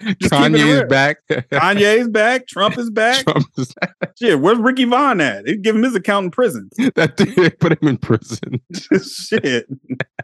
Just 0.00 0.32
keep 0.32 0.32
it 0.32 0.52
Kanye's 0.52 0.88
back. 0.88 1.18
Kanye's 1.28 2.08
back, 2.08 2.46
Trump 2.46 2.78
is 2.78 2.90
back. 2.90 3.24
Trump 3.24 3.46
is- 3.58 3.74
back. 3.74 3.94
Shit, 4.18 4.40
where's 4.40 4.58
Ricky 4.58 4.84
Vaughn 4.84 5.20
at? 5.20 5.44
They 5.44 5.56
give 5.56 5.76
him 5.76 5.82
his 5.82 5.94
account 5.94 6.24
in 6.24 6.30
prison. 6.30 6.70
that 6.94 7.16
dude, 7.16 7.58
put 7.60 7.80
him 7.80 7.88
in 7.88 7.96
prison. 7.98 8.60
Shit. 9.02 9.66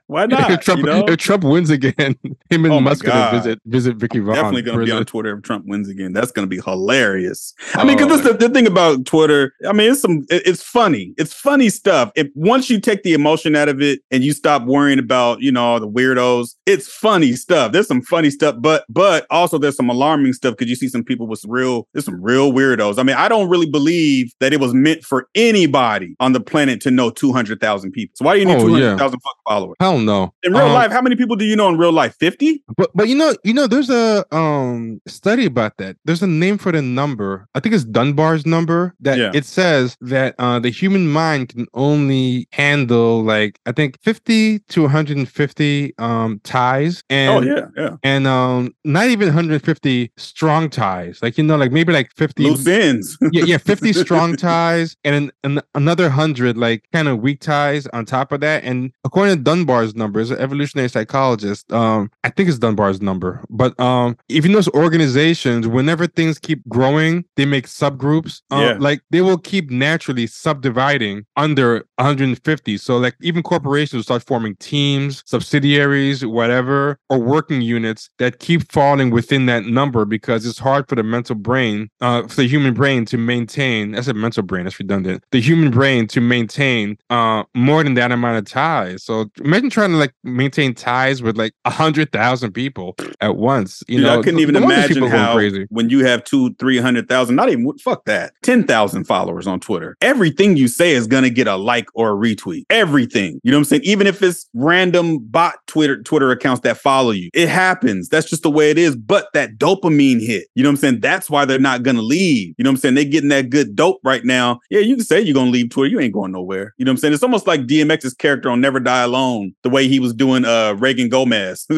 Why 0.07 0.27
not? 0.27 0.51
if, 0.51 0.61
Trump, 0.61 0.81
you 0.81 0.87
know? 0.87 1.05
if 1.07 1.18
Trump 1.18 1.44
wins 1.44 1.70
again, 1.85 2.17
him 2.51 2.65
and 2.65 2.73
Oh 2.75 2.81
Musk 2.81 3.05
gonna 3.05 3.31
visit 3.39 3.61
visit 3.67 3.97
Ricky 4.01 4.19
Vaughn. 4.19 4.35
Definitely 4.35 4.62
going 4.62 4.79
to 4.81 4.85
be 4.85 4.93
on 4.93 5.05
Twitter 5.05 5.37
if 5.37 5.43
Trump 5.43 5.65
wins 5.67 5.89
again. 5.89 6.12
That's 6.12 6.33
going 6.33 6.49
to 6.49 6.55
be 6.55 6.61
hilarious. 6.62 7.55
I 7.75 7.85
mean, 7.85 8.01
Oh, 8.01 8.07
because 8.07 8.23
the, 8.23 8.33
the 8.35 8.49
thing 8.49 8.67
about 8.67 9.05
Twitter, 9.07 9.53
I 9.69 9.73
mean, 9.73 9.91
it's 9.93 10.01
some, 10.01 10.25
it- 10.31 10.43
it's 10.47 10.62
funny. 10.62 11.15
It's 11.19 11.33
funny 11.33 11.69
stuff. 11.69 12.11
If 12.17 12.29
once 12.35 12.69
you 12.71 12.81
take 12.81 13.03
the 13.03 13.12
emotion 13.15 13.55
out 13.57 13.69
of 13.69 13.81
it 13.83 14.01
and 14.11 14.23
you 14.25 14.33
stop 14.33 14.65
worrying 14.65 14.99
about, 14.99 15.41
you 15.41 15.51
know, 15.53 15.65
all 15.65 15.81
the 15.81 15.89
weirdos, 15.89 16.55
it's 16.67 16.89
funny 16.89 17.33
stuff. 17.35 17.73
There's 17.73 17.87
some 17.89 18.03
funny 18.03 18.31
stuff, 18.31 18.57
but 18.59 18.85
but 18.89 19.27
also 19.31 19.59
there's 19.59 19.77
some 19.77 19.89
alarming 19.91 20.33
stuff 20.33 20.55
because 20.57 20.69
you 20.69 20.77
see 20.77 20.89
some 20.89 21.05
people 21.05 21.27
with 21.27 21.43
real, 21.47 21.87
there's 21.93 22.05
some 22.05 22.23
real 22.23 22.53
weirdos. 22.53 22.99
I 22.99 23.03
mean, 23.03 23.17
I 23.17 23.29
don't 23.29 23.49
really 23.49 23.69
believe 23.71 24.33
that 24.41 24.53
it 24.53 24.61
was 24.61 24.73
meant 24.75 25.05
for 25.05 25.29
anybody 25.35 26.15
on 26.21 26.33
the 26.33 26.41
planet 26.41 26.81
to 26.83 26.91
know 26.91 27.11
200,000 27.11 27.91
people. 27.93 28.12
So 28.17 28.25
why 28.25 28.35
do 28.35 28.41
you 28.41 28.47
need 28.47 28.55
Oh, 28.57 28.67
yeah. 28.69 28.95
200,000 28.97 28.99
fucking 29.21 29.21
followers? 29.49 29.77
Hell 29.81 29.99
no. 29.99 30.33
In 30.43 30.53
real 30.53 30.67
Um, 30.67 30.73
life, 30.73 30.91
how 30.93 31.03
many 31.03 31.17
people 31.17 31.37
do 31.37 31.45
you 31.45 31.57
know 31.57 31.65
in 31.68 31.76
real 31.79 31.92
life? 31.92 32.14
50? 32.18 32.62
But 32.76 32.90
but 32.94 33.09
you 33.09 33.14
know 33.14 33.35
you 33.44 33.55
know 33.55 33.66
there's 33.66 33.90
a 33.90 34.24
um 34.35 35.00
study 35.07 35.46
about 35.46 35.76
that. 35.79 35.96
There's 36.05 36.22
a 36.22 36.26
name 36.26 36.59
for 36.59 36.72
the 36.72 36.83
number. 36.83 37.46
I 37.55 37.61
think 37.61 37.74
it's 37.74 37.85
Dunbar's 37.85 38.44
number 38.46 38.94
that 39.00 39.18
Yeah. 39.18 39.31
it 39.35 39.44
says 39.44 39.96
that 40.00 40.35
uh 40.38 40.59
the 40.59 40.70
human 40.70 41.09
mind 41.09 41.48
can 41.50 41.66
only 41.74 42.48
handle 42.52 43.22
like 43.22 43.59
I 43.66 43.72
think 43.72 43.98
50 44.02 44.59
to 44.61 44.83
150 44.83 45.94
um 45.98 46.40
ties 46.44 47.02
and 47.11 47.26
Oh, 47.26 47.40
yeah, 47.48 47.66
yeah. 47.76 47.96
and 48.02 48.26
um 48.26 48.74
not 48.85 49.07
even 49.09 49.29
150 49.29 50.12
strong 50.16 50.68
ties. 50.70 51.18
Like 51.22 51.38
you 51.38 51.44
know 51.44 51.57
like 51.57 51.72
maybe 51.72 51.92
like 51.92 52.11
50 52.16 52.44
Loose 52.44 52.66
ends. 52.66 53.16
yeah, 53.33 53.44
yeah, 53.44 53.59
50 53.59 53.92
strong 53.92 54.37
ties 54.50 54.96
and 55.05 55.14
an, 55.14 55.31
an, 55.44 55.61
another 55.74 56.05
100 56.05 56.57
like 56.57 56.85
kind 56.92 57.09
of 57.09 57.20
weak 57.20 57.40
ties 57.40 57.87
on 57.88 58.05
top 58.05 58.33
of 58.33 58.40
that. 58.40 58.64
And 58.64 58.92
according 59.05 59.37
to 59.37 59.42
Dunbar's 59.42 59.94
numbers, 59.94 60.31
an 60.31 60.38
evolutionary 60.38 60.88
psychologist, 60.88 61.56
um, 61.73 62.11
I 62.25 62.31
think 62.31 62.49
it's 62.49 62.59
Dunbar's 62.59 63.01
number, 63.01 63.42
but 63.51 63.79
um, 63.81 64.16
if 64.29 64.45
you 64.45 64.51
notice 64.53 64.69
organizations, 64.69 65.66
whenever 65.69 66.07
things 66.07 66.38
keep 66.38 66.66
growing, 66.69 67.25
they 67.37 67.45
make 67.47 67.66
subgroups. 67.66 68.42
Uh, 68.51 68.57
Yeah. 68.66 68.77
Like 68.81 69.01
they 69.11 69.21
will 69.23 69.38
keep 69.38 69.71
naturally 69.71 70.27
subdividing 70.27 71.25
under 71.37 71.85
150. 71.97 72.77
So 72.79 72.97
like 72.99 73.14
even 73.21 73.42
corporations 73.42 74.05
start 74.05 74.23
forming 74.25 74.57
teams, 74.57 75.23
subsidiaries, 75.27 76.25
whatever, 76.27 76.99
or 77.09 77.19
working 77.19 77.61
units 77.62 78.11
that 78.19 78.38
keep 78.40 78.71
falling 78.73 79.11
within 79.11 79.47
that 79.47 79.64
number 79.66 80.05
because 80.05 80.45
it's 80.47 80.59
hard 80.59 80.88
for 80.88 80.95
the 80.97 81.03
mental 81.03 81.35
brain, 81.37 81.88
uh, 82.01 82.23
for 82.27 82.37
the 82.37 82.49
human 82.49 82.75
brain 82.75 83.05
to 83.07 83.16
maintain. 83.19 83.92
That's 83.92 84.09
a 84.09 84.14
mental 84.14 84.42
brain. 84.42 84.64
That's 84.64 84.79
redundant. 84.79 85.25
The 85.31 85.40
human 85.40 85.71
brain 85.71 86.07
to 86.09 86.21
maintain 86.21 86.97
uh 87.11 87.45
more 87.55 87.83
than 87.85 87.95
that 87.95 88.12
amount 88.12 88.38
of 88.38 88.45
ties. 88.51 89.05
So 89.05 89.27
imagine 89.42 89.71
trying 89.71 89.90
to 89.90 89.97
like 89.97 90.12
maintain 90.25 90.75
ties 90.75 91.23
with 91.23 91.37
like 91.37 91.46
a 91.65 91.71
hundred 91.71 92.13
thousand 92.13 92.53
people 92.53 92.97
at 93.21 93.37
once. 93.37 93.83
You 93.89 94.01
know, 94.01 94.19
I 94.19 94.23
couldn't 94.23 94.41
even 94.41 94.57
imagine 94.57 95.05
how 95.05 95.35
crazy. 95.35 95.67
when 95.71 95.91
you 95.91 96.05
have 96.05 96.25
two, 96.25 96.55
three 96.55 96.79
hundred 96.79 97.09
thousand, 97.09 97.37
not 97.37 97.49
even 97.49 97.71
fuck 97.79 98.05
that, 98.07 98.33
ten 98.43 98.65
thousand 98.65 99.05
followers 99.05 99.47
on 99.47 99.61
Twitter. 99.61 99.97
Everything 100.01 100.57
you 100.57 100.69
say 100.69 100.93
is 100.93 101.07
gonna 101.07 101.31
get 101.31 101.47
a 101.47 101.57
like 101.57 101.87
or 101.95 102.11
a 102.13 102.15
retweet. 102.15 102.65
Everything. 102.71 103.41
You 103.43 103.51
know 103.51 103.59
what 103.59 103.61
I'm 103.61 103.65
saying? 103.67 103.83
Even 103.85 104.07
if 104.07 104.23
it's 104.23 104.49
random 104.55 105.19
bot 105.19 105.55
Twitter 105.67 106.03
Twitter 106.03 106.31
accounts 106.31 106.63
that 106.63 106.79
follow 106.79 107.11
you, 107.11 107.31
it 107.35 107.49
happens. 107.49 108.09
That's 108.09 108.29
just 108.29 108.43
the 108.43 108.51
way 108.51 108.71
it 108.71 108.79
is. 108.79 108.97
But 108.97 109.29
that 109.35 109.59
dopamine 109.59 110.25
hit, 110.25 110.47
you 110.55 110.63
know 110.63 110.69
what 110.69 110.75
I'm 110.75 110.77
saying? 110.77 111.01
That's 111.01 111.29
why 111.31 111.45
they're 111.45 111.59
not 111.59 111.83
gonna 111.83 112.03
leave. 112.03 112.55
You 112.59 112.65
know 112.65 112.71
what 112.71 112.77
I'm 112.77 112.81
saying? 112.81 112.95
They're 112.95 113.05
getting 113.05 113.31
that 113.31 113.51
good 113.51 113.77
dope 113.77 114.01
right 114.05 114.25
now. 114.25 114.61
Yeah, 114.71 114.81
you 114.81 114.97
can 114.97 115.05
say 115.05 115.21
you're 115.21 115.35
gonna 115.35 115.51
leave 115.51 115.71
Twitter. 115.71 115.91
You 115.91 116.01
ain't 116.01 116.15
going 116.15 116.33
nowhere. 116.33 116.75
You 116.79 116.85
know 116.85 116.91
what 116.91 116.95
I'm 116.95 116.99
saying? 116.99 117.15
It's 117.15 117.23
almost 117.23 117.47
like 117.47 117.63
DMX's 117.63 118.15
character 118.15 118.51
on 118.51 118.61
Never 118.61 118.81
Die 118.81 119.03
Alone, 119.03 119.55
the 119.63 119.71
way 119.71 119.89
he 119.89 120.01
was 120.01 120.15
doing 120.15 120.45
uh 120.45 120.75
Reagan 120.79 121.09
Gomez. 121.09 121.36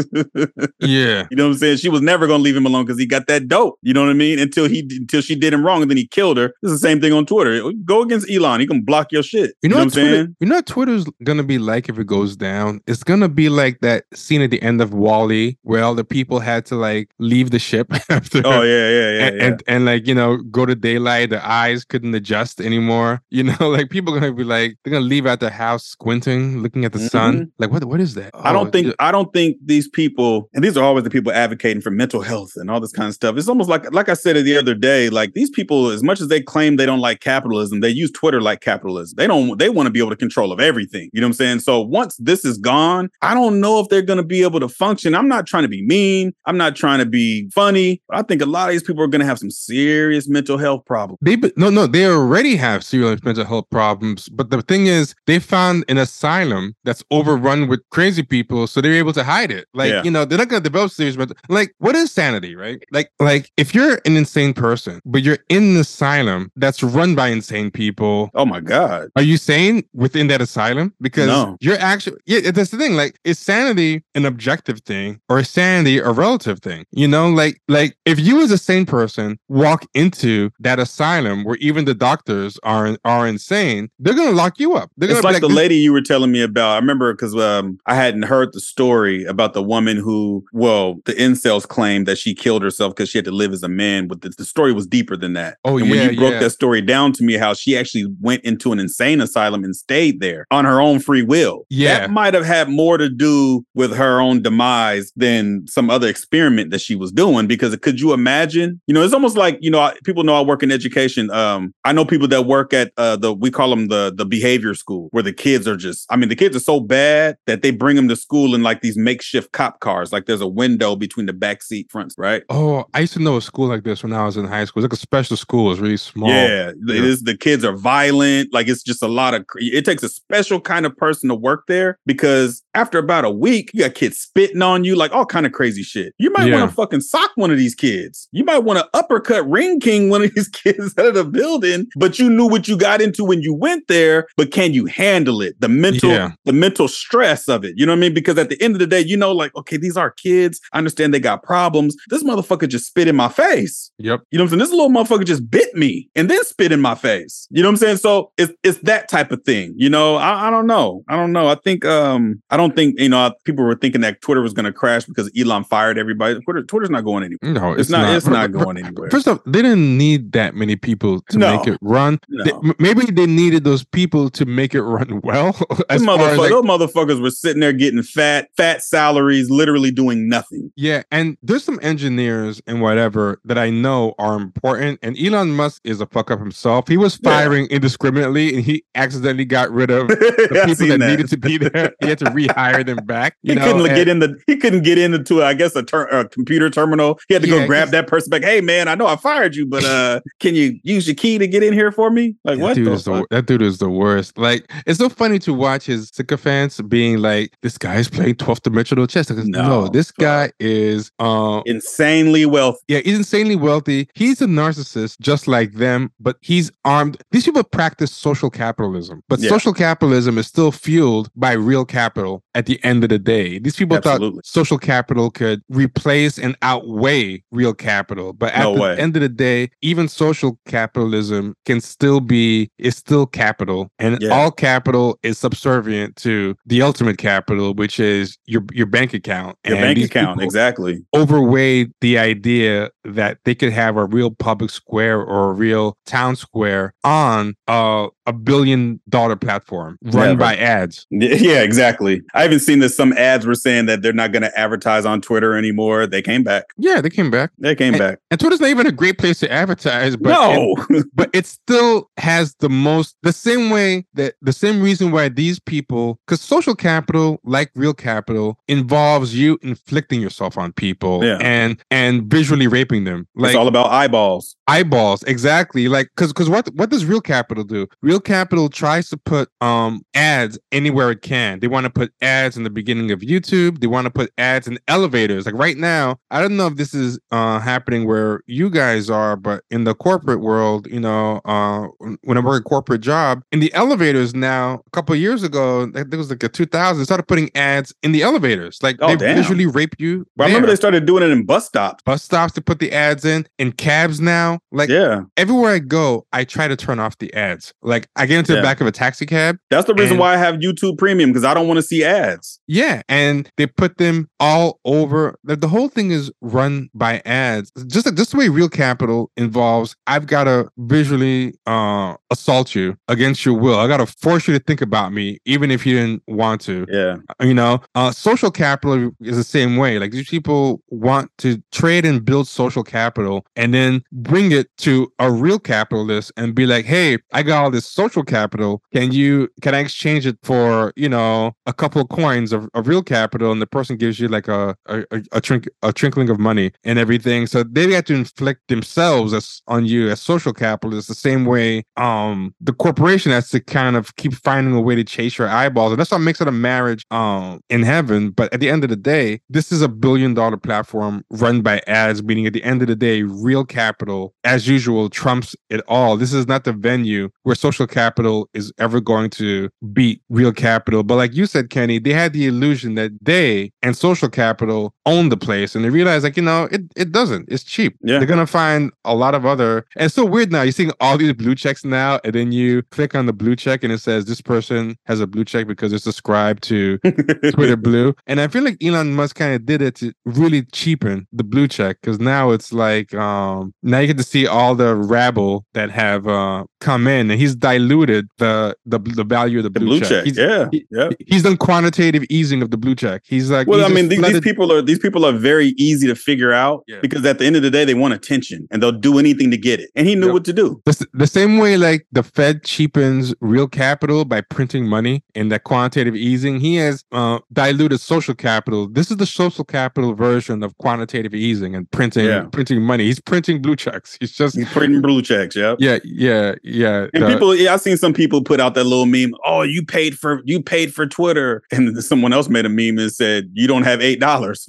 Yeah. 0.81 1.27
You 1.31 1.37
know 1.37 1.47
what 1.47 1.53
I'm 1.53 1.59
saying? 1.59 1.77
She 1.79 1.89
was 1.89 2.01
never 2.03 2.27
gonna 2.27 2.43
leave 2.43 2.57
him 2.57 2.67
alone 2.67 2.85
because 2.85 2.99
he 2.99 3.07
got 3.07 3.27
that 3.27 3.49
dope. 3.49 3.79
You 3.83 3.93
know 3.93 4.03
what 4.03 4.11
I 4.11 4.15
mean? 4.15 4.39
Until 4.39 4.67
he 4.69 4.81
until 4.91 5.21
she 5.21 5.35
did 5.35 5.53
him 5.53 5.65
wrong 5.65 5.83
and 5.83 5.91
then 5.91 5.97
he 5.99 6.07
killed 6.07 6.37
her. 6.37 6.47
It's 6.63 6.73
the 6.73 6.79
same 6.79 7.01
thing 7.01 7.13
on 7.13 7.27
Twitter. 7.27 7.61
Go 7.85 8.03
against 8.03 8.31
Elon. 8.31 8.61
He 8.61 8.67
can 8.67 8.83
block 8.83 9.13
your 9.13 9.23
shit. 9.23 9.55
You 9.63 9.69
know, 9.69 9.77
what 9.77 9.83
I'm 9.83 9.91
saying? 9.91 10.37
you 10.41 10.47
know 10.47 10.57
what 10.57 10.67
Twitter's 10.67 11.05
gonna 11.25 11.43
be 11.43 11.59
like 11.59 11.89
if 11.89 11.99
it 11.99 12.07
goes 12.07 12.37
down? 12.37 12.81
It's 12.87 13.03
gonna 13.03 13.29
be 13.29 13.49
like 13.49 13.81
that 13.81 14.05
scene 14.15 14.41
at 14.43 14.51
the 14.51 14.63
end 14.63 14.81
of 14.81 14.93
WALL-E 14.95 15.59
where 15.63 15.83
all 15.83 15.95
the 15.95 16.05
people 16.05 16.39
had 16.41 16.65
to 16.67 16.77
like 16.77 17.11
leave 17.19 17.51
the 17.51 17.59
ship 17.59 17.93
after 18.11 18.43
Oh 18.45 18.63
yeah, 18.63 18.89
yeah, 18.89 18.91
yeah. 18.91 19.27
and, 19.27 19.37
yeah. 19.37 19.47
and 19.47 19.63
and 19.67 19.85
like 19.85 20.07
you 20.07 20.15
know 20.15 20.37
go 20.51 20.65
to 20.67 20.75
daylight 20.75 21.31
their 21.31 21.45
eyes 21.45 21.85
couldn't 21.85 22.15
adjust 22.15 22.61
anymore 22.61 23.21
you 23.31 23.43
know 23.43 23.57
like 23.69 23.91
people 23.91 24.15
are 24.15 24.21
gonna 24.21 24.33
be 24.33 24.45
like 24.45 24.77
they're 24.85 24.93
gonna 24.93 25.05
leave 25.05 25.27
out 25.27 25.41
their 25.41 25.51
house 25.51 25.85
squinting 25.85 26.61
looking 26.63 26.85
at 26.85 26.93
the 26.93 26.99
sun 27.09 27.51
like 27.59 27.71
what 27.71 27.85
what 27.85 28.01
is 28.01 28.15
that 28.15 28.33
Mm-hmm. 28.33 28.47
I 28.47 28.51
Oh, 28.51 28.53
don't 28.55 28.73
think 28.73 28.95
I 28.99 29.11
don't 29.13 29.33
think 29.33 29.38
these 29.65 29.89
people, 29.89 30.49
and 30.55 30.63
these 30.65 30.77
are 30.77 30.85
always 30.85 31.05
the 31.05 31.11
people 31.11 31.33
advocating 31.33 31.83
for 31.83 31.91
mental 31.91 32.23
health 32.23 32.53
and 32.57 32.71
all 32.71 32.81
this 32.81 32.93
kind 32.93 33.09
of 33.09 33.15
stuff. 33.15 33.37
It's 33.37 33.49
almost 33.49 33.69
like, 33.69 33.93
like 33.93 34.09
I 34.09 34.15
said 34.15 34.37
the 34.37 34.57
other 34.57 34.75
day, 34.75 35.11
like 35.11 35.35
these 35.35 35.51
people, 35.51 35.89
as 35.89 36.03
much 36.03 36.21
as 36.21 36.29
they 36.29 36.41
claim 36.41 36.77
they 36.77 36.87
don't 36.87 37.01
like 37.01 37.21
capitalism, 37.21 37.81
they 37.81 37.89
use 37.91 38.11
Twitter 38.11 38.41
like 38.41 38.61
capitalism. 38.61 39.17
They 39.17 39.27
don't, 39.27 39.59
they 39.59 39.69
want 39.69 39.87
to 39.87 39.91
be 39.91 40.01
able 40.01 40.11
to 40.11 40.17
control 40.17 40.53
of 40.53 40.61
everything. 40.61 41.11
You 41.13 41.21
know 41.21 41.27
what 41.27 41.31
I'm 41.31 41.35
saying? 41.35 41.61
So 41.61 41.81
once 41.81 42.17
this 42.17 42.45
is 42.45 42.59
gone, 42.59 43.11
I 43.23 43.35
don't 43.35 43.61
know 43.61 43.81
if 43.81 43.89
they're 43.89 44.03
going 44.03 44.19
to 44.19 44.23
be 44.23 44.43
able 44.43 44.61
to 44.61 44.69
function. 44.69 45.15
I'm 45.15 45.29
not 45.29 45.47
trying 45.47 45.65
to 45.65 45.69
be 45.69 45.85
mean. 45.85 46.33
I'm 46.47 46.57
not 46.57 46.77
trying 46.77 46.99
to 46.99 47.07
be 47.07 47.51
funny. 47.55 48.03
I 48.11 48.23
think 48.23 48.43
a 48.43 48.47
lot 48.47 48.69
of 48.69 48.73
these 48.73 48.83
people 48.83 49.03
are 49.03 49.09
going 49.09 49.21
to 49.21 49.27
have 49.27 49.39
some 49.39 49.51
serious 49.51 50.29
mental 50.29 50.59
health 50.59 50.85
problems. 50.85 51.19
They 51.23 51.37
no 51.57 51.71
no 51.71 51.87
they 51.87 52.07
already 52.07 52.57
have 52.57 52.85
serious 52.85 53.23
mental 53.23 53.45
health 53.45 53.67
problems, 53.71 54.29
but 54.29 54.51
the 54.51 54.63
thing 54.63 54.87
is 54.87 55.15
they 55.27 55.39
found 55.39 55.85
an 55.89 55.99
asylum 55.99 56.75
that's 56.85 57.05
overrun 57.11 57.69
with 57.69 57.81
crazy 57.91 58.23
people, 58.23 58.67
so 58.67 58.81
they're 58.81 58.93
able 58.93 59.13
to 59.13 59.25
hide 59.33 59.51
it. 59.59 59.65
Like 59.81 59.91
Yeah. 59.93 60.03
you 60.07 60.11
know 60.15 60.23
they're 60.25 60.39
not 60.45 60.51
to 60.51 60.61
develop 60.71 60.91
serious 60.91 61.17
mental. 61.21 61.37
Like 61.59 61.71
what 61.79 61.95
is 62.03 62.09
sanity, 62.21 62.53
right? 62.65 62.79
Like 62.97 63.09
like 63.31 63.45
if 63.63 63.69
you're 63.75 63.95
an 64.09 64.15
insane 64.23 64.53
person, 64.55 64.95
but 65.13 65.21
you're 65.25 65.43
in 65.57 65.63
an 65.73 65.77
asylum 65.87 66.43
that's 66.63 66.81
run 66.83 67.11
by 67.21 67.29
insane 67.39 67.71
people. 67.71 68.31
Oh 68.35 68.47
my 68.55 68.61
God. 68.61 69.03
Are 69.17 69.23
you 69.31 69.37
sane 69.37 69.77
within 70.05 70.27
that 70.29 70.41
asylum? 70.49 70.87
Because 71.07 71.27
No. 71.35 71.57
you're 71.61 71.81
actually 71.93 72.19
yeah, 72.27 72.51
that's 72.57 72.71
the 72.71 72.79
thing. 72.83 72.95
Like, 73.03 73.13
is 73.25 73.39
sanity 73.39 73.93
an 74.15 74.25
objective 74.33 74.79
thing 74.91 75.21
or 75.29 75.37
is 75.41 75.49
sanity 75.61 75.97
a 75.99 76.11
relative 76.25 76.59
thing? 76.69 76.85
You 77.03 77.09
know, 77.15 77.27
like 77.43 77.61
like 77.69 77.91
if 78.13 78.19
you 78.27 78.35
as 78.45 78.51
a 78.51 78.59
sane 78.69 78.87
person 78.87 79.39
walk 79.49 79.81
into 79.95 80.51
that 80.61 80.79
asylum 80.79 81.45
where 81.45 81.57
even 81.69 81.85
the 81.85 81.95
doctors 81.95 82.59
are 82.63 82.97
are 83.05 83.27
insane, 83.35 83.83
they're 83.99 84.15
gonna 84.21 84.31
lock 84.43 84.55
you 84.59 84.75
up. 84.81 84.91
They're 84.97 85.11
It's 85.11 85.21
gonna 85.21 85.33
like 85.35 85.43
be 85.43 85.49
the 85.49 85.55
lady 85.63 85.77
you 85.77 85.93
were 85.93 86.07
telling 86.13 86.33
me 86.33 86.43
about. 86.43 86.71
I 86.73 86.77
remember 86.77 87.13
because 87.13 87.35
um, 87.37 87.79
I 87.87 87.95
hadn't 87.95 88.23
heard 88.35 88.53
the 88.53 88.61
story 88.61 89.18
about 89.25 89.55
the 89.55 89.63
woman 89.63 89.97
who, 89.97 90.45
well, 90.53 90.97
the 91.05 91.15
incels 91.15 91.67
claimed 91.67 92.07
that 92.07 92.19
she 92.19 92.35
killed 92.35 92.63
herself 92.63 92.95
because 92.95 93.09
she 93.09 93.19
had 93.19 93.25
to 93.25 93.31
live 93.31 93.53
as 93.53 93.63
a 93.63 93.69
man. 93.69 94.09
But 94.09 94.23
the, 94.23 94.31
the 94.37 94.45
story 94.45 94.73
was 94.73 94.87
deeper 94.87 95.17
than 95.17 95.33
that. 95.35 95.59
Oh, 95.65 95.79
and 95.79 95.91
when 95.91 96.11
you 96.11 96.17
broke 96.17 96.35
yeah. 96.35 96.41
that 96.41 96.51
story 96.51 96.81
down 96.81 97.13
to 97.15 97.25
me, 97.25 97.35
how 97.35 97.55
she 97.55 97.77
actually 97.77 98.07
went 98.21 98.45
into 98.45 98.73
an 98.73 98.79
insane 98.79 99.21
asylum 99.21 99.65
and 99.65 99.75
stayed 99.75 100.21
there 100.21 100.47
on 100.51 100.65
her 100.65 100.81
own 100.81 101.01
free 101.01 101.23
will. 101.23 101.67
Yeah. 101.71 102.01
that 102.01 102.11
might 102.11 102.35
have 102.35 102.45
had 102.45 102.69
more 102.69 102.99
to 102.99 103.09
do 103.09 103.65
with 103.75 103.95
her 103.95 104.21
own 104.21 104.43
demise 104.43 105.13
than 105.17 105.67
some 105.67 105.91
other 105.91 106.09
experiment 106.09 106.71
that 106.71 106.81
she 106.81 106.95
was 106.95 107.13
doing. 107.13 107.47
Because 107.47 107.77
could 107.77 108.01
you 108.01 108.13
imagine? 108.13 108.81
You 108.87 108.95
know, 108.95 109.03
it's 109.03 109.15
almost 109.15 109.37
like 109.37 109.59
you 109.61 109.71
know, 109.71 109.81
I, 109.81 109.95
people 110.05 110.25
know 110.25 110.35
I 110.35 110.41
work 110.41 110.63
in 110.63 110.71
education. 110.71 111.31
Um, 111.31 111.75
I 111.85 111.93
know 111.93 112.05
people 112.05 112.29
that 112.29 112.47
work 112.47 112.73
at 112.73 112.93
uh, 112.97 113.17
the 113.17 113.33
we 113.33 113.51
call 113.51 113.71
them 113.71 113.89
the 113.89 114.13
the 114.15 114.25
behavior 114.25 114.75
school, 114.75 115.09
where 115.11 115.23
the 115.23 115.33
kids 115.33 115.67
are 115.69 115.77
just. 115.77 116.07
I 116.11 116.17
mean, 116.17 116.29
the 116.29 116.37
kids 116.37 116.57
are 116.57 116.61
so 116.61 116.81
bad 116.81 117.37
that 117.47 117.63
they 117.63 117.71
bring 117.71 117.97
them 117.97 118.09
to 118.09 118.17
school 118.17 118.55
in 118.55 118.63
like 118.63 118.81
these 118.81 118.97
makeshift 119.09 119.53
cop 119.53 119.81
cars. 119.81 120.13
Like 120.13 120.27
there's 120.27 120.41
a 120.43 120.47
window 120.63 120.95
between 120.97 121.27
the 121.27 121.33
back 121.33 121.63
seat 121.63 121.91
fronts, 121.91 122.15
right? 122.19 122.43
Oh, 122.51 122.85
I 122.95 123.01
used 123.01 123.15
to 123.15 123.21
know 123.21 123.37
a 123.39 123.43
school 123.43 123.67
like 123.69 123.85
this 123.85 124.03
when 124.03 124.13
I 124.13 124.25
was 124.25 124.37
in 124.37 124.45
high 124.47 124.65
school. 124.67 124.83
It's 124.85 124.91
like 124.93 124.99
a 124.99 125.01
special 125.01 125.37
school. 125.37 125.71
It's 125.73 125.81
really 125.81 125.97
small. 125.97 126.29
Yeah, 126.29 126.73
Yeah. 126.87 126.95
it 126.97 127.05
is. 127.05 127.23
The 127.23 127.37
kids 127.37 127.65
are 127.65 127.77
violent. 127.77 128.53
Like 128.53 128.69
it's 128.69 128.83
just 128.83 129.03
a 129.03 129.09
lot 129.09 129.33
of. 129.35 129.45
It 129.57 129.85
takes 129.85 130.03
a 130.03 130.09
special 130.09 130.61
kind 130.61 130.85
of 130.87 130.97
person 130.97 131.29
to 131.31 131.35
work 131.35 131.65
there 131.69 131.99
because 132.07 132.63
after 132.79 132.99
about 132.99 133.25
a 133.25 133.31
week, 133.31 133.71
you 133.75 133.81
got 133.81 133.95
kids 133.95 134.19
spitting 134.19 134.63
on 134.63 134.85
you, 134.85 134.95
like 134.95 135.13
all 135.13 135.27
kind 135.27 135.47
of 135.47 135.53
crazy 135.53 135.83
shit. 135.83 136.15
You 136.19 136.31
might 136.31 136.49
Yeah. 136.49 136.59
want 136.59 136.71
to 136.71 136.75
fucking 136.75 137.01
sock 137.01 137.33
one 137.35 137.51
of 137.51 137.59
these 137.59 137.75
kids. 137.75 138.29
You 138.33 138.45
might 138.45 138.61
want 138.61 138.79
to 138.79 138.89
uppercut 138.95 139.49
ring 139.49 139.81
king 139.81 140.11
one 140.11 140.23
of 140.23 140.33
these 140.35 140.49
kids 140.49 140.95
out 140.99 141.07
of 141.07 141.15
the 141.15 141.25
building. 141.25 141.87
But 141.97 142.19
you 142.19 142.31
knew 142.31 142.47
what 142.47 142.69
you 142.69 142.77
got 142.77 143.01
into 143.01 143.25
when 143.25 143.43
you 143.43 143.53
went 143.53 143.89
there. 143.89 144.27
But 144.37 144.53
can 144.53 144.73
you 144.73 144.87
handle 144.87 145.43
it? 145.43 145.61
The 145.61 145.69
mental, 145.69 146.11
Yeah. 146.11 146.31
the 146.45 146.53
mental 146.53 146.87
stress 146.89 147.49
of 147.49 147.65
it. 147.65 147.75
You 147.77 147.85
know 147.87 147.93
what 147.93 147.99
I 147.99 148.01
mean? 148.01 148.15
Because 148.15 148.39
at 148.39 148.49
the 148.49 148.61
end 148.63 148.75
of 148.75 148.79
the 148.79 148.87
day, 148.87 149.01
you 149.01 149.17
know, 149.17 149.33
like 149.33 149.55
okay, 149.57 149.77
these 149.77 149.97
are 149.97 150.11
kids. 150.13 150.61
I 150.73 150.79
understand 150.79 151.13
they 151.13 151.21
got 151.21 151.43
problems. 151.43 151.97
This 152.11 152.23
motherfucker 152.23 152.69
just 152.69 152.87
spit 152.87 153.09
in 153.09 153.17
my 153.17 153.29
face. 153.29 153.91
Yep. 153.99 154.21
You 154.31 154.39
know 154.39 154.45
what 154.45 154.53
I'm 154.53 154.59
saying? 154.61 154.61
This 154.61 154.71
little 154.71 154.91
motherfucker 154.91 155.25
just 155.25 155.51
bit 155.51 155.75
me 155.75 156.09
and 156.15 156.31
then 156.31 156.45
spit 156.45 156.71
in 156.73 156.81
my 156.81 156.95
face. 156.95 157.47
You 157.51 157.63
know 157.63 157.69
what 157.69 157.73
I'm 157.75 157.77
saying? 157.79 157.97
So 157.99 158.31
it's 158.39 158.53
it's 158.63 158.79
that 158.83 159.09
type 159.09 159.33
of 159.33 159.43
thing. 159.45 159.75
You 159.77 159.91
know, 159.91 160.17
I, 160.17 160.49
I 160.49 160.51
don't 160.51 160.67
know. 160.67 161.03
I 161.09 161.17
don't 161.17 161.33
know. 161.33 161.49
I 161.49 161.57
think 161.57 161.85
um 161.85 162.41
I 162.51 162.57
don't 162.57 162.68
think 162.75 162.99
you 162.99 163.09
know 163.09 163.33
people 163.45 163.65
were 163.65 163.75
thinking 163.75 164.01
that 164.03 164.21
Twitter 164.21 164.41
was 164.41 164.53
gonna 164.53 164.73
crash 164.73 165.05
because 165.05 165.31
Elon 165.39 165.65
fired 165.65 165.99
everybody. 165.99 166.41
Twitter 166.41 166.63
Twitter's 166.63 166.91
not 166.91 167.05
going 167.05 167.25
anywhere. 167.25 167.53
No, 167.53 167.73
It's, 167.73 167.91
not, 167.91 168.15
It's 168.15 168.27
not 168.27 168.53
going 168.53 168.79
anywhere. 168.79 169.11
First 169.11 169.29
off, 169.29 169.41
they 169.47 169.63
didn't 169.63 169.97
need 169.99 170.33
that 170.33 170.55
many 170.55 170.77
people 170.77 171.21
to 171.31 171.39
No. 171.39 171.57
make 171.57 171.67
it 171.67 171.79
run. 171.83 172.19
No. 172.29 172.61
m- 172.65 172.75
maybe 172.79 173.07
they 173.07 173.27
needed 173.27 173.65
those 173.65 173.85
people 173.85 174.31
to 174.31 174.45
make 174.45 174.75
it 174.75 174.83
run 174.83 175.21
well. 175.25 175.49
as 175.49 175.57
Those 175.59 175.79
far 175.79 175.95
as 175.95 176.03
motherfuckers, 176.03 176.39
like, 176.39 176.51
those 176.51 176.65
motherfuckers 176.65 177.23
were 177.23 177.31
sitting 177.31 177.61
there 177.61 177.73
getting 177.73 178.03
fat, 178.03 178.49
fat 178.57 178.83
salaries, 178.83 179.51
literally 179.51 179.91
doing 179.91 180.29
nothing. 180.29 180.71
yeah, 180.77 181.03
and 181.11 181.37
there's 181.43 181.65
some 181.65 181.79
engineers 181.83 182.61
and 182.67 182.81
whatever 182.81 183.41
that 183.45 183.59
I 183.59 183.71
know 183.71 184.15
are 184.19 184.37
important. 184.37 184.99
And 185.03 185.17
Elon 185.19 185.51
Musk 185.53 185.83
is 185.85 186.01
a 186.01 186.07
fuck 186.07 186.31
up 186.31 186.39
himself. 186.39 186.89
He 186.89 186.97
was 186.97 187.19
Yeah. 187.23 187.31
firing 187.31 187.67
indiscriminately, 187.67 188.55
and 188.55 188.65
he 188.65 188.85
accidentally 188.95 189.45
got 189.45 189.71
rid 189.71 189.91
of 189.91 190.09
the 190.09 190.63
people 190.67 190.87
that, 190.89 190.99
that. 191.01 191.09
needed 191.11 191.29
to 191.31 191.37
be 191.37 191.59
there. 191.59 191.95
He 192.01 192.09
had 192.09 192.19
to 192.19 192.27
rehire 192.27 192.57
them 192.85 192.99
back. 193.05 193.37
He 193.43 193.55
know, 193.55 193.65
couldn't 193.65 193.87
and- 193.87 193.95
get 193.97 194.09
in 194.09 194.19
the 194.19 194.39
he 194.47 194.57
couldn't 194.57 194.83
get 194.83 194.99
into 194.99 195.43
I 195.43 195.55
guess 195.55 195.75
a, 195.77 195.83
ter- 195.83 196.07
a 196.09 196.29
computer 196.29 196.69
terminal. 196.71 197.19
He 197.29 197.35
had 197.35 197.43
to 197.43 197.49
Yeah, 197.49 197.61
go 197.61 197.67
grab 197.67 197.89
that 197.91 198.07
person 198.07 198.31
back. 198.31 198.43
Hey 198.45 198.61
man, 198.61 198.89
I 198.89 198.95
know 198.95 199.07
I 199.07 199.17
fired 199.17 199.55
you, 199.57 199.67
but 199.67 199.85
uh 199.85 200.21
can 200.41 200.55
you 200.55 200.79
use 200.83 201.07
your 201.07 201.15
key 201.15 201.39
to 201.39 201.47
get 201.47 201.63
in 201.63 201.73
here 201.73 201.93
for 201.93 202.11
me? 202.11 202.37
Like 202.45 202.59
what 202.59 202.75
dude 202.75 202.87
the 202.89 202.93
is 202.93 203.05
the, 203.05 203.27
that 203.31 203.47
dude 203.47 203.63
is 203.63 203.79
the 203.79 203.89
worst. 203.89 204.37
Like 204.39 204.71
it's 204.87 204.99
so 204.99 205.09
funny 205.09 205.39
to 205.41 205.53
watch 205.55 205.87
his 205.87 206.11
sycophants 206.13 206.81
being 206.83 207.19
like, 207.19 207.53
"This 207.63 207.79
guy 207.79 207.97
is 207.97 208.09
playing 208.09 208.35
12th 208.37 208.63
dimensional 208.63 209.07
chess." 209.07 209.31
Like, 209.31 209.45
no, 209.47 209.63
No, 209.69 209.89
this 209.89 210.11
guy 210.11 210.51
is 210.61 211.11
uh 211.19 211.63
Insanely 211.67 212.47
wealthy. 212.47 212.81
yeah, 212.89 213.01
he's 213.05 213.17
insanely 213.19 213.57
wealthy. 213.57 214.09
He's 214.15 214.41
a 214.43 214.47
narcissist 214.47 215.21
just 215.21 215.47
like 215.49 215.73
them, 215.75 216.11
but 216.21 216.37
he's 216.41 216.71
armed. 216.85 217.23
These 217.31 217.45
people 217.45 217.63
practice 217.65 218.13
social 218.13 218.51
capitalism, 218.51 219.23
but 219.29 219.39
Yeah. 219.41 219.49
social 219.51 219.73
capitalism 219.73 220.39
is 220.39 220.47
still 220.47 220.73
fueled 220.73 221.31
by 221.37 221.53
real 221.53 221.85
capital 221.85 222.38
at 222.55 222.67
the 222.67 222.83
end 222.85 223.05
of 223.05 223.11
the 223.11 223.19
day. 223.19 223.59
These 223.59 223.77
people 223.77 223.97
Absolutely. 223.97 224.37
thought 224.37 224.47
social 224.47 224.79
capital 224.79 225.31
could 225.31 225.63
replace 225.69 226.39
and 226.39 226.57
outweigh 226.63 227.43
real 227.51 227.75
capital, 227.75 228.33
but 228.33 228.53
at 228.55 228.63
No 228.63 228.75
the 228.75 228.81
way. 228.81 228.97
end 228.99 229.17
of 229.17 229.23
the 229.23 229.29
day, 229.29 229.71
even 229.83 230.09
social 230.09 230.59
capitalism 230.67 231.55
can 231.67 231.81
still 231.81 232.21
be 232.21 232.69
is 232.79 232.97
still 232.97 233.27
capital, 233.27 233.91
and 233.99 234.19
Yeah. 234.21 234.31
all 234.31 234.51
capital 234.51 235.19
is 235.23 235.39
subservient 235.39 236.17
to 236.17 236.55
the 236.67 236.83
ultimate 236.83 237.19
capital, 237.19 237.75
which 237.75 238.01
is 238.01 238.37
your 238.47 238.63
your 238.73 238.87
bank 238.87 239.15
account. 239.15 239.57
Your 239.67 239.77
And 239.77 239.95
bank 239.97 240.11
account, 240.11 240.43
exactly. 240.43 241.03
overweighed 241.15 241.93
the 242.01 242.19
idea 242.19 242.91
that 243.05 243.39
they 243.45 243.55
could 243.55 243.73
have 243.73 243.97
a 243.97 244.05
real 244.07 244.31
public 244.31 244.71
square 244.71 245.21
or 245.21 245.51
a 245.51 245.53
real 245.53 245.97
town 246.07 246.37
square 246.37 246.93
on 247.05 247.55
uh, 247.67 248.09
a 248.29 248.33
billion 248.33 249.01
dollar 249.09 249.37
platform 249.37 249.99
run 250.03 250.29
Never. 250.29 250.39
by 250.39 250.57
ads. 250.57 251.07
Yeah, 251.49 251.63
exactly. 251.63 252.23
I 252.35 252.43
haven't 252.43 252.61
seen 252.61 252.79
that 252.81 252.91
some 252.91 253.13
ads 253.15 253.47
were 253.47 253.55
saying 253.55 253.87
that 253.87 254.03
they're 254.03 254.13
not 254.13 254.33
going 254.33 254.43
to 254.43 254.59
advertise 254.59 255.05
on 255.05 255.21
Twitter 255.21 255.57
anymore. 255.57 256.07
They 256.07 256.21
came 256.23 256.43
back. 256.45 256.65
Yeah, 256.77 257.01
they 257.01 257.11
came 257.11 257.31
back. 257.31 257.51
They 257.59 257.75
came 257.75 257.97
back. 257.97 258.19
And 258.31 258.39
Twitter's 258.39 258.61
not 258.61 258.71
even 258.71 258.87
a 258.87 258.93
great 258.93 259.19
place 259.19 259.39
to 259.41 259.51
advertise, 259.51 260.17
but 260.17 260.31
it- 260.31 260.89
no, 260.91 261.03
but 261.15 261.31
it 261.33 261.47
still 261.47 262.11
has 262.19 262.55
the 262.61 262.69
most 262.69 263.17
the 263.23 263.33
same 263.33 263.71
way 263.71 264.07
that 264.15 264.35
the 264.43 264.53
same 264.53 264.83
reason 264.83 265.11
why 265.11 265.29
these 265.29 265.59
people 265.61 266.19
because 266.27 266.41
social 266.41 266.75
capital 266.75 267.41
like 267.45 267.71
real 267.75 267.95
capital 267.95 268.59
involves 268.69 269.35
you 269.35 269.59
inflicting 269.63 270.21
yourself 270.21 270.59
on 270.59 270.73
people 270.73 271.25
Yeah. 271.25 271.39
and 271.41 271.83
and 271.91 272.25
visually 272.31 272.67
raping 272.67 273.05
them 273.05 273.27
like 273.35 273.51
it's 273.51 273.57
all 273.57 273.69
about 273.69 273.87
eyeballs. 273.91 274.57
eyeballs 274.67 275.23
exactly 275.25 275.89
like 275.89 276.09
because 276.17 276.33
because 276.33 276.49
what 276.51 276.69
what 276.75 276.91
does 276.91 277.05
real 277.05 277.21
capital 277.21 277.65
do 277.65 277.87
real 278.03 278.18
capital 278.21 278.69
tries 278.69 279.09
to 279.11 279.17
put 279.17 279.49
um 279.61 280.03
ads 280.15 280.59
anywhere 280.73 281.11
it 281.11 281.23
can. 281.23 281.61
They 281.61 281.69
want 281.69 281.85
to 281.85 281.91
put 281.91 282.13
ads 282.23 282.57
in 282.57 282.63
the 282.65 282.71
beginning 282.71 283.11
of 283.11 283.21
youtube. 283.21 283.81
They 283.81 283.87
want 283.87 284.07
to 284.07 284.11
put 284.11 284.33
ads 284.39 284.67
in 284.69 284.79
elevators. 284.89 285.47
Like 285.47 285.55
right 285.55 285.77
now 285.77 286.19
i 286.31 286.41
don't 286.41 286.57
know 286.57 286.67
if 286.67 286.77
this 286.77 286.95
is 286.95 287.19
uh 287.31 287.59
happening 287.61 288.07
where 288.07 288.41
you 288.47 288.71
guys 288.71 289.09
are 289.11 289.37
but 289.37 289.65
in 289.71 289.85
the 289.85 289.95
corporate 289.95 290.41
world 290.41 290.87
you 290.91 291.01
know 291.01 291.41
uh 291.45 291.87
when 292.25 292.37
i 292.37 292.41
work 292.41 292.61
a 292.61 292.65
corporate 292.69 293.01
job 293.01 293.43
in 293.53 293.61
the 293.61 293.73
elevators 293.75 294.35
now 294.35 294.83
a 294.87 294.91
couple 294.91 295.15
of 295.15 295.21
years 295.21 295.43
ago 295.43 295.83
I 295.83 295.93
think 296.03 296.15
it 296.15 296.17
was 296.17 296.31
like 296.31 296.43
a 296.43 296.49
2000 296.49 296.99
they 297.01 297.05
started 297.05 297.27
putting 297.29 297.51
ads 297.55 297.95
in 298.03 298.13
the 298.13 298.23
elevators. 298.23 298.79
Like 298.83 298.97
Oh, 299.01 299.09
they 299.09 299.17
damn. 299.17 299.37
visually 299.37 299.67
rape 299.67 299.95
you 299.99 300.27
But 300.37 300.45
I 300.45 300.47
remember 300.49 300.67
they 300.69 300.77
started 300.77 301.07
doing 301.07 301.23
it 301.23 301.31
in 301.31 301.45
bus 301.45 301.67
stops. 301.67 302.03
bus 302.05 302.23
stops 302.23 302.53
to 302.55 302.61
put 302.61 302.79
the 302.81 302.93
ads 302.93 303.25
in 303.25 303.47
in 303.59 303.73
cabs 303.73 304.21
now. 304.21 304.59
Like 304.73 304.89
Yeah, 304.89 305.23
everywhere 305.37 305.73
I 305.75 305.79
go, 305.79 306.27
I 306.33 306.45
try 306.45 306.69
to 306.69 306.77
turn 306.77 306.99
off 306.99 307.17
the 307.19 307.33
ads. 307.35 307.73
Like 307.83 308.08
I 308.17 308.27
get 308.27 308.39
into 308.39 308.53
Yeah. 308.53 308.57
the 308.61 308.63
back 308.63 308.81
of 308.81 308.87
a 308.87 308.93
taxi 308.93 309.27
cab. 309.27 309.57
That's 309.71 309.87
the 309.87 309.95
reason 309.95 310.13
And- 310.13 310.21
why 310.21 310.35
I 310.35 310.37
have 310.39 310.57
YouTube 310.57 310.99
Premium 310.99 311.31
because 311.31 311.45
I 311.45 311.55
don't 311.55 311.69
want 311.69 311.79
to 311.79 311.83
see 311.83 312.05
ads. 312.05 312.59
Yeah, 312.67 313.03
and 313.09 313.49
they 313.57 313.67
put 313.67 313.99
them 313.99 314.29
all 314.41 314.81
over. 314.85 315.37
The, 315.45 315.57
the 315.57 315.69
whole 315.69 315.89
thing 315.89 316.11
is 316.11 316.31
run 316.41 316.89
by 316.95 317.23
ads. 317.25 317.71
Just 317.87 318.15
just 318.17 318.33
the 318.33 318.37
way 318.39 318.49
real 318.49 318.69
capital 318.69 319.31
involves. 319.37 319.95
I've 320.07 320.27
got 320.27 320.45
to 320.45 320.69
visually 320.79 321.55
uh, 321.67 322.15
assault 322.31 322.75
you 322.75 322.97
against 323.09 323.45
your 323.45 323.55
will. 323.55 323.79
I 323.79 323.87
got 323.87 323.99
to 323.99 324.07
force 324.07 324.49
you 324.49 324.55
to 324.59 324.63
think 324.65 324.81
about 324.81 325.13
me, 325.13 325.39
even 325.45 325.71
if 325.71 325.87
you 325.87 325.95
didn't 325.97 326.23
want 326.27 326.61
to. 326.63 326.87
Yeah. 326.91 327.17
You 327.41 327.55
know, 327.55 327.81
uh, 327.95 328.11
social 328.11 328.51
capital 328.51 329.11
is 329.23 329.37
the 329.37 329.45
same 329.45 329.77
way. 329.77 329.99
Like 329.99 330.11
these 330.11 330.29
people 330.29 330.83
want 330.89 331.31
to 331.39 331.63
trade 331.73 332.05
and 332.05 332.25
build 332.25 332.49
social 332.49 332.83
capital, 332.83 333.47
and 333.57 333.73
then 333.73 334.03
bring 334.13 334.53
it 334.53 334.69
to 334.79 335.13
a 335.19 335.31
real 335.31 335.59
capitalist 335.59 336.33
and 336.37 336.55
be 336.55 336.67
like, 336.67 336.85
"Hey, 336.85 337.19
I 337.33 337.43
got 337.43 337.63
all 337.65 337.71
this 337.71 337.87
social 338.01 338.23
capital. 338.23 338.73
Can 338.95 339.13
you? 339.19 339.31
Can 339.63 339.75
I 339.75 339.81
exchange 339.81 340.25
it 340.31 340.39
for 340.43 340.93
you 340.97 341.09
know 341.09 341.53
a 341.67 341.73
couple 341.73 342.01
of 342.03 342.09
coins 342.09 342.53
of, 342.53 342.61
of 342.75 342.89
real 342.93 343.03
capital?" 343.03 343.51
And 343.53 343.61
the 343.61 343.67
person 343.79 343.97
gives 343.97 344.17
you 344.21 344.29
like 344.29 344.49
a 344.49 344.77
a 344.87 344.97
a, 345.11 345.23
a, 345.39 345.41
trink, 345.41 345.69
a 345.83 345.91
trinkling 345.93 346.31
of 346.31 346.39
money 346.39 346.73
and 346.85 346.99
everything. 346.99 347.47
So 347.47 347.63
they 347.63 347.87
got 347.89 348.07
to 348.07 348.15
inflict 348.15 348.61
themselves 348.69 349.33
as 349.33 349.63
on 349.69 349.87
you 349.87 350.11
as 350.11 350.21
social 350.21 350.53
capitalists 350.53 351.09
the 351.09 351.15
same 351.15 351.45
way 351.45 351.85
um 351.97 352.55
the 352.61 352.73
corporation 352.73 353.33
has 353.33 353.49
to 353.51 353.61
kind 353.61 353.97
of 353.97 354.15
keep 354.17 354.35
finding 354.35 354.75
a 354.75 354.81
way 354.81 354.95
to 354.95 355.05
chase 355.05 355.39
your 355.39 355.49
eyeballs. 355.49 355.93
And 355.93 356.01
that's 356.01 356.11
what 356.11 356.19
makes 356.29 356.41
it 356.41 356.49
a 356.49 356.53
marriage 356.53 357.05
um 357.11 357.61
in 357.71 357.83
heaven. 357.83 358.31
But 358.31 358.53
at 358.53 358.61
the 358.61 358.71
end 358.71 358.85
of 358.85 358.91
the 358.91 358.97
day, 358.97 359.41
this 359.49 359.73
is 359.73 359.83
a 359.83 359.89
billion 359.89 360.35
dollar 360.35 360.57
platform 360.57 361.25
run 361.31 361.63
by 361.63 361.81
ads, 361.87 362.23
meaning 362.23 362.47
at 362.47 362.53
the 362.53 362.63
end 362.63 362.83
of 362.83 362.89
the 362.89 362.97
day, 362.97 363.23
real 363.23 363.65
capital, 363.65 364.35
as 364.45 364.69
usual, 364.69 365.09
trumps 365.09 365.55
it 365.71 365.81
all. 365.89 366.17
This 366.17 366.33
is 366.33 366.47
not 366.47 366.65
the 366.65 366.73
venue 366.73 367.31
where 367.43 367.55
social 367.55 367.78
capital 367.87 368.49
is 368.55 368.73
ever 368.79 369.01
going 369.01 369.31
to 369.31 369.69
beat 369.93 370.23
real 370.29 370.53
capital. 370.53 371.03
But 371.03 371.17
like 371.17 371.35
you 371.35 371.47
said, 371.47 371.71
Kenny, 371.71 371.99
they 371.99 372.13
had 372.13 372.33
the 372.33 372.47
illusion 372.47 372.95
that 372.95 373.13
they 373.23 373.73
and 373.83 373.97
social 373.97 374.29
capital 374.29 374.95
own 375.07 375.29
the 375.29 375.37
place. 375.37 375.75
And 375.75 375.85
they 375.85 375.91
realized, 375.91 376.25
like, 376.25 376.37
you 376.37 376.43
know, 376.43 376.69
it, 376.71 376.83
it 376.97 377.13
doesn't. 377.13 377.49
It's 377.49 377.65
cheap. 377.65 377.97
Yeah. 378.03 378.19
They're 378.19 378.27
gonna 378.27 378.47
find 378.47 378.93
a 379.05 379.15
lot 379.15 379.35
of 379.35 379.47
other 379.47 379.87
and 379.97 380.07
it's 380.07 380.15
so 380.15 380.25
weird 380.25 380.53
now. 380.53 380.63
You're 380.63 380.73
seeing 380.73 380.93
all 381.01 381.19
these 381.19 381.33
blue 381.33 381.55
checks 381.55 381.85
now, 381.85 382.21
and 382.25 382.35
then 382.35 382.53
you 382.53 382.83
click 382.91 383.15
on 383.15 383.27
the 383.27 383.33
blue 383.33 383.57
check 383.57 383.85
and 383.85 383.93
it 383.93 383.99
says 383.99 384.25
this 384.25 384.41
person 384.41 384.97
has 385.07 385.21
a 385.21 385.27
blue 385.27 385.45
check 385.45 385.67
because 385.67 385.91
they're 385.91 385.99
subscribed 385.99 386.63
to 386.65 386.99
Twitter 387.53 387.77
Blue. 387.77 388.15
And 388.27 388.41
I 388.41 388.49
feel 388.49 388.63
like 388.63 388.83
Elon 388.83 389.15
Musk 389.15 389.37
kind 389.37 389.55
of 389.55 389.67
did 389.67 389.83
it 389.83 389.97
to 389.97 390.13
really 390.25 390.63
cheapen 390.73 391.27
the 391.33 391.45
blue 391.45 391.69
check 391.69 391.99
because 392.01 392.21
now 392.21 392.51
it's 392.51 392.73
like 392.73 393.15
um 393.15 393.73
now 393.83 393.99
you 393.99 394.07
get 394.07 394.17
to 394.19 394.23
see 394.23 394.47
all 394.47 394.75
the 394.75 394.95
rabble 394.95 395.65
that 395.75 395.91
have 395.91 396.27
uh 396.27 396.65
come 396.81 397.07
in 397.07 397.31
and 397.31 397.41
he's 397.41 397.57
diluted 397.73 398.27
the 398.39 398.77
the, 398.87 398.99
the 399.21 399.25
value 399.25 399.59
of 399.59 399.65
the 399.65 399.71
The 399.71 399.81
blue, 399.81 399.99
blue 400.01 400.09
check. 400.09 400.25
He's, 400.25 400.39
Yeah. 400.39 400.69
he- 400.73 400.85
Yeah. 400.91 401.11
he's 401.31 401.43
done 401.43 401.57
quantitative 401.57 402.25
easing 402.39 402.61
of 402.63 402.71
the 402.71 402.77
blue 402.85 402.95
check. 402.95 403.23
He's 403.27 403.51
like 403.51 403.67
Well, 403.69 403.81
he 403.81 403.85
I 403.85 403.89
mean, 403.97 404.09
these, 404.09 404.21
these 404.23 404.41
people 404.41 404.73
are 404.73 404.83
these 404.91 404.99
people 405.07 405.23
are 405.29 405.33
very 405.53 405.69
easy 405.89 406.07
to 406.13 406.15
figure 406.29 406.53
out 406.65 406.77
Yeah. 406.87 406.99
because 407.05 407.23
at 407.27 407.39
the 407.39 407.47
end 407.49 407.57
of 407.57 407.63
the 407.63 407.71
day, 407.71 407.85
they 407.85 407.95
want 408.05 408.15
attention 408.15 408.67
and 408.71 408.77
they'll 408.83 409.01
do 409.11 409.19
anything 409.19 409.51
to 409.51 409.57
get 409.69 409.81
it. 409.81 409.91
And 409.97 410.07
he 410.09 410.15
knew 410.15 410.27
Yep. 410.29 410.33
what 410.37 410.45
to 410.51 410.53
do. 410.53 410.67
the, 410.87 411.07
the 411.13 411.27
same 411.39 411.53
way 411.59 411.77
like 411.89 412.07
the 412.13 412.23
Fed 412.23 412.57
cheapens 412.65 413.35
real 413.41 413.69
capital 413.69 414.25
by 414.25 414.41
printing 414.57 414.85
money 414.97 415.23
in 415.35 415.49
that 415.53 415.63
quantitative 415.65 416.15
easing, 416.17 416.55
he 416.61 416.77
has 416.77 417.05
uh, 417.13 417.39
diluted 417.53 418.01
social 418.01 418.35
capital. 418.35 418.89
This 418.99 419.11
is 419.11 419.17
the 419.19 419.27
social 419.27 419.65
capital 419.65 420.15
version 420.15 420.63
of 420.63 420.77
quantitative 420.79 421.35
easing 421.35 421.75
and 421.77 421.91
printing 421.91 422.27
Yeah. 422.27 422.43
printing 422.53 422.81
money. 422.83 423.05
He's 423.05 423.21
printing 423.21 423.61
blue 423.63 423.77
checks. 423.77 424.17
He's 424.21 424.33
just 424.33 424.57
He's 424.57 424.69
printing 424.69 425.01
blue 425.03 425.23
checks. 425.23 425.55
Yeah. 425.57 425.75
yeah, 425.79 425.99
yeah, 426.05 426.55
yeah. 426.63 427.07
And 427.15 427.25
people, 427.33 427.55
yeah, 427.59 427.75
I've 427.75 427.81
seen 427.81 427.97
some 427.97 428.13
people 428.13 428.43
put 428.43 428.61
out 428.61 428.75
that 428.75 428.85
little 428.85 429.07
meme. 429.07 429.33
Oh, 429.45 429.63
you 429.63 429.85
paid 429.85 430.19
for 430.19 430.41
you 430.45 430.63
paid 430.63 430.95
for 430.95 431.07
Twitter, 431.07 431.63
and 431.73 432.03
someone 432.03 432.33
else 432.33 432.49
made 432.49 432.65
a 432.65 432.69
meme 432.69 432.99
and 432.99 433.13
said 433.13 433.51
you 433.53 433.67
don't 433.67 433.83
have 433.85 434.01
eight 434.01 434.21
dollars. 434.21 434.65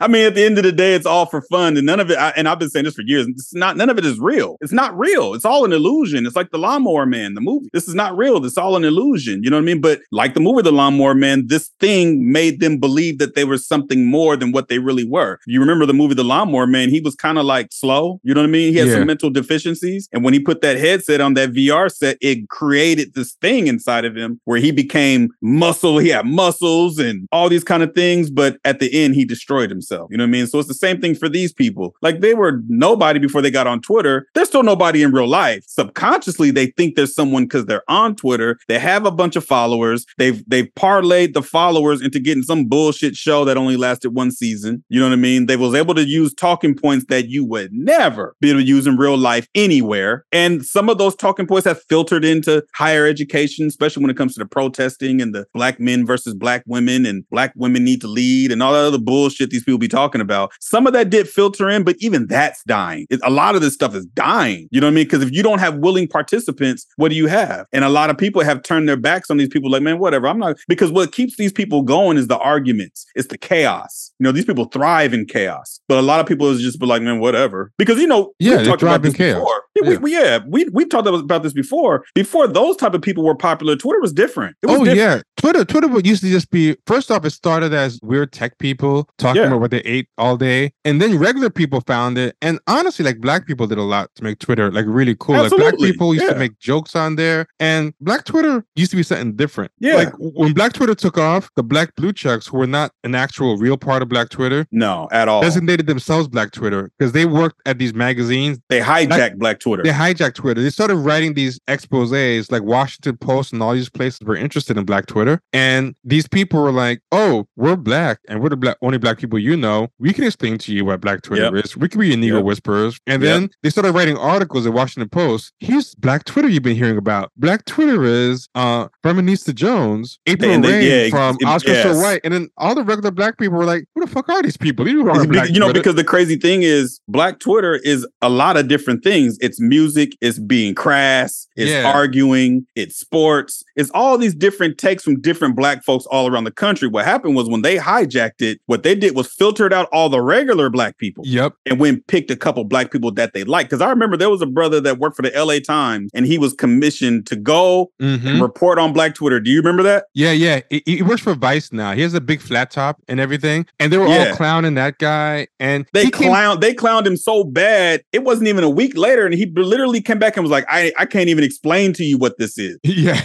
I 0.00 0.08
mean, 0.08 0.26
at 0.26 0.34
the 0.34 0.44
end 0.44 0.58
of 0.58 0.64
the 0.64 0.72
day, 0.72 0.94
it's 0.94 1.06
all 1.06 1.26
for 1.26 1.42
fun, 1.42 1.76
and 1.76 1.86
none 1.86 2.00
of 2.00 2.10
it. 2.10 2.18
I, 2.18 2.30
and 2.30 2.48
I've 2.48 2.58
been 2.58 2.70
saying 2.70 2.84
this 2.84 2.94
for 2.94 3.02
years. 3.02 3.26
It's 3.28 3.54
not 3.54 3.76
none 3.76 3.90
of 3.90 3.98
it 3.98 4.04
is 4.06 4.18
real. 4.18 4.56
It's 4.60 4.72
not 4.72 4.96
real. 4.96 5.34
It's 5.34 5.44
all 5.44 5.64
an 5.64 5.72
illusion. 5.72 6.26
It's 6.26 6.36
like 6.36 6.50
the 6.50 6.58
Lawnmower 6.58 7.06
Man, 7.06 7.34
the 7.34 7.40
movie. 7.40 7.68
This 7.72 7.88
is 7.88 7.94
not 7.94 8.16
real. 8.16 8.44
It's 8.44 8.58
all 8.58 8.76
an 8.76 8.84
illusion. 8.84 9.42
You 9.42 9.50
know 9.50 9.56
what 9.56 9.62
I 9.62 9.66
mean? 9.66 9.80
But 9.80 10.00
like 10.12 10.34
the 10.34 10.40
movie, 10.40 10.62
The 10.62 10.72
Lawnmower 10.72 11.14
Man, 11.14 11.46
this 11.48 11.70
thing 11.80 12.30
made 12.30 12.60
them 12.60 12.78
believe 12.78 13.18
that 13.18 13.34
they 13.34 13.44
were 13.44 13.58
something 13.58 14.06
more 14.06 14.36
than 14.36 14.52
what 14.52 14.68
they 14.68 14.78
really 14.78 15.04
were. 15.04 15.38
You 15.46 15.60
remember 15.60 15.86
the 15.86 15.94
movie 15.94 16.14
The 16.14 16.24
Lawnmower 16.24 16.66
Man? 16.66 16.88
He 16.88 17.00
was 17.00 17.14
kind 17.14 17.38
of 17.38 17.44
like 17.44 17.68
slow. 17.72 18.20
You 18.22 18.34
know 18.34 18.40
what 18.42 18.48
I 18.48 18.50
mean? 18.50 18.72
He 18.72 18.78
had 18.78 18.88
Yeah. 18.88 18.94
some 18.94 19.06
mental 19.06 19.30
deficiencies, 19.30 20.08
and 20.12 20.22
when 20.24 20.32
he 20.34 20.40
put 20.40 20.60
that 20.62 20.78
headset 20.78 21.15
on 21.20 21.34
that 21.34 21.52
VR 21.52 21.92
set, 21.92 22.18
it 22.20 22.48
created 22.48 23.14
this 23.14 23.32
thing 23.34 23.66
inside 23.66 24.04
of 24.04 24.16
him 24.16 24.40
where 24.44 24.58
he 24.58 24.70
became 24.70 25.30
muscle. 25.40 25.98
He 25.98 26.08
had 26.08 26.26
muscles 26.26 26.98
and 26.98 27.26
all 27.32 27.48
these 27.48 27.64
kind 27.64 27.82
of 27.82 27.94
things, 27.94 28.30
but 28.30 28.58
at 28.64 28.80
the 28.80 28.92
end, 28.92 29.14
he 29.14 29.24
destroyed 29.24 29.70
himself. 29.70 30.08
You 30.10 30.16
know 30.16 30.24
what 30.24 30.28
I 30.28 30.32
mean? 30.32 30.46
So 30.46 30.58
it's 30.58 30.68
the 30.68 30.74
same 30.74 31.00
thing 31.00 31.14
for 31.14 31.28
these 31.28 31.52
people. 31.52 31.94
Like 32.02 32.20
they 32.20 32.34
were 32.34 32.62
nobody 32.68 33.18
before 33.18 33.42
they 33.42 33.50
got 33.50 33.66
on 33.66 33.80
Twitter. 33.80 34.26
They're 34.34 34.44
still 34.44 34.62
nobody 34.62 35.02
in 35.02 35.12
real 35.12 35.28
life. 35.28 35.64
Subconsciously, 35.66 36.50
they 36.50 36.66
think 36.68 36.96
there's 36.96 37.14
someone 37.14 37.44
because 37.44 37.66
they're 37.66 37.88
on 37.88 38.16
Twitter. 38.16 38.58
They 38.68 38.78
have 38.78 39.06
a 39.06 39.10
bunch 39.10 39.36
of 39.36 39.44
followers. 39.44 40.06
They've 40.18 40.42
they've 40.48 40.68
parlayed 40.74 41.34
the 41.34 41.42
followers 41.42 42.00
into 42.00 42.18
getting 42.20 42.42
some 42.42 42.66
bullshit 42.66 43.16
show 43.16 43.44
that 43.44 43.56
only 43.56 43.76
lasted 43.76 44.10
one 44.10 44.30
season. 44.30 44.84
You 44.88 45.00
know 45.00 45.06
what 45.06 45.12
I 45.12 45.16
mean? 45.16 45.46
They 45.46 45.56
was 45.56 45.74
able 45.74 45.94
to 45.94 46.04
use 46.04 46.34
talking 46.34 46.74
points 46.74 47.06
that 47.08 47.28
you 47.28 47.44
would 47.44 47.72
never 47.72 48.34
be 48.40 48.50
able 48.50 48.60
to 48.60 48.66
use 48.66 48.86
in 48.86 48.96
real 48.96 49.16
life 49.16 49.46
anywhere. 49.54 50.24
And 50.32 50.64
some 50.64 50.88
of 50.88 50.98
those 50.98 51.05
talking 51.14 51.46
points 51.46 51.66
have 51.66 51.80
filtered 51.88 52.24
into 52.24 52.64
higher 52.74 53.06
education, 53.06 53.66
especially 53.66 54.02
when 54.02 54.10
it 54.10 54.16
comes 54.16 54.34
to 54.34 54.40
the 54.40 54.46
protesting 54.46 55.20
and 55.20 55.34
the 55.34 55.46
black 55.54 55.78
men 55.78 56.04
versus 56.06 56.34
black 56.34 56.64
women 56.66 57.06
and 57.06 57.24
black 57.30 57.52
women 57.56 57.84
need 57.84 58.00
to 58.00 58.08
lead 58.08 58.50
and 58.50 58.62
all 58.62 58.72
that 58.72 58.84
other 58.86 58.98
bullshit 58.98 59.50
these 59.50 59.62
people 59.62 59.78
be 59.78 59.86
talking 59.88 60.20
about. 60.20 60.52
Some 60.60 60.86
of 60.86 60.92
that 60.94 61.10
did 61.10 61.28
filter 61.28 61.68
in, 61.68 61.84
but 61.84 61.96
even 62.00 62.26
that's 62.26 62.62
dying. 62.64 63.06
It- 63.10 63.20
a 63.22 63.30
lot 63.30 63.54
of 63.54 63.60
this 63.60 63.74
stuff 63.74 63.94
is 63.94 64.06
dying. 64.06 64.68
You 64.70 64.80
know 64.80 64.86
what 64.86 64.92
I 64.92 64.94
mean? 64.94 65.04
Because 65.04 65.22
if 65.22 65.32
you 65.32 65.42
don't 65.42 65.58
have 65.60 65.76
willing 65.76 66.08
participants, 66.08 66.86
what 66.96 67.10
do 67.10 67.14
you 67.14 67.26
have? 67.26 67.66
And 67.72 67.84
a 67.84 67.88
lot 67.88 68.10
of 68.10 68.18
people 68.18 68.42
have 68.42 68.62
turned 68.62 68.88
their 68.88 68.96
backs 68.96 69.30
on 69.30 69.36
these 69.36 69.48
people 69.48 69.70
like, 69.70 69.82
man, 69.82 69.98
whatever. 69.98 70.26
I'm 70.26 70.38
not 70.38 70.56
because 70.68 70.90
what 70.90 71.12
keeps 71.12 71.36
these 71.36 71.52
people 71.52 71.82
going 71.82 72.16
is 72.16 72.26
the 72.28 72.38
arguments, 72.38 73.06
it's 73.14 73.28
the 73.28 73.38
chaos. 73.38 74.12
You 74.18 74.24
know, 74.24 74.32
these 74.32 74.44
people 74.44 74.64
thrive 74.66 75.12
in 75.12 75.26
chaos. 75.26 75.80
But 75.88 75.98
a 75.98 76.02
lot 76.02 76.20
of 76.20 76.26
people 76.26 76.48
is 76.50 76.60
just 76.62 76.80
be 76.80 76.86
like, 76.86 77.02
man, 77.02 77.20
whatever. 77.20 77.72
Because 77.78 77.98
you 77.98 78.06
know, 78.06 78.32
Yeah, 78.38 78.56
they 78.58 78.64
thrive 78.76 78.82
about 79.00 79.06
in 79.06 79.12
chaos. 79.12 79.38
before. 79.38 79.62
Yeah, 79.76 79.90
Yeah. 79.90 79.90
We, 79.90 79.96
we, 79.98 80.12
yeah, 80.12 80.38
we 80.46 80.68
we've 80.72 80.88
talked 80.88 81.06
about 81.08 81.42
this 81.42 81.52
before. 81.52 82.04
Before 82.14 82.46
those 82.48 82.76
type 82.76 82.94
of 82.94 83.02
people 83.02 83.24
were 83.24 83.34
popular, 83.34 83.76
Twitter 83.76 84.00
was 84.00 84.12
different. 84.12 84.56
It 84.62 84.66
was 84.66 84.80
oh 84.80 84.84
different. 84.84 84.98
yeah, 84.98 85.20
Twitter. 85.36 85.64
Twitter 85.64 85.88
would 85.88 86.06
used 86.06 86.22
to 86.22 86.30
just 86.30 86.50
be 86.50 86.76
first 86.86 87.10
off. 87.10 87.24
It 87.24 87.30
started 87.30 87.72
as 87.74 88.00
weird 88.02 88.32
tech 88.32 88.58
people 88.58 89.08
talking 89.18 89.42
Yeah. 89.42 89.48
about 89.48 89.60
what 89.60 89.70
they 89.70 89.80
ate 89.80 90.08
all 90.18 90.36
day, 90.36 90.72
and 90.84 91.00
then 91.00 91.18
regular 91.18 91.50
people 91.50 91.80
found 91.86 92.18
it. 92.18 92.36
And 92.42 92.58
honestly, 92.66 93.04
like 93.04 93.20
black 93.20 93.46
people 93.46 93.66
did 93.66 93.78
a 93.78 93.82
lot 93.82 94.10
to 94.16 94.24
make 94.24 94.38
Twitter 94.38 94.70
like 94.72 94.86
really 94.88 95.16
cool. 95.18 95.36
Like 95.36 95.50
black 95.50 95.62
Absolutely, 95.74 95.92
people 95.92 96.14
used 96.14 96.28
to 96.28 96.36
make 96.38 96.58
jokes 96.58 96.96
on 96.96 97.16
there, 97.16 97.46
and 97.60 97.92
black 98.00 98.24
Twitter 98.24 98.64
used 98.76 98.90
to 98.92 98.96
be 98.96 99.02
something 99.02 99.34
different. 99.36 99.70
Yeah. 99.78 99.94
like 99.96 100.12
when 100.18 100.52
Black 100.52 100.72
Twitter 100.72 100.94
took 100.94 101.18
off, 101.18 101.50
the 101.56 101.62
black 101.62 101.94
blue 101.96 102.12
checks 102.12 102.46
who 102.46 102.58
were 102.58 102.66
not 102.66 102.92
an 103.04 103.14
actual 103.14 103.56
real 103.58 103.76
part 103.76 104.02
of 104.02 104.08
Black 104.08 104.28
Twitter 104.30 104.66
No, 104.72 105.08
at 105.12 105.28
all. 105.28 105.42
designated 105.42 105.86
themselves 105.86 106.28
Black 106.28 106.50
Twitter 106.52 106.90
because 106.98 107.12
they 107.12 107.24
worked 107.26 107.60
at 107.66 107.78
these 107.78 107.92
magazines 107.94 108.58
They 108.68 108.80
hijacked 108.80 109.36
Black 109.38 109.58
Twitter. 109.60 109.65
They 109.82 109.90
hijacked 109.90 110.34
Twitter. 110.34 110.62
They 110.62 110.70
started 110.70 110.96
writing 110.96 111.34
these 111.34 111.58
exposés, 111.68 112.50
like 112.52 112.62
Washington 112.62 113.16
Post 113.16 113.52
and 113.52 113.62
all 113.62 113.72
these 113.74 113.88
places 113.88 114.20
were 114.24 114.36
interested 114.36 114.76
in 114.76 114.84
Black 114.84 115.06
Twitter. 115.06 115.40
And 115.52 115.94
these 116.04 116.28
people 116.28 116.62
were 116.62 116.72
like, 116.72 117.00
"Oh, 117.12 117.46
we're 117.56 117.76
black, 117.76 118.18
and 118.28 118.40
we're 118.40 118.50
the 118.50 118.56
black 118.56 118.76
only 118.82 118.98
black 118.98 119.18
people 119.18 119.38
you 119.38 119.56
know. 119.56 119.88
We 119.98 120.12
can 120.12 120.24
explain 120.24 120.58
to 120.58 120.72
you 120.72 120.84
what 120.84 121.00
Black 121.00 121.22
Twitter 121.22 121.44
Yep. 121.54 121.64
is. 121.64 121.76
We 121.76 121.88
can 121.88 122.00
be 122.00 122.08
your 122.08 122.16
Negro 122.16 122.36
Yep. 122.36 122.44
whisperers." 122.44 122.98
And 123.06 123.22
Yep. 123.22 123.32
then 123.32 123.50
they 123.62 123.70
started 123.70 123.92
writing 123.92 124.16
articles 124.16 124.66
in 124.66 124.72
Washington 124.72 125.08
Post. 125.08 125.52
Here's 125.60 125.94
Black 125.96 126.24
Twitter 126.24 126.48
you've 126.48 126.62
been 126.62 126.76
hearing 126.76 126.98
about. 126.98 127.30
Black 127.36 127.64
Twitter 127.64 128.04
is 128.04 128.48
uh 128.54 128.88
Feminista 129.04 129.54
Jones, 129.54 130.18
April 130.26 130.50
And 130.50 130.64
Reign 130.64 130.84
yeah, 130.84 131.08
from 131.08 131.36
it- 131.40 131.46
Oscar 131.46 131.74
So. 131.82 131.96
White, 131.98 132.20
and 132.24 132.32
then 132.34 132.48
all 132.56 132.74
the 132.74 132.82
regular 132.84 133.10
black 133.10 133.38
people 133.38 133.56
were 133.58 133.64
like, 133.64 133.84
"Who 133.94 134.04
the 134.04 134.10
fuck 134.10 134.28
are 134.28 134.42
these 134.42 134.56
people? 134.56 134.84
These 134.84 134.94
are 134.94 134.98
you 134.98 135.26
know, 135.60 135.66
Twitter." 135.66 135.72
because 135.72 135.94
the 135.94 136.04
crazy 136.04 136.36
thing 136.36 136.62
is, 136.62 137.00
Black 137.08 137.38
Twitter 137.38 137.80
is 137.84 138.06
a 138.22 138.28
lot 138.28 138.56
of 138.56 138.68
different 138.68 139.02
things. 139.04 139.38
It's 139.40 139.55
music, 139.60 140.16
it's 140.20 140.38
being 140.38 140.74
crass, 140.74 141.46
it's 141.56 141.70
Yeah. 141.70 141.90
arguing, 141.92 142.66
it's 142.74 142.98
sports, 142.98 143.62
it's 143.76 143.90
all 143.90 144.18
these 144.18 144.34
different 144.34 144.78
takes 144.78 145.02
from 145.02 145.20
different 145.20 145.56
Black 145.56 145.84
folks 145.84 146.06
all 146.06 146.26
around 146.28 146.44
the 146.44 146.50
country. 146.50 146.88
What 146.88 147.04
happened 147.04 147.34
was 147.36 147.48
when 147.48 147.62
they 147.62 147.76
hijacked 147.76 148.40
it, 148.42 148.60
what 148.66 148.82
they 148.82 148.94
did 148.94 149.14
was 149.14 149.26
filtered 149.32 149.72
out 149.72 149.88
all 149.92 150.08
the 150.08 150.20
regular 150.20 150.70
Black 150.70 150.98
people 150.98 151.24
Yep. 151.26 151.54
and 151.66 151.78
when 151.80 152.02
picked 152.08 152.30
a 152.30 152.36
couple 152.36 152.64
Black 152.64 152.90
people 152.90 153.10
that 153.12 153.32
they 153.34 153.44
liked. 153.44 153.70
Because 153.70 153.80
I 153.82 153.90
remember 153.90 154.16
there 154.16 154.30
was 154.30 154.42
a 154.42 154.46
brother 154.46 154.80
that 154.80 154.98
worked 154.98 155.16
for 155.16 155.22
the 155.22 155.34
LA 155.36 155.58
Times 155.60 156.10
and 156.14 156.26
he 156.26 156.38
was 156.38 156.52
commissioned 156.52 157.26
to 157.26 157.36
go 157.36 157.90
Mhm. 158.00 158.24
and 158.26 158.42
report 158.42 158.78
on 158.78 158.92
Black 158.92 159.14
Twitter. 159.14 159.40
Do 159.40 159.50
you 159.50 159.58
remember 159.58 159.82
that? 159.84 160.04
Yeah, 160.14 160.32
yeah. 160.32 160.60
He, 160.70 160.82
he 160.86 161.02
works 161.02 161.22
for 161.22 161.34
Vice 161.34 161.72
now. 161.72 161.92
He 161.92 162.02
has 162.02 162.14
a 162.14 162.20
big 162.20 162.40
flat 162.40 162.70
top 162.70 163.00
and 163.08 163.18
everything. 163.20 163.66
And 163.80 163.92
they 163.92 163.98
were 163.98 164.06
Yeah. 164.08 164.28
all 164.30 164.36
clowning 164.36 164.74
that 164.74 164.98
guy. 164.98 165.46
And 165.58 165.86
They 165.92 166.10
clown 166.10 166.56
came- 166.56 166.60
they 166.60 166.74
clowned 166.74 167.06
him 167.06 167.16
so 167.16 167.44
bad. 167.44 168.02
It 168.12 168.24
wasn't 168.24 168.48
even 168.48 168.64
a 168.64 168.68
week 168.70 168.96
later, 168.96 169.24
and 169.24 169.34
he 169.34 169.45
he 169.54 169.62
literally 169.62 170.00
came 170.00 170.18
back 170.18 170.36
and 170.36 170.44
was 170.44 170.50
like, 170.50 170.64
I, 170.68 170.92
I 170.98 171.06
can't 171.06 171.28
even 171.28 171.44
explain 171.44 171.92
to 171.94 172.04
you 172.04 172.18
what 172.18 172.38
this 172.38 172.58
is. 172.58 172.78
Yeah. 172.96 173.20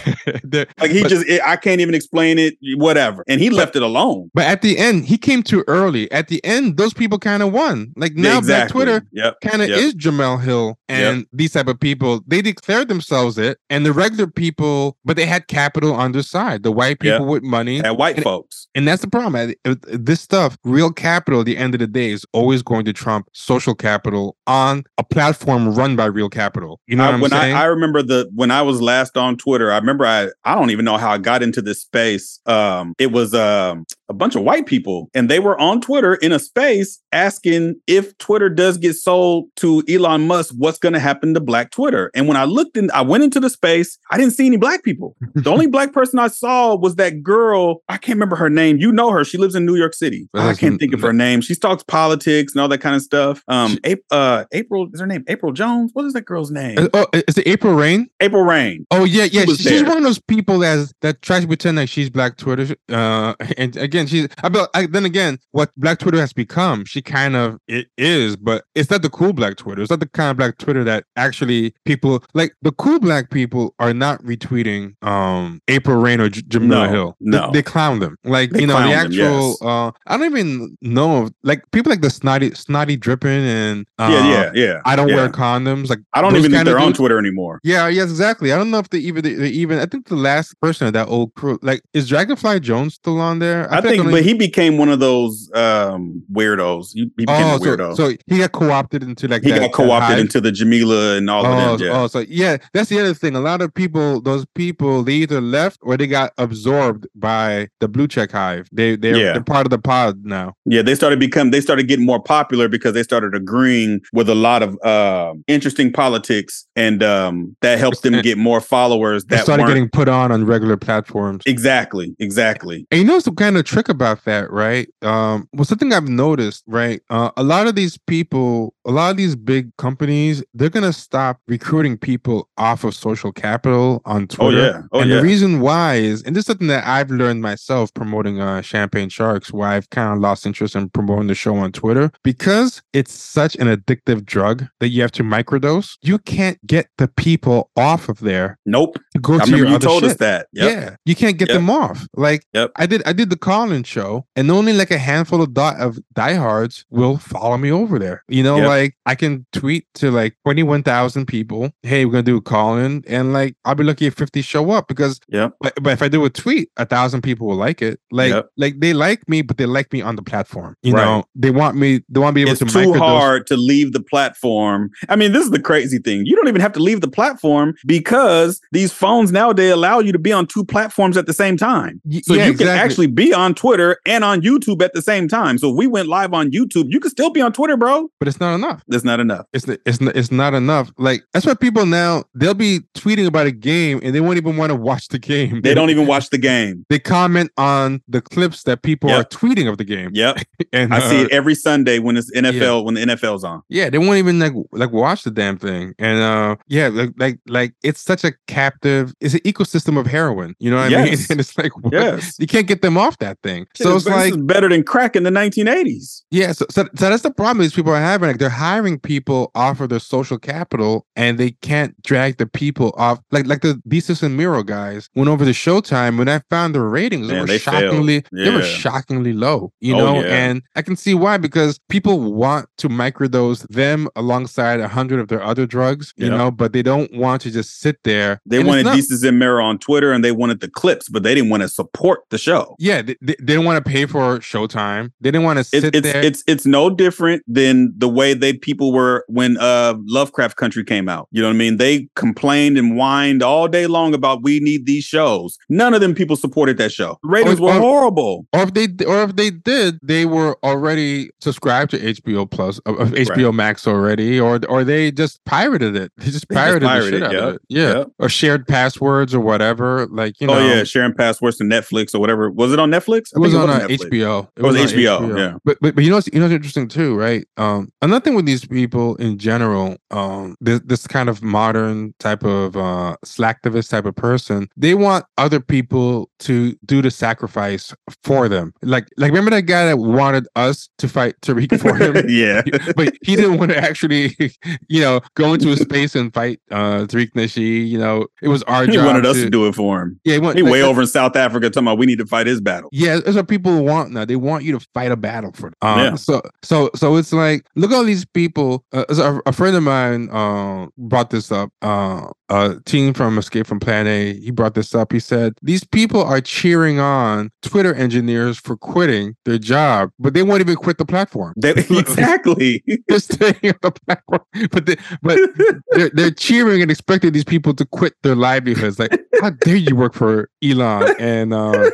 like 0.78 0.90
he 0.90 1.02
but, 1.02 1.08
just, 1.08 1.26
I 1.44 1.56
can't 1.56 1.80
even 1.80 1.94
explain 1.94 2.38
it, 2.38 2.56
whatever. 2.76 3.24
And 3.26 3.40
he 3.40 3.48
but, 3.48 3.56
left 3.56 3.76
it 3.76 3.82
alone. 3.82 4.30
But 4.34 4.44
at 4.44 4.60
the 4.60 4.76
end, 4.76 5.06
he 5.06 5.16
came 5.16 5.42
too 5.42 5.64
early. 5.66 6.12
At 6.12 6.28
the 6.28 6.44
end, 6.44 6.76
those 6.76 6.92
people 6.92 7.18
kind 7.18 7.42
of 7.42 7.52
won. 7.52 7.92
Like 7.96 8.14
now, 8.14 8.38
exactly. 8.38 8.84
Black 8.84 9.00
Twitter 9.00 9.06
yep. 9.12 9.40
kind 9.40 9.62
of 9.62 9.70
yep. 9.70 9.78
is 9.78 9.94
Jemele 9.94 10.42
Hill 10.42 10.78
and 10.88 11.18
yep. 11.18 11.26
these 11.32 11.52
type 11.52 11.68
of 11.68 11.80
people. 11.80 12.20
They 12.26 12.42
declared 12.42 12.88
themselves 12.88 13.38
it, 13.38 13.58
and 13.70 13.86
the 13.86 13.92
regular 13.92 14.26
people, 14.26 14.98
but 15.04 15.16
they 15.16 15.26
had 15.26 15.48
capital 15.48 15.94
on 15.94 16.12
their 16.12 16.22
side. 16.22 16.62
The 16.62 16.72
white 16.72 17.00
people 17.00 17.26
with 17.26 17.42
money, 17.42 17.80
and 17.82 17.96
white 17.96 18.16
and, 18.16 18.24
folks, 18.24 18.68
and 18.74 18.86
that's 18.86 19.02
the 19.02 19.08
problem. 19.08 19.54
This 19.84 20.20
stuff, 20.20 20.58
real 20.64 20.92
capital, 20.92 21.40
at 21.40 21.46
the 21.46 21.56
end 21.56 21.74
of 21.74 21.80
the 21.80 21.86
day, 21.86 22.10
is 22.10 22.26
always 22.32 22.62
going 22.62 22.84
to 22.84 22.92
trump 22.92 23.28
social 23.32 23.74
capital 23.74 24.36
on 24.46 24.84
a 24.98 25.04
platform 25.04 25.74
run 25.74 25.96
by 25.96 26.06
real 26.12 26.28
capital. 26.28 26.80
You 26.86 26.96
know 26.96 27.04
I, 27.04 27.20
when 27.20 27.30
saying? 27.30 27.54
I, 27.54 27.62
I 27.62 27.64
remember 27.64 28.02
the 28.02 28.30
when 28.34 28.50
I 28.50 28.62
was 28.62 28.80
last 28.80 29.16
on 29.16 29.36
Twitter, 29.36 29.72
I 29.72 29.78
remember 29.78 30.06
I 30.06 30.28
I 30.44 30.54
don't 30.54 30.70
even 30.70 30.84
know 30.84 30.96
how 30.96 31.10
I 31.10 31.18
got 31.18 31.42
into 31.42 31.62
this 31.62 31.82
space. 31.82 32.40
Um, 32.46 32.94
it 32.98 33.12
was 33.12 33.34
um 33.34 33.84
a 34.08 34.14
bunch 34.14 34.36
of 34.36 34.42
white 34.42 34.66
people, 34.66 35.08
and 35.14 35.28
they 35.28 35.40
were 35.40 35.58
on 35.58 35.80
Twitter 35.80 36.14
in 36.14 36.32
a 36.32 36.38
space 36.38 37.00
asking 37.12 37.76
if 37.86 38.16
Twitter 38.18 38.48
does 38.48 38.78
get 38.78 38.94
sold 38.94 39.48
to 39.56 39.82
Elon 39.88 40.26
Musk, 40.26 40.54
what's 40.56 40.78
going 40.78 40.92
to 40.92 40.98
happen 40.98 41.34
to 41.34 41.40
Black 41.40 41.70
Twitter? 41.70 42.10
And 42.14 42.28
when 42.28 42.36
I 42.36 42.44
looked 42.44 42.76
in, 42.76 42.90
I 42.92 43.02
went 43.02 43.24
into 43.24 43.40
the 43.40 43.50
space, 43.50 43.98
I 44.10 44.18
didn't 44.18 44.32
see 44.32 44.46
any 44.46 44.56
black 44.56 44.82
people. 44.82 45.16
the 45.34 45.50
only 45.50 45.66
black 45.66 45.92
person 45.92 46.18
I 46.18 46.28
saw 46.28 46.74
was 46.74 46.96
that 46.96 47.22
girl. 47.22 47.82
I 47.88 47.96
can't 47.96 48.16
remember 48.16 48.36
her 48.36 48.50
name. 48.50 48.78
You 48.78 48.92
know 48.92 49.10
her. 49.10 49.24
She 49.24 49.38
lives 49.38 49.54
in 49.54 49.66
New 49.66 49.76
York 49.76 49.94
City. 49.94 50.28
I 50.34 50.54
can't 50.54 50.78
think 50.78 50.94
of 50.94 51.00
her 51.00 51.12
name. 51.12 51.40
She 51.40 51.54
talks 51.54 51.82
politics 51.82 52.52
and 52.54 52.60
all 52.60 52.68
that 52.68 52.78
kind 52.78 52.96
of 52.96 53.02
stuff. 53.02 53.42
Um, 53.48 53.78
uh, 54.10 54.44
April 54.52 54.88
is 54.92 55.00
her 55.00 55.06
name. 55.06 55.24
April 55.28 55.52
Jones. 55.52 55.90
What 55.94 56.01
is 56.06 56.12
that 56.12 56.24
girl's 56.24 56.50
name? 56.50 56.78
Uh, 56.78 56.88
oh, 56.94 57.06
is 57.12 57.38
it 57.38 57.46
April 57.46 57.74
Reign? 57.74 58.08
April 58.20 58.42
Reign. 58.42 58.86
Oh 58.90 59.04
yeah, 59.04 59.24
yeah. 59.24 59.44
She 59.44 59.56
she's 59.56 59.82
one 59.82 59.98
of 59.98 60.02
those 60.02 60.20
people 60.20 60.58
that 60.60 60.92
that 61.00 61.22
tries 61.22 61.42
to 61.42 61.48
pretend 61.48 61.76
like 61.76 61.88
she's 61.88 62.10
Black 62.10 62.36
Twitter. 62.36 62.74
Uh, 62.88 63.34
and 63.56 63.76
again, 63.76 64.06
she's. 64.06 64.28
I, 64.42 64.66
I 64.74 64.86
then 64.86 65.04
again, 65.04 65.38
what 65.52 65.70
Black 65.76 65.98
Twitter 65.98 66.18
has 66.18 66.32
become, 66.32 66.84
she 66.84 67.02
kind 67.02 67.36
of 67.36 67.58
it 67.68 67.88
is, 67.96 68.36
but 68.36 68.64
it's 68.74 68.90
not 68.90 69.02
the 69.02 69.10
cool 69.10 69.32
Black 69.32 69.56
Twitter. 69.56 69.82
It's 69.82 69.90
not 69.90 70.00
the 70.00 70.08
kind 70.08 70.30
of 70.30 70.36
Black 70.36 70.58
Twitter 70.58 70.84
that 70.84 71.04
actually 71.16 71.74
people 71.84 72.24
like. 72.34 72.54
The 72.62 72.72
cool 72.72 73.00
Black 73.00 73.30
people 73.30 73.74
are 73.78 73.94
not 73.94 74.22
retweeting 74.22 74.94
um 75.02 75.60
April 75.68 76.00
Reign 76.00 76.20
or 76.20 76.28
J- 76.28 76.42
Jemele 76.42 76.66
no, 76.66 76.88
Hill. 76.88 77.16
No, 77.20 77.46
they, 77.46 77.58
they 77.58 77.62
clown 77.62 77.98
them. 77.98 78.16
Like 78.24 78.50
they 78.50 78.60
you 78.60 78.66
know 78.66 78.80
the 78.80 78.94
actual. 78.94 79.12
Them, 79.12 79.40
yes. 79.40 79.62
uh 79.62 79.90
I 80.06 80.16
don't 80.16 80.26
even 80.26 80.76
know 80.80 81.30
like 81.42 81.62
people 81.72 81.90
like 81.90 82.02
the 82.02 82.10
snotty 82.10 82.54
snotty 82.54 82.96
dripping 82.96 83.30
and 83.30 83.86
uh, 83.98 84.10
yeah 84.12 84.32
yeah 84.32 84.52
yeah. 84.54 84.80
I 84.84 84.96
don't 84.96 85.08
yeah. 85.08 85.16
wear 85.16 85.28
condoms. 85.28 85.88
Like 85.92 86.04
I 86.14 86.22
don't 86.22 86.36
even 86.36 86.50
think 86.50 86.64
they're 86.64 86.78
on 86.78 86.94
Twitter 86.94 87.18
anymore. 87.18 87.60
Yeah, 87.62 87.88
yes, 87.88 88.08
exactly. 88.08 88.50
I 88.52 88.56
don't 88.56 88.70
know 88.70 88.78
if 88.78 88.88
they 88.88 88.98
even 88.98 89.22
they, 89.22 89.34
they 89.34 89.48
even. 89.48 89.78
I 89.78 89.84
think 89.84 90.08
the 90.08 90.16
last 90.16 90.58
person 90.60 90.86
of 90.86 90.94
that 90.94 91.06
old 91.08 91.34
crew, 91.34 91.58
like, 91.60 91.82
is 91.92 92.08
Dragonfly 92.08 92.60
Jones 92.60 92.94
still 92.94 93.20
on 93.20 93.40
there? 93.40 93.70
I, 93.70 93.78
I 93.78 93.80
think, 93.82 94.10
but 94.10 94.22
he 94.22 94.32
became 94.32 94.78
one 94.78 94.88
of 94.88 95.00
those 95.00 95.50
um 95.54 96.22
weirdos. 96.32 96.92
He, 96.94 97.10
he 97.18 97.26
became 97.26 97.44
oh, 97.44 97.56
a 97.56 97.58
weirdo. 97.58 97.96
So, 97.96 98.10
so, 98.10 98.16
he 98.26 98.38
got 98.38 98.52
co-opted 98.52 99.02
into 99.02 99.28
like 99.28 99.42
he 99.42 99.50
that, 99.50 99.60
got 99.60 99.72
co-opted 99.72 100.18
into 100.18 100.40
the 100.40 100.50
Jamila 100.50 101.16
and 101.16 101.28
all 101.28 101.44
oh, 101.44 101.74
of 101.74 101.78
them. 101.78 101.88
Yeah. 101.88 102.00
Oh, 102.00 102.06
so 102.06 102.20
yeah, 102.20 102.56
that's 102.72 102.88
the 102.88 103.00
other 103.00 103.12
thing. 103.12 103.36
A 103.36 103.40
lot 103.40 103.60
of 103.60 103.74
people, 103.74 104.20
those 104.22 104.46
people, 104.54 105.02
they 105.02 105.14
either 105.14 105.40
left 105.40 105.78
or 105.82 105.96
they 105.96 106.06
got 106.06 106.32
absorbed 106.38 107.06
by 107.14 107.68
the 107.80 107.88
blue 107.88 108.08
check 108.08 108.30
hive. 108.30 108.68
They 108.72 108.96
they're, 108.96 109.16
yeah. 109.16 109.32
they're 109.32 109.44
part 109.44 109.66
of 109.66 109.70
the 109.70 109.78
pod 109.78 110.24
now. 110.24 110.54
Yeah, 110.64 110.82
they 110.82 110.94
started 110.94 111.20
become 111.20 111.50
they 111.50 111.60
started 111.60 111.88
getting 111.88 112.06
more 112.06 112.22
popular 112.22 112.68
because 112.68 112.94
they 112.94 113.02
started 113.02 113.34
agreeing 113.34 114.00
with 114.12 114.28
a 114.28 114.34
lot 114.34 114.62
of 114.62 114.78
uh, 114.82 115.34
interesting 115.46 115.81
politics, 115.90 116.66
and 116.76 117.02
um, 117.02 117.56
that 117.62 117.78
helps 117.78 118.00
them 118.00 118.20
get 118.20 118.38
more 118.38 118.60
followers. 118.60 119.24
That 119.24 119.44
started 119.44 119.66
getting 119.66 119.88
put 119.88 120.08
on 120.08 120.30
on 120.30 120.44
regular 120.44 120.76
platforms. 120.76 121.42
Exactly, 121.46 122.14
exactly. 122.18 122.86
And 122.90 123.00
you 123.00 123.06
know 123.06 123.18
some 123.18 123.34
kind 123.34 123.56
of 123.56 123.64
trick 123.64 123.88
about 123.88 124.24
that, 124.26 124.50
right? 124.50 124.88
Um, 125.02 125.48
well, 125.52 125.64
something 125.64 125.92
I've 125.92 126.08
noticed, 126.08 126.64
right? 126.66 127.00
Uh, 127.10 127.30
a 127.36 127.42
lot 127.42 127.66
of 127.66 127.74
these 127.74 127.98
people, 128.06 128.74
a 128.84 128.90
lot 128.90 129.10
of 129.10 129.16
these 129.16 129.36
big 129.36 129.74
companies, 129.76 130.42
they're 130.54 130.68
gonna 130.70 130.92
stop 130.92 131.40
recruiting 131.46 131.96
people 131.96 132.48
off 132.56 132.84
of 132.84 132.94
social 132.94 133.32
capital 133.32 134.02
on 134.04 134.22
oh, 134.22 134.26
Twitter. 134.26 134.58
Oh 134.58 134.62
yeah, 134.62 134.82
oh 134.92 135.00
and 135.00 135.10
yeah. 135.10 135.16
the 135.16 135.22
reason 135.22 135.60
why 135.60 135.94
is, 135.96 136.22
and 136.22 136.34
this 136.34 136.42
is 136.42 136.46
something 136.46 136.66
that 136.68 136.86
I've 136.86 137.10
learned 137.10 137.42
myself 137.42 137.92
promoting 137.94 138.40
uh, 138.40 138.60
Champagne 138.62 139.08
Sharks, 139.08 139.52
why 139.52 139.76
I've 139.76 139.90
kind 139.90 140.12
of 140.12 140.18
lost 140.18 140.46
interest 140.46 140.74
in 140.74 140.88
promoting 140.90 141.28
the 141.28 141.34
show 141.34 141.56
on 141.56 141.72
Twitter 141.72 142.10
because 142.22 142.82
it's 142.92 143.12
such 143.12 143.56
an 143.56 143.68
addictive 143.68 144.24
drug 144.24 144.66
that 144.80 144.88
you 144.88 145.02
have 145.02 145.12
to 145.12 145.22
microdose. 145.22 145.96
You 146.02 146.18
can't 146.18 146.64
get 146.66 146.88
the 146.98 147.08
people 147.08 147.70
off 147.76 148.08
of 148.08 148.20
there. 148.20 148.58
Nope. 148.66 148.96
To 149.14 149.20
go 149.20 149.38
I 149.40 149.44
to 149.44 149.56
your 149.56 149.66
you 149.66 149.74
other 149.76 149.86
told 149.86 150.02
shit. 150.02 150.12
us 150.12 150.16
that. 150.18 150.48
Yep. 150.52 150.70
Yeah, 150.70 150.96
you 151.04 151.14
can't 151.14 151.38
get 151.38 151.48
Yep. 151.48 151.56
them 151.56 151.70
off. 151.70 152.06
Like 152.14 152.46
Yep. 152.52 152.72
I 152.76 152.86
did, 152.86 153.02
I 153.06 153.12
did 153.12 153.30
the 153.30 153.36
call-in 153.36 153.82
show, 153.84 154.26
and 154.36 154.50
only 154.50 154.72
like 154.72 154.90
a 154.90 154.98
handful 154.98 155.42
of 155.42 155.54
di- 155.54 155.76
of 155.78 155.98
diehards 156.14 156.84
will 156.90 157.18
follow 157.18 157.56
me 157.56 157.70
over 157.70 157.98
there. 157.98 158.24
You 158.28 158.42
know, 158.42 158.56
Yep. 158.56 158.66
Like 158.76 158.96
I 159.06 159.14
can 159.14 159.46
tweet 159.52 159.86
to 159.94 160.10
like 160.10 160.36
twenty-one 160.44 160.82
thousand 160.82 161.26
people, 161.26 161.70
"Hey, 161.82 162.04
we're 162.04 162.12
gonna 162.12 162.22
do 162.22 162.36
a 162.36 162.40
call-in," 162.40 163.04
and 163.06 163.32
like 163.32 163.56
I'll 163.64 163.74
be 163.74 163.84
lucky 163.84 164.06
if 164.06 164.14
fifty 164.14 164.42
show 164.42 164.70
up 164.70 164.88
because 164.88 165.20
yeah. 165.28 165.48
but, 165.60 165.72
but 165.82 165.92
if 165.92 166.02
I 166.02 166.08
do 166.08 166.24
a 166.24 166.30
tweet, 166.30 166.70
a 166.76 166.84
thousand 166.86 167.22
people 167.22 167.46
will 167.46 167.56
like 167.56 167.82
it. 167.82 168.00
Like 168.10 168.30
Yep. 168.32 168.48
like 168.56 168.80
they 168.80 168.92
like 168.94 169.28
me, 169.28 169.42
but 169.42 169.56
they 169.58 169.66
like 169.66 169.92
me 169.92 170.00
on 170.02 170.16
the 170.16 170.22
platform. 170.22 170.76
You 170.82 170.94
Right. 170.94 171.04
know, 171.04 171.24
they 171.34 171.50
want 171.50 171.76
me. 171.76 172.00
They 172.08 172.20
want 172.20 172.32
to 172.32 172.34
be 172.34 172.42
able 172.42 172.52
It's 172.52 172.58
to 172.60 172.64
It's 172.66 172.72
too 172.74 172.94
hard 172.94 173.46
to 173.48 173.56
leave 173.56 173.92
the 173.92 174.00
platform. 174.02 174.90
I 175.08 175.16
mean, 175.16 175.32
this 175.32 175.44
is 175.44 175.50
the 175.50 175.60
crazy 175.60 175.98
thing. 175.98 176.26
You 176.26 176.36
don't 176.36 176.48
even 176.48 176.60
have 176.60 176.72
to 176.72 176.80
leave 176.80 177.00
the 177.00 177.08
platform 177.08 177.74
because 177.86 178.60
these 178.72 178.92
phones 178.92 179.32
nowadays 179.32 179.72
allow 179.72 179.98
you 180.00 180.12
to 180.12 180.18
be 180.18 180.32
on 180.32 180.46
two 180.46 180.64
platforms 180.64 181.16
at 181.16 181.26
the 181.26 181.32
same 181.32 181.56
time. 181.56 182.00
So 182.22 182.34
yeah, 182.34 182.46
you 182.46 182.52
can 182.52 182.62
exactly. 182.62 182.68
actually 182.84 183.06
be 183.08 183.32
on 183.34 183.54
Twitter 183.54 183.98
and 184.06 184.24
on 184.24 184.40
YouTube 184.42 184.82
at 184.82 184.92
the 184.94 185.02
same 185.02 185.28
time. 185.28 185.58
So 185.58 185.70
we 185.70 185.86
went 185.86 186.08
live 186.08 186.32
on 186.32 186.50
YouTube, 186.50 186.86
you 186.88 187.00
could 187.00 187.10
still 187.10 187.30
be 187.30 187.40
on 187.40 187.52
Twitter, 187.52 187.76
bro. 187.76 188.08
but 188.18 188.28
it's 188.28 188.40
not 188.40 188.54
enough. 188.62 188.82
That's 188.88 189.04
not 189.04 189.20
enough. 189.20 189.46
It's 189.52 189.66
it's 189.68 189.98
it's 190.00 190.30
not 190.30 190.54
enough. 190.54 190.90
Like 190.98 191.22
that's 191.32 191.46
why 191.46 191.54
people 191.54 191.86
now 191.86 192.24
they'll 192.34 192.54
be 192.54 192.80
tweeting 192.94 193.26
about 193.26 193.46
a 193.46 193.50
game 193.52 194.00
and 194.02 194.14
they 194.14 194.20
won't 194.20 194.36
even 194.36 194.56
want 194.56 194.70
to 194.70 194.76
watch 194.76 195.08
the 195.08 195.18
game. 195.18 195.60
They 195.62 195.74
don't 195.74 195.90
even 195.90 196.06
watch 196.06 196.30
the 196.30 196.38
game. 196.38 196.86
They 196.88 196.98
comment 196.98 197.50
on 197.56 198.02
the 198.08 198.20
clips 198.20 198.62
that 198.64 198.82
people 198.82 199.10
Yep. 199.10 199.20
are 199.20 199.28
tweeting 199.28 199.68
of 199.68 199.78
the 199.78 199.84
game. 199.84 200.10
Yep. 200.14 200.38
and 200.72 200.94
I 200.94 201.00
see 201.00 201.20
uh, 201.20 201.24
it 201.24 201.32
every 201.32 201.54
Sunday 201.54 201.98
when 201.98 202.16
it's 202.16 202.30
NFL, 202.34 202.84
when 202.84 202.94
the 202.94 203.00
NFL's 203.02 203.44
on. 203.44 203.62
Yeah, 203.68 203.90
they 203.90 203.98
won't 203.98 204.16
even 204.16 204.38
like 204.38 204.52
like 204.72 204.92
watch 204.92 205.24
the 205.24 205.30
damn 205.30 205.58
thing. 205.58 205.94
And 205.98 206.20
uh 206.20 206.56
yeah, 206.68 206.88
like 206.88 207.10
like 207.16 207.38
like 207.46 207.74
it's 207.82 208.00
such 208.00 208.24
a 208.24 208.32
captive, 208.46 209.14
it's 209.20 209.34
an 209.34 209.40
ecosystem 209.40 209.98
of 209.98 210.06
heroin. 210.06 210.54
You 210.58 210.70
know 210.70 210.76
what 210.76 210.92
I 210.92 211.02
mean? 211.02 211.06
Yes. 211.12 211.30
And 211.32 211.40
it's 211.40 211.56
like 211.56 211.76
what? 211.78 211.92
Yes. 211.94 212.38
you 212.38 212.46
can't 212.46 212.66
get 212.66 212.82
them 212.82 212.98
off 212.98 213.16
that 213.18 213.38
thing. 213.42 213.66
So 213.74 213.96
it's 213.96 214.04
this 214.04 214.12
like 214.12 214.46
better 214.46 214.68
than 214.68 214.84
crack 214.84 215.16
in 215.16 215.22
the 215.22 215.30
1980s. 215.30 216.22
Yeah, 216.30 216.52
so, 216.52 216.66
so 216.68 216.84
so 216.94 217.08
that's 217.10 217.22
the 217.22 217.30
problem 217.30 217.62
these 217.62 217.72
people 217.72 217.92
are 217.92 218.00
having. 218.00 218.28
Like 218.28 218.38
they're 218.38 218.48
hiring 218.52 218.98
people 218.98 219.50
off 219.54 219.80
of 219.80 219.88
their 219.88 219.98
social 219.98 220.38
capital, 220.38 221.06
and 221.16 221.38
they 221.38 221.52
can't 221.62 222.00
drag 222.02 222.38
the 222.38 222.46
people 222.46 222.94
off. 222.96 223.18
Like 223.30 223.46
like 223.46 223.62
the 223.62 223.80
Desus 223.88 224.22
and 224.22 224.36
Mero 224.36 224.62
guys 224.62 225.08
went 225.14 225.28
over 225.28 225.44
to 225.44 225.50
Showtime. 225.52 226.18
When 226.18 226.28
I 226.28 226.40
found 226.50 226.74
their 226.74 226.82
ratings, 226.88 227.28
they 227.28 227.40
were 227.40 227.46
they 227.46 227.58
shockingly 227.58 228.24
they 228.32 228.50
were 228.50 228.62
shockingly 228.62 229.32
low. 229.32 229.72
You 229.80 229.96
Oh, 229.96 229.98
know, 229.98 230.20
yeah. 230.20 230.34
and 230.46 230.62
I 230.76 230.82
can 230.82 230.96
see 230.96 231.14
why 231.14 231.36
because 231.38 231.78
people 231.88 232.32
want 232.32 232.66
to 232.78 232.88
microdose 232.88 233.66
them 233.68 234.08
alongside 234.16 234.80
a 234.80 234.88
hundred 234.88 235.20
of 235.20 235.28
their 235.28 235.42
other 235.42 235.66
drugs. 235.66 236.12
You 236.16 236.26
Yep. 236.26 236.38
know, 236.38 236.50
but 236.50 236.72
they 236.72 236.82
don't 236.82 237.12
want 237.14 237.42
to 237.42 237.50
just 237.50 237.80
sit 237.80 237.98
there. 238.04 238.40
They 238.46 238.58
And 238.58 238.66
wanted 238.68 238.84
not- 238.84 238.98
and 239.22 239.38
Mero 239.38 239.64
on 239.64 239.78
Twitter 239.78 240.12
and 240.12 240.24
they 240.24 240.32
wanted 240.32 240.60
the 240.60 240.68
clips, 240.68 241.08
but 241.08 241.22
they 241.22 241.34
didn't 241.34 241.50
want 241.50 241.62
to 241.62 241.68
support 241.68 242.20
the 242.30 242.38
show. 242.38 242.74
Yeah, 242.78 243.02
they, 243.02 243.16
they, 243.20 243.34
didn't 243.44 243.64
want 243.64 243.82
to 243.84 243.88
pay 243.90 244.06
for 244.06 244.38
Showtime. 244.38 245.12
They 245.20 245.30
didn't 245.30 245.44
want 245.44 245.58
to 245.58 245.64
sit 245.64 245.94
it's, 245.94 246.12
there. 246.12 246.22
it's 246.24 246.42
it's 246.46 246.66
no 246.66 246.90
different 246.90 247.42
than 247.46 247.92
the 247.96 248.08
way 248.08 248.34
they 248.42 248.52
people 248.52 248.92
were 248.92 249.24
when 249.28 249.56
uh 249.58 249.94
Lovecraft 250.06 250.56
Country 250.56 250.84
came 250.84 251.08
out. 251.08 251.28
You 251.30 251.40
know 251.42 251.48
what 251.48 251.54
I 251.54 251.58
mean? 251.58 251.76
They 251.78 252.08
complained 252.16 252.76
and 252.76 252.94
whined 252.96 253.42
all 253.42 253.68
day 253.68 253.86
long 253.86 254.12
about 254.14 254.42
we 254.42 254.60
need 254.60 254.84
these 254.86 255.04
shows. 255.04 255.56
None 255.68 255.94
of 255.94 256.00
them 256.00 256.14
people 256.14 256.36
supported 256.36 256.76
that 256.78 256.92
show. 256.92 257.18
Ratings 257.22 257.58
Or- 257.60 257.62
were 257.68 257.72
or- 257.74 257.80
horrible. 257.80 258.46
or 258.52 258.62
if 258.64 258.74
they 258.74 258.88
or 259.06 259.22
if 259.22 259.36
they 259.36 259.50
did, 259.50 259.98
they 260.02 260.26
were 260.26 260.56
already 260.62 261.30
subscribed 261.40 261.90
to 261.92 261.98
HBO 261.98 262.50
Plus, 262.50 262.80
uh, 262.86 262.92
uh, 262.92 263.06
HBO 263.06 263.52
Max 263.54 263.86
already, 263.86 264.38
or 264.40 264.60
or 264.68 264.84
they 264.84 265.10
just 265.12 265.42
pirated 265.44 265.96
it. 265.96 266.12
They 266.18 266.26
just 266.26 266.48
They 266.48 266.54
just 266.54 266.66
pirated, 266.82 266.88
pirated 266.88 267.12
the 267.14 267.16
shit 267.18 267.22
it, 267.22 267.26
out 267.26 267.32
yep, 267.32 267.42
of 267.44 267.54
it. 267.54 267.60
Yeah, 267.68 267.98
yep. 267.98 268.06
or 268.18 268.28
shared 268.28 268.66
passwords 268.66 269.34
or 269.34 269.40
whatever. 269.40 270.06
Like 270.10 270.40
you 270.40 270.46
know, 270.48 270.54
oh 270.54 270.66
yeah, 270.66 270.84
sharing 270.84 271.14
passwords 271.14 271.56
to 271.58 271.64
Netflix 271.64 272.14
or 272.14 272.18
whatever. 272.18 272.50
Was 272.50 272.72
it 272.72 272.78
on 272.78 272.90
Netflix? 272.90 273.30
I 273.34 273.38
It 273.38 273.40
was 273.40 273.52
think 273.52 273.62
on 273.62 273.70
uh, 273.70 273.80
Netflix. 273.86 273.98
HBO. 274.10 274.48
It 274.56 274.62
was 274.62 274.76
HBO, 274.92 275.38
yeah. 275.38 275.54
But, 275.64 275.78
but 275.80 275.94
but 275.94 276.02
you 276.04 276.10
know 276.10 276.16
what's, 276.16 276.28
you 276.32 276.38
know 276.40 276.46
what's 276.46 276.54
interesting 276.54 276.88
too, 276.88 277.14
right? 277.16 277.46
Um, 277.56 277.90
another 278.02 278.22
thing 278.22 278.31
with 278.34 278.46
these 278.46 278.64
people 278.64 279.16
in 279.16 279.38
general, 279.38 279.96
um, 280.10 280.56
this, 280.60 280.80
this 280.84 281.06
kind 281.06 281.28
of 281.28 281.42
modern 281.42 282.14
type 282.18 282.42
of 282.44 282.76
uh, 282.76 283.16
slacktivist 283.24 283.90
type 283.90 284.04
of 284.04 284.14
person, 284.16 284.68
they 284.76 284.94
want 284.94 285.24
other 285.38 285.60
people 285.60 286.30
to 286.40 286.74
do 286.84 287.02
the 287.02 287.10
sacrifice 287.10 287.94
for 288.24 288.48
them. 288.48 288.72
Like, 288.82 289.08
like 289.16 289.30
remember 289.30 289.50
that 289.50 289.62
guy 289.62 289.86
that 289.86 289.98
wanted 289.98 290.46
us 290.56 290.88
to 290.98 291.08
fight 291.08 291.40
Tariq 291.42 291.78
for 291.80 291.96
him? 291.96 292.24
yeah. 292.28 292.62
but 292.96 293.14
he 293.22 293.36
didn't 293.36 293.58
want 293.58 293.70
to 293.70 293.78
actually, 293.78 294.36
you 294.88 295.00
know, 295.00 295.20
go 295.34 295.54
into 295.54 295.70
a 295.72 295.76
space 295.76 296.14
and 296.14 296.32
fight 296.32 296.60
uh, 296.70 297.06
Tariq 297.06 297.32
Nasheed. 297.32 297.88
You 297.88 297.98
know, 297.98 298.26
it 298.40 298.48
was 298.48 298.62
our 298.64 298.86
He 298.86 298.92
job. 298.92 299.06
wanted 299.06 299.26
us 299.26 299.36
to, 299.36 299.44
to 299.44 299.50
do 299.50 299.66
it 299.68 299.74
for 299.74 300.02
him. 300.02 300.20
Yeah, 300.24 300.34
he, 300.34 300.40
He 300.40 300.62
like, 300.62 300.72
way 300.72 300.82
over 300.82 301.02
in 301.02 301.06
South 301.06 301.36
Africa 301.36 301.70
talking 301.70 301.86
about 301.86 301.98
we 301.98 302.06
need 302.06 302.18
to 302.18 302.26
fight 302.26 302.46
his 302.46 302.60
battle. 302.60 302.88
Yeah, 302.92 303.20
that's 303.20 303.36
what 303.36 303.48
people 303.48 303.84
want 303.84 304.12
now. 304.12 304.24
They 304.24 304.36
want 304.36 304.64
you 304.64 304.78
to 304.78 304.86
fight 304.92 305.10
a 305.12 305.16
battle 305.16 305.52
for 305.52 305.70
them. 305.70 305.74
Um, 305.82 305.98
Yeah. 305.98 306.14
So, 306.16 306.42
so, 306.62 306.90
so 306.94 307.16
it's 307.16 307.32
like, 307.32 307.64
look 307.76 307.90
at 307.90 307.96
all 307.96 308.04
these 308.04 308.21
people. 308.24 308.84
Uh, 308.92 309.04
a, 309.08 309.50
a 309.50 309.52
friend 309.52 309.76
of 309.76 309.82
mine 309.82 310.28
uh, 310.30 310.86
brought 310.96 311.30
this 311.30 311.50
up. 311.52 311.70
Uh, 311.82 312.28
a 312.48 312.78
team 312.84 313.14
from 313.14 313.38
Escape 313.38 313.66
from 313.66 313.80
Planet 313.80 314.10
A. 314.10 314.40
He 314.40 314.50
brought 314.50 314.74
this 314.74 314.94
up. 314.94 315.12
He 315.12 315.20
said 315.20 315.54
these 315.62 315.84
people 315.84 316.22
are 316.22 316.40
cheering 316.40 317.00
on 317.00 317.50
Twitter 317.62 317.94
engineers 317.94 318.58
for 318.58 318.76
quitting 318.76 319.36
their 319.44 319.58
job, 319.58 320.10
but 320.18 320.34
they 320.34 320.42
won't 320.42 320.60
even 320.60 320.76
quit 320.76 320.98
the 320.98 321.06
platform. 321.06 321.54
They, 321.56 321.70
exactly. 321.90 322.82
They're 323.08 323.20
staying 323.20 323.54
on 323.64 323.78
the 323.82 323.92
platform, 324.06 324.42
but 324.70 324.86
they, 324.86 324.96
but 325.22 325.38
they're, 325.92 326.10
they're 326.12 326.30
cheering 326.30 326.82
and 326.82 326.90
expecting 326.90 327.32
these 327.32 327.44
people 327.44 327.74
to 327.74 327.86
quit 327.86 328.14
their 328.22 328.36
livelihoods. 328.36 328.98
Like, 328.98 329.18
how 329.40 329.50
dare 329.50 329.76
you 329.76 329.96
work 329.96 330.14
for 330.14 330.50
Elon 330.62 331.14
and 331.18 331.54
uh, 331.54 331.90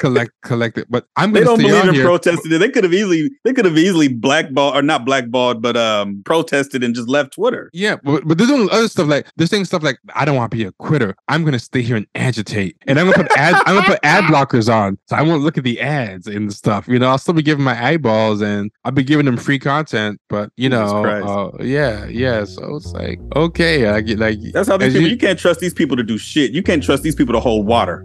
collect 0.00 0.32
collect 0.42 0.76
it? 0.78 0.86
But 0.90 1.06
I'm 1.16 1.32
they 1.32 1.44
going 1.44 1.58
to 1.58 1.62
don't 1.62 1.70
stay 1.70 1.78
believe 1.78 1.88
in 1.90 1.94
here. 1.94 2.04
protesting. 2.04 2.58
They 2.58 2.68
could 2.70 2.82
have 2.84 2.92
easily 2.92 3.30
they 3.44 3.52
could 3.52 3.64
have 3.66 3.78
easily 3.78 4.08
blackballed 4.08 4.74
or 4.74 4.82
not 4.82 5.04
blackballed, 5.04 5.62
but 5.62 5.76
um 5.76 6.22
protested 6.24 6.82
and 6.82 6.94
just 6.94 7.08
left 7.08 7.34
Twitter. 7.34 7.70
yeah, 7.72 7.96
but, 8.02 8.26
but 8.26 8.36
they're 8.38 8.46
doing 8.48 8.68
other 8.72 8.88
stuff 8.88 9.06
like 9.06 9.26
they're 9.36 9.46
saying 9.46 9.66
stuff 9.66 9.82
like, 9.84 9.98
"I 10.16 10.24
don't 10.24 10.34
want 10.36 10.50
to 10.50 10.56
be 10.56 10.64
a 10.64 10.72
quitter. 10.72 11.14
I'm 11.28 11.42
going 11.42 11.52
to 11.52 11.58
stay 11.60 11.82
here 11.82 11.96
and 11.96 12.06
agitate, 12.16 12.76
and 12.88 12.98
I'm 12.98 13.06
going 13.06 13.18
to 13.18 13.22
put 13.28 13.38
ad 13.38 13.54
I'm 13.66 13.74
going 13.76 13.84
to 13.84 13.90
put 13.92 14.00
ad 14.02 14.24
blockers 14.32 14.72
on, 14.72 14.98
so 15.06 15.14
I 15.16 15.22
won't 15.22 15.42
look 15.42 15.56
at 15.58 15.64
the 15.64 15.80
ads 15.80 16.26
and 16.26 16.52
stuff. 16.52 16.88
You 16.88 16.98
know, 16.98 17.08
I'll 17.08 17.18
still 17.18 17.34
be 17.34 17.42
giving 17.42 17.62
my 17.64 17.80
eyeballs, 17.84 18.40
and 18.40 18.70
I'll 18.84 18.92
be 18.92 19.04
giving 19.04 19.26
them 19.26 19.36
free 19.36 19.58
content. 19.58 20.20
But 20.28 20.50
you 20.56 20.68
know, 20.68 21.04
uh, 21.04 21.62
yeah, 21.62 22.06
yeah. 22.06 22.44
So 22.44 22.76
it's 22.76 22.92
like, 22.92 23.20
okay, 23.36 23.86
I 23.88 24.00
get 24.00 24.18
like 24.18 24.38
That's 24.54 24.68
how 24.68 24.76
these 24.78 24.92
people. 24.94 25.02
you- 25.02 25.10
You, 25.10 25.18
can't 25.18 25.38
trust 25.38 25.60
these 25.60 25.74
people 25.74 25.96
to 25.96 26.02
do 26.02 26.16
shit. 26.16 26.52
You 26.52 26.62
can't 26.62 26.82
trust 26.82 27.02
these 27.02 27.14
people 27.14 27.34
to 27.34 27.40
hold 27.40 27.66
water. 27.66 28.04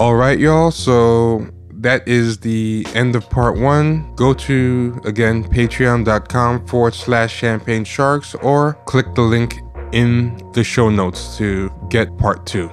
All 0.00 0.14
right, 0.14 0.38
y'all. 0.38 0.70
So 0.70 1.44
that 1.72 2.06
is 2.06 2.38
the 2.38 2.86
end 2.94 3.16
of 3.16 3.28
part 3.28 3.58
one. 3.58 4.14
Go 4.14 4.32
to, 4.32 5.00
again, 5.04 5.42
patreon.com 5.42 6.66
forward 6.68 6.94
slash 6.94 7.34
champagne 7.34 7.82
sharks 7.82 8.36
or 8.36 8.74
click 8.84 9.12
the 9.16 9.22
link 9.22 9.60
in 9.90 10.36
the 10.52 10.62
show 10.62 10.88
notes 10.88 11.36
to 11.38 11.72
get 11.88 12.16
part 12.16 12.46
two. 12.46 12.70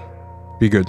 Be 0.60 0.70
good. 0.70 0.88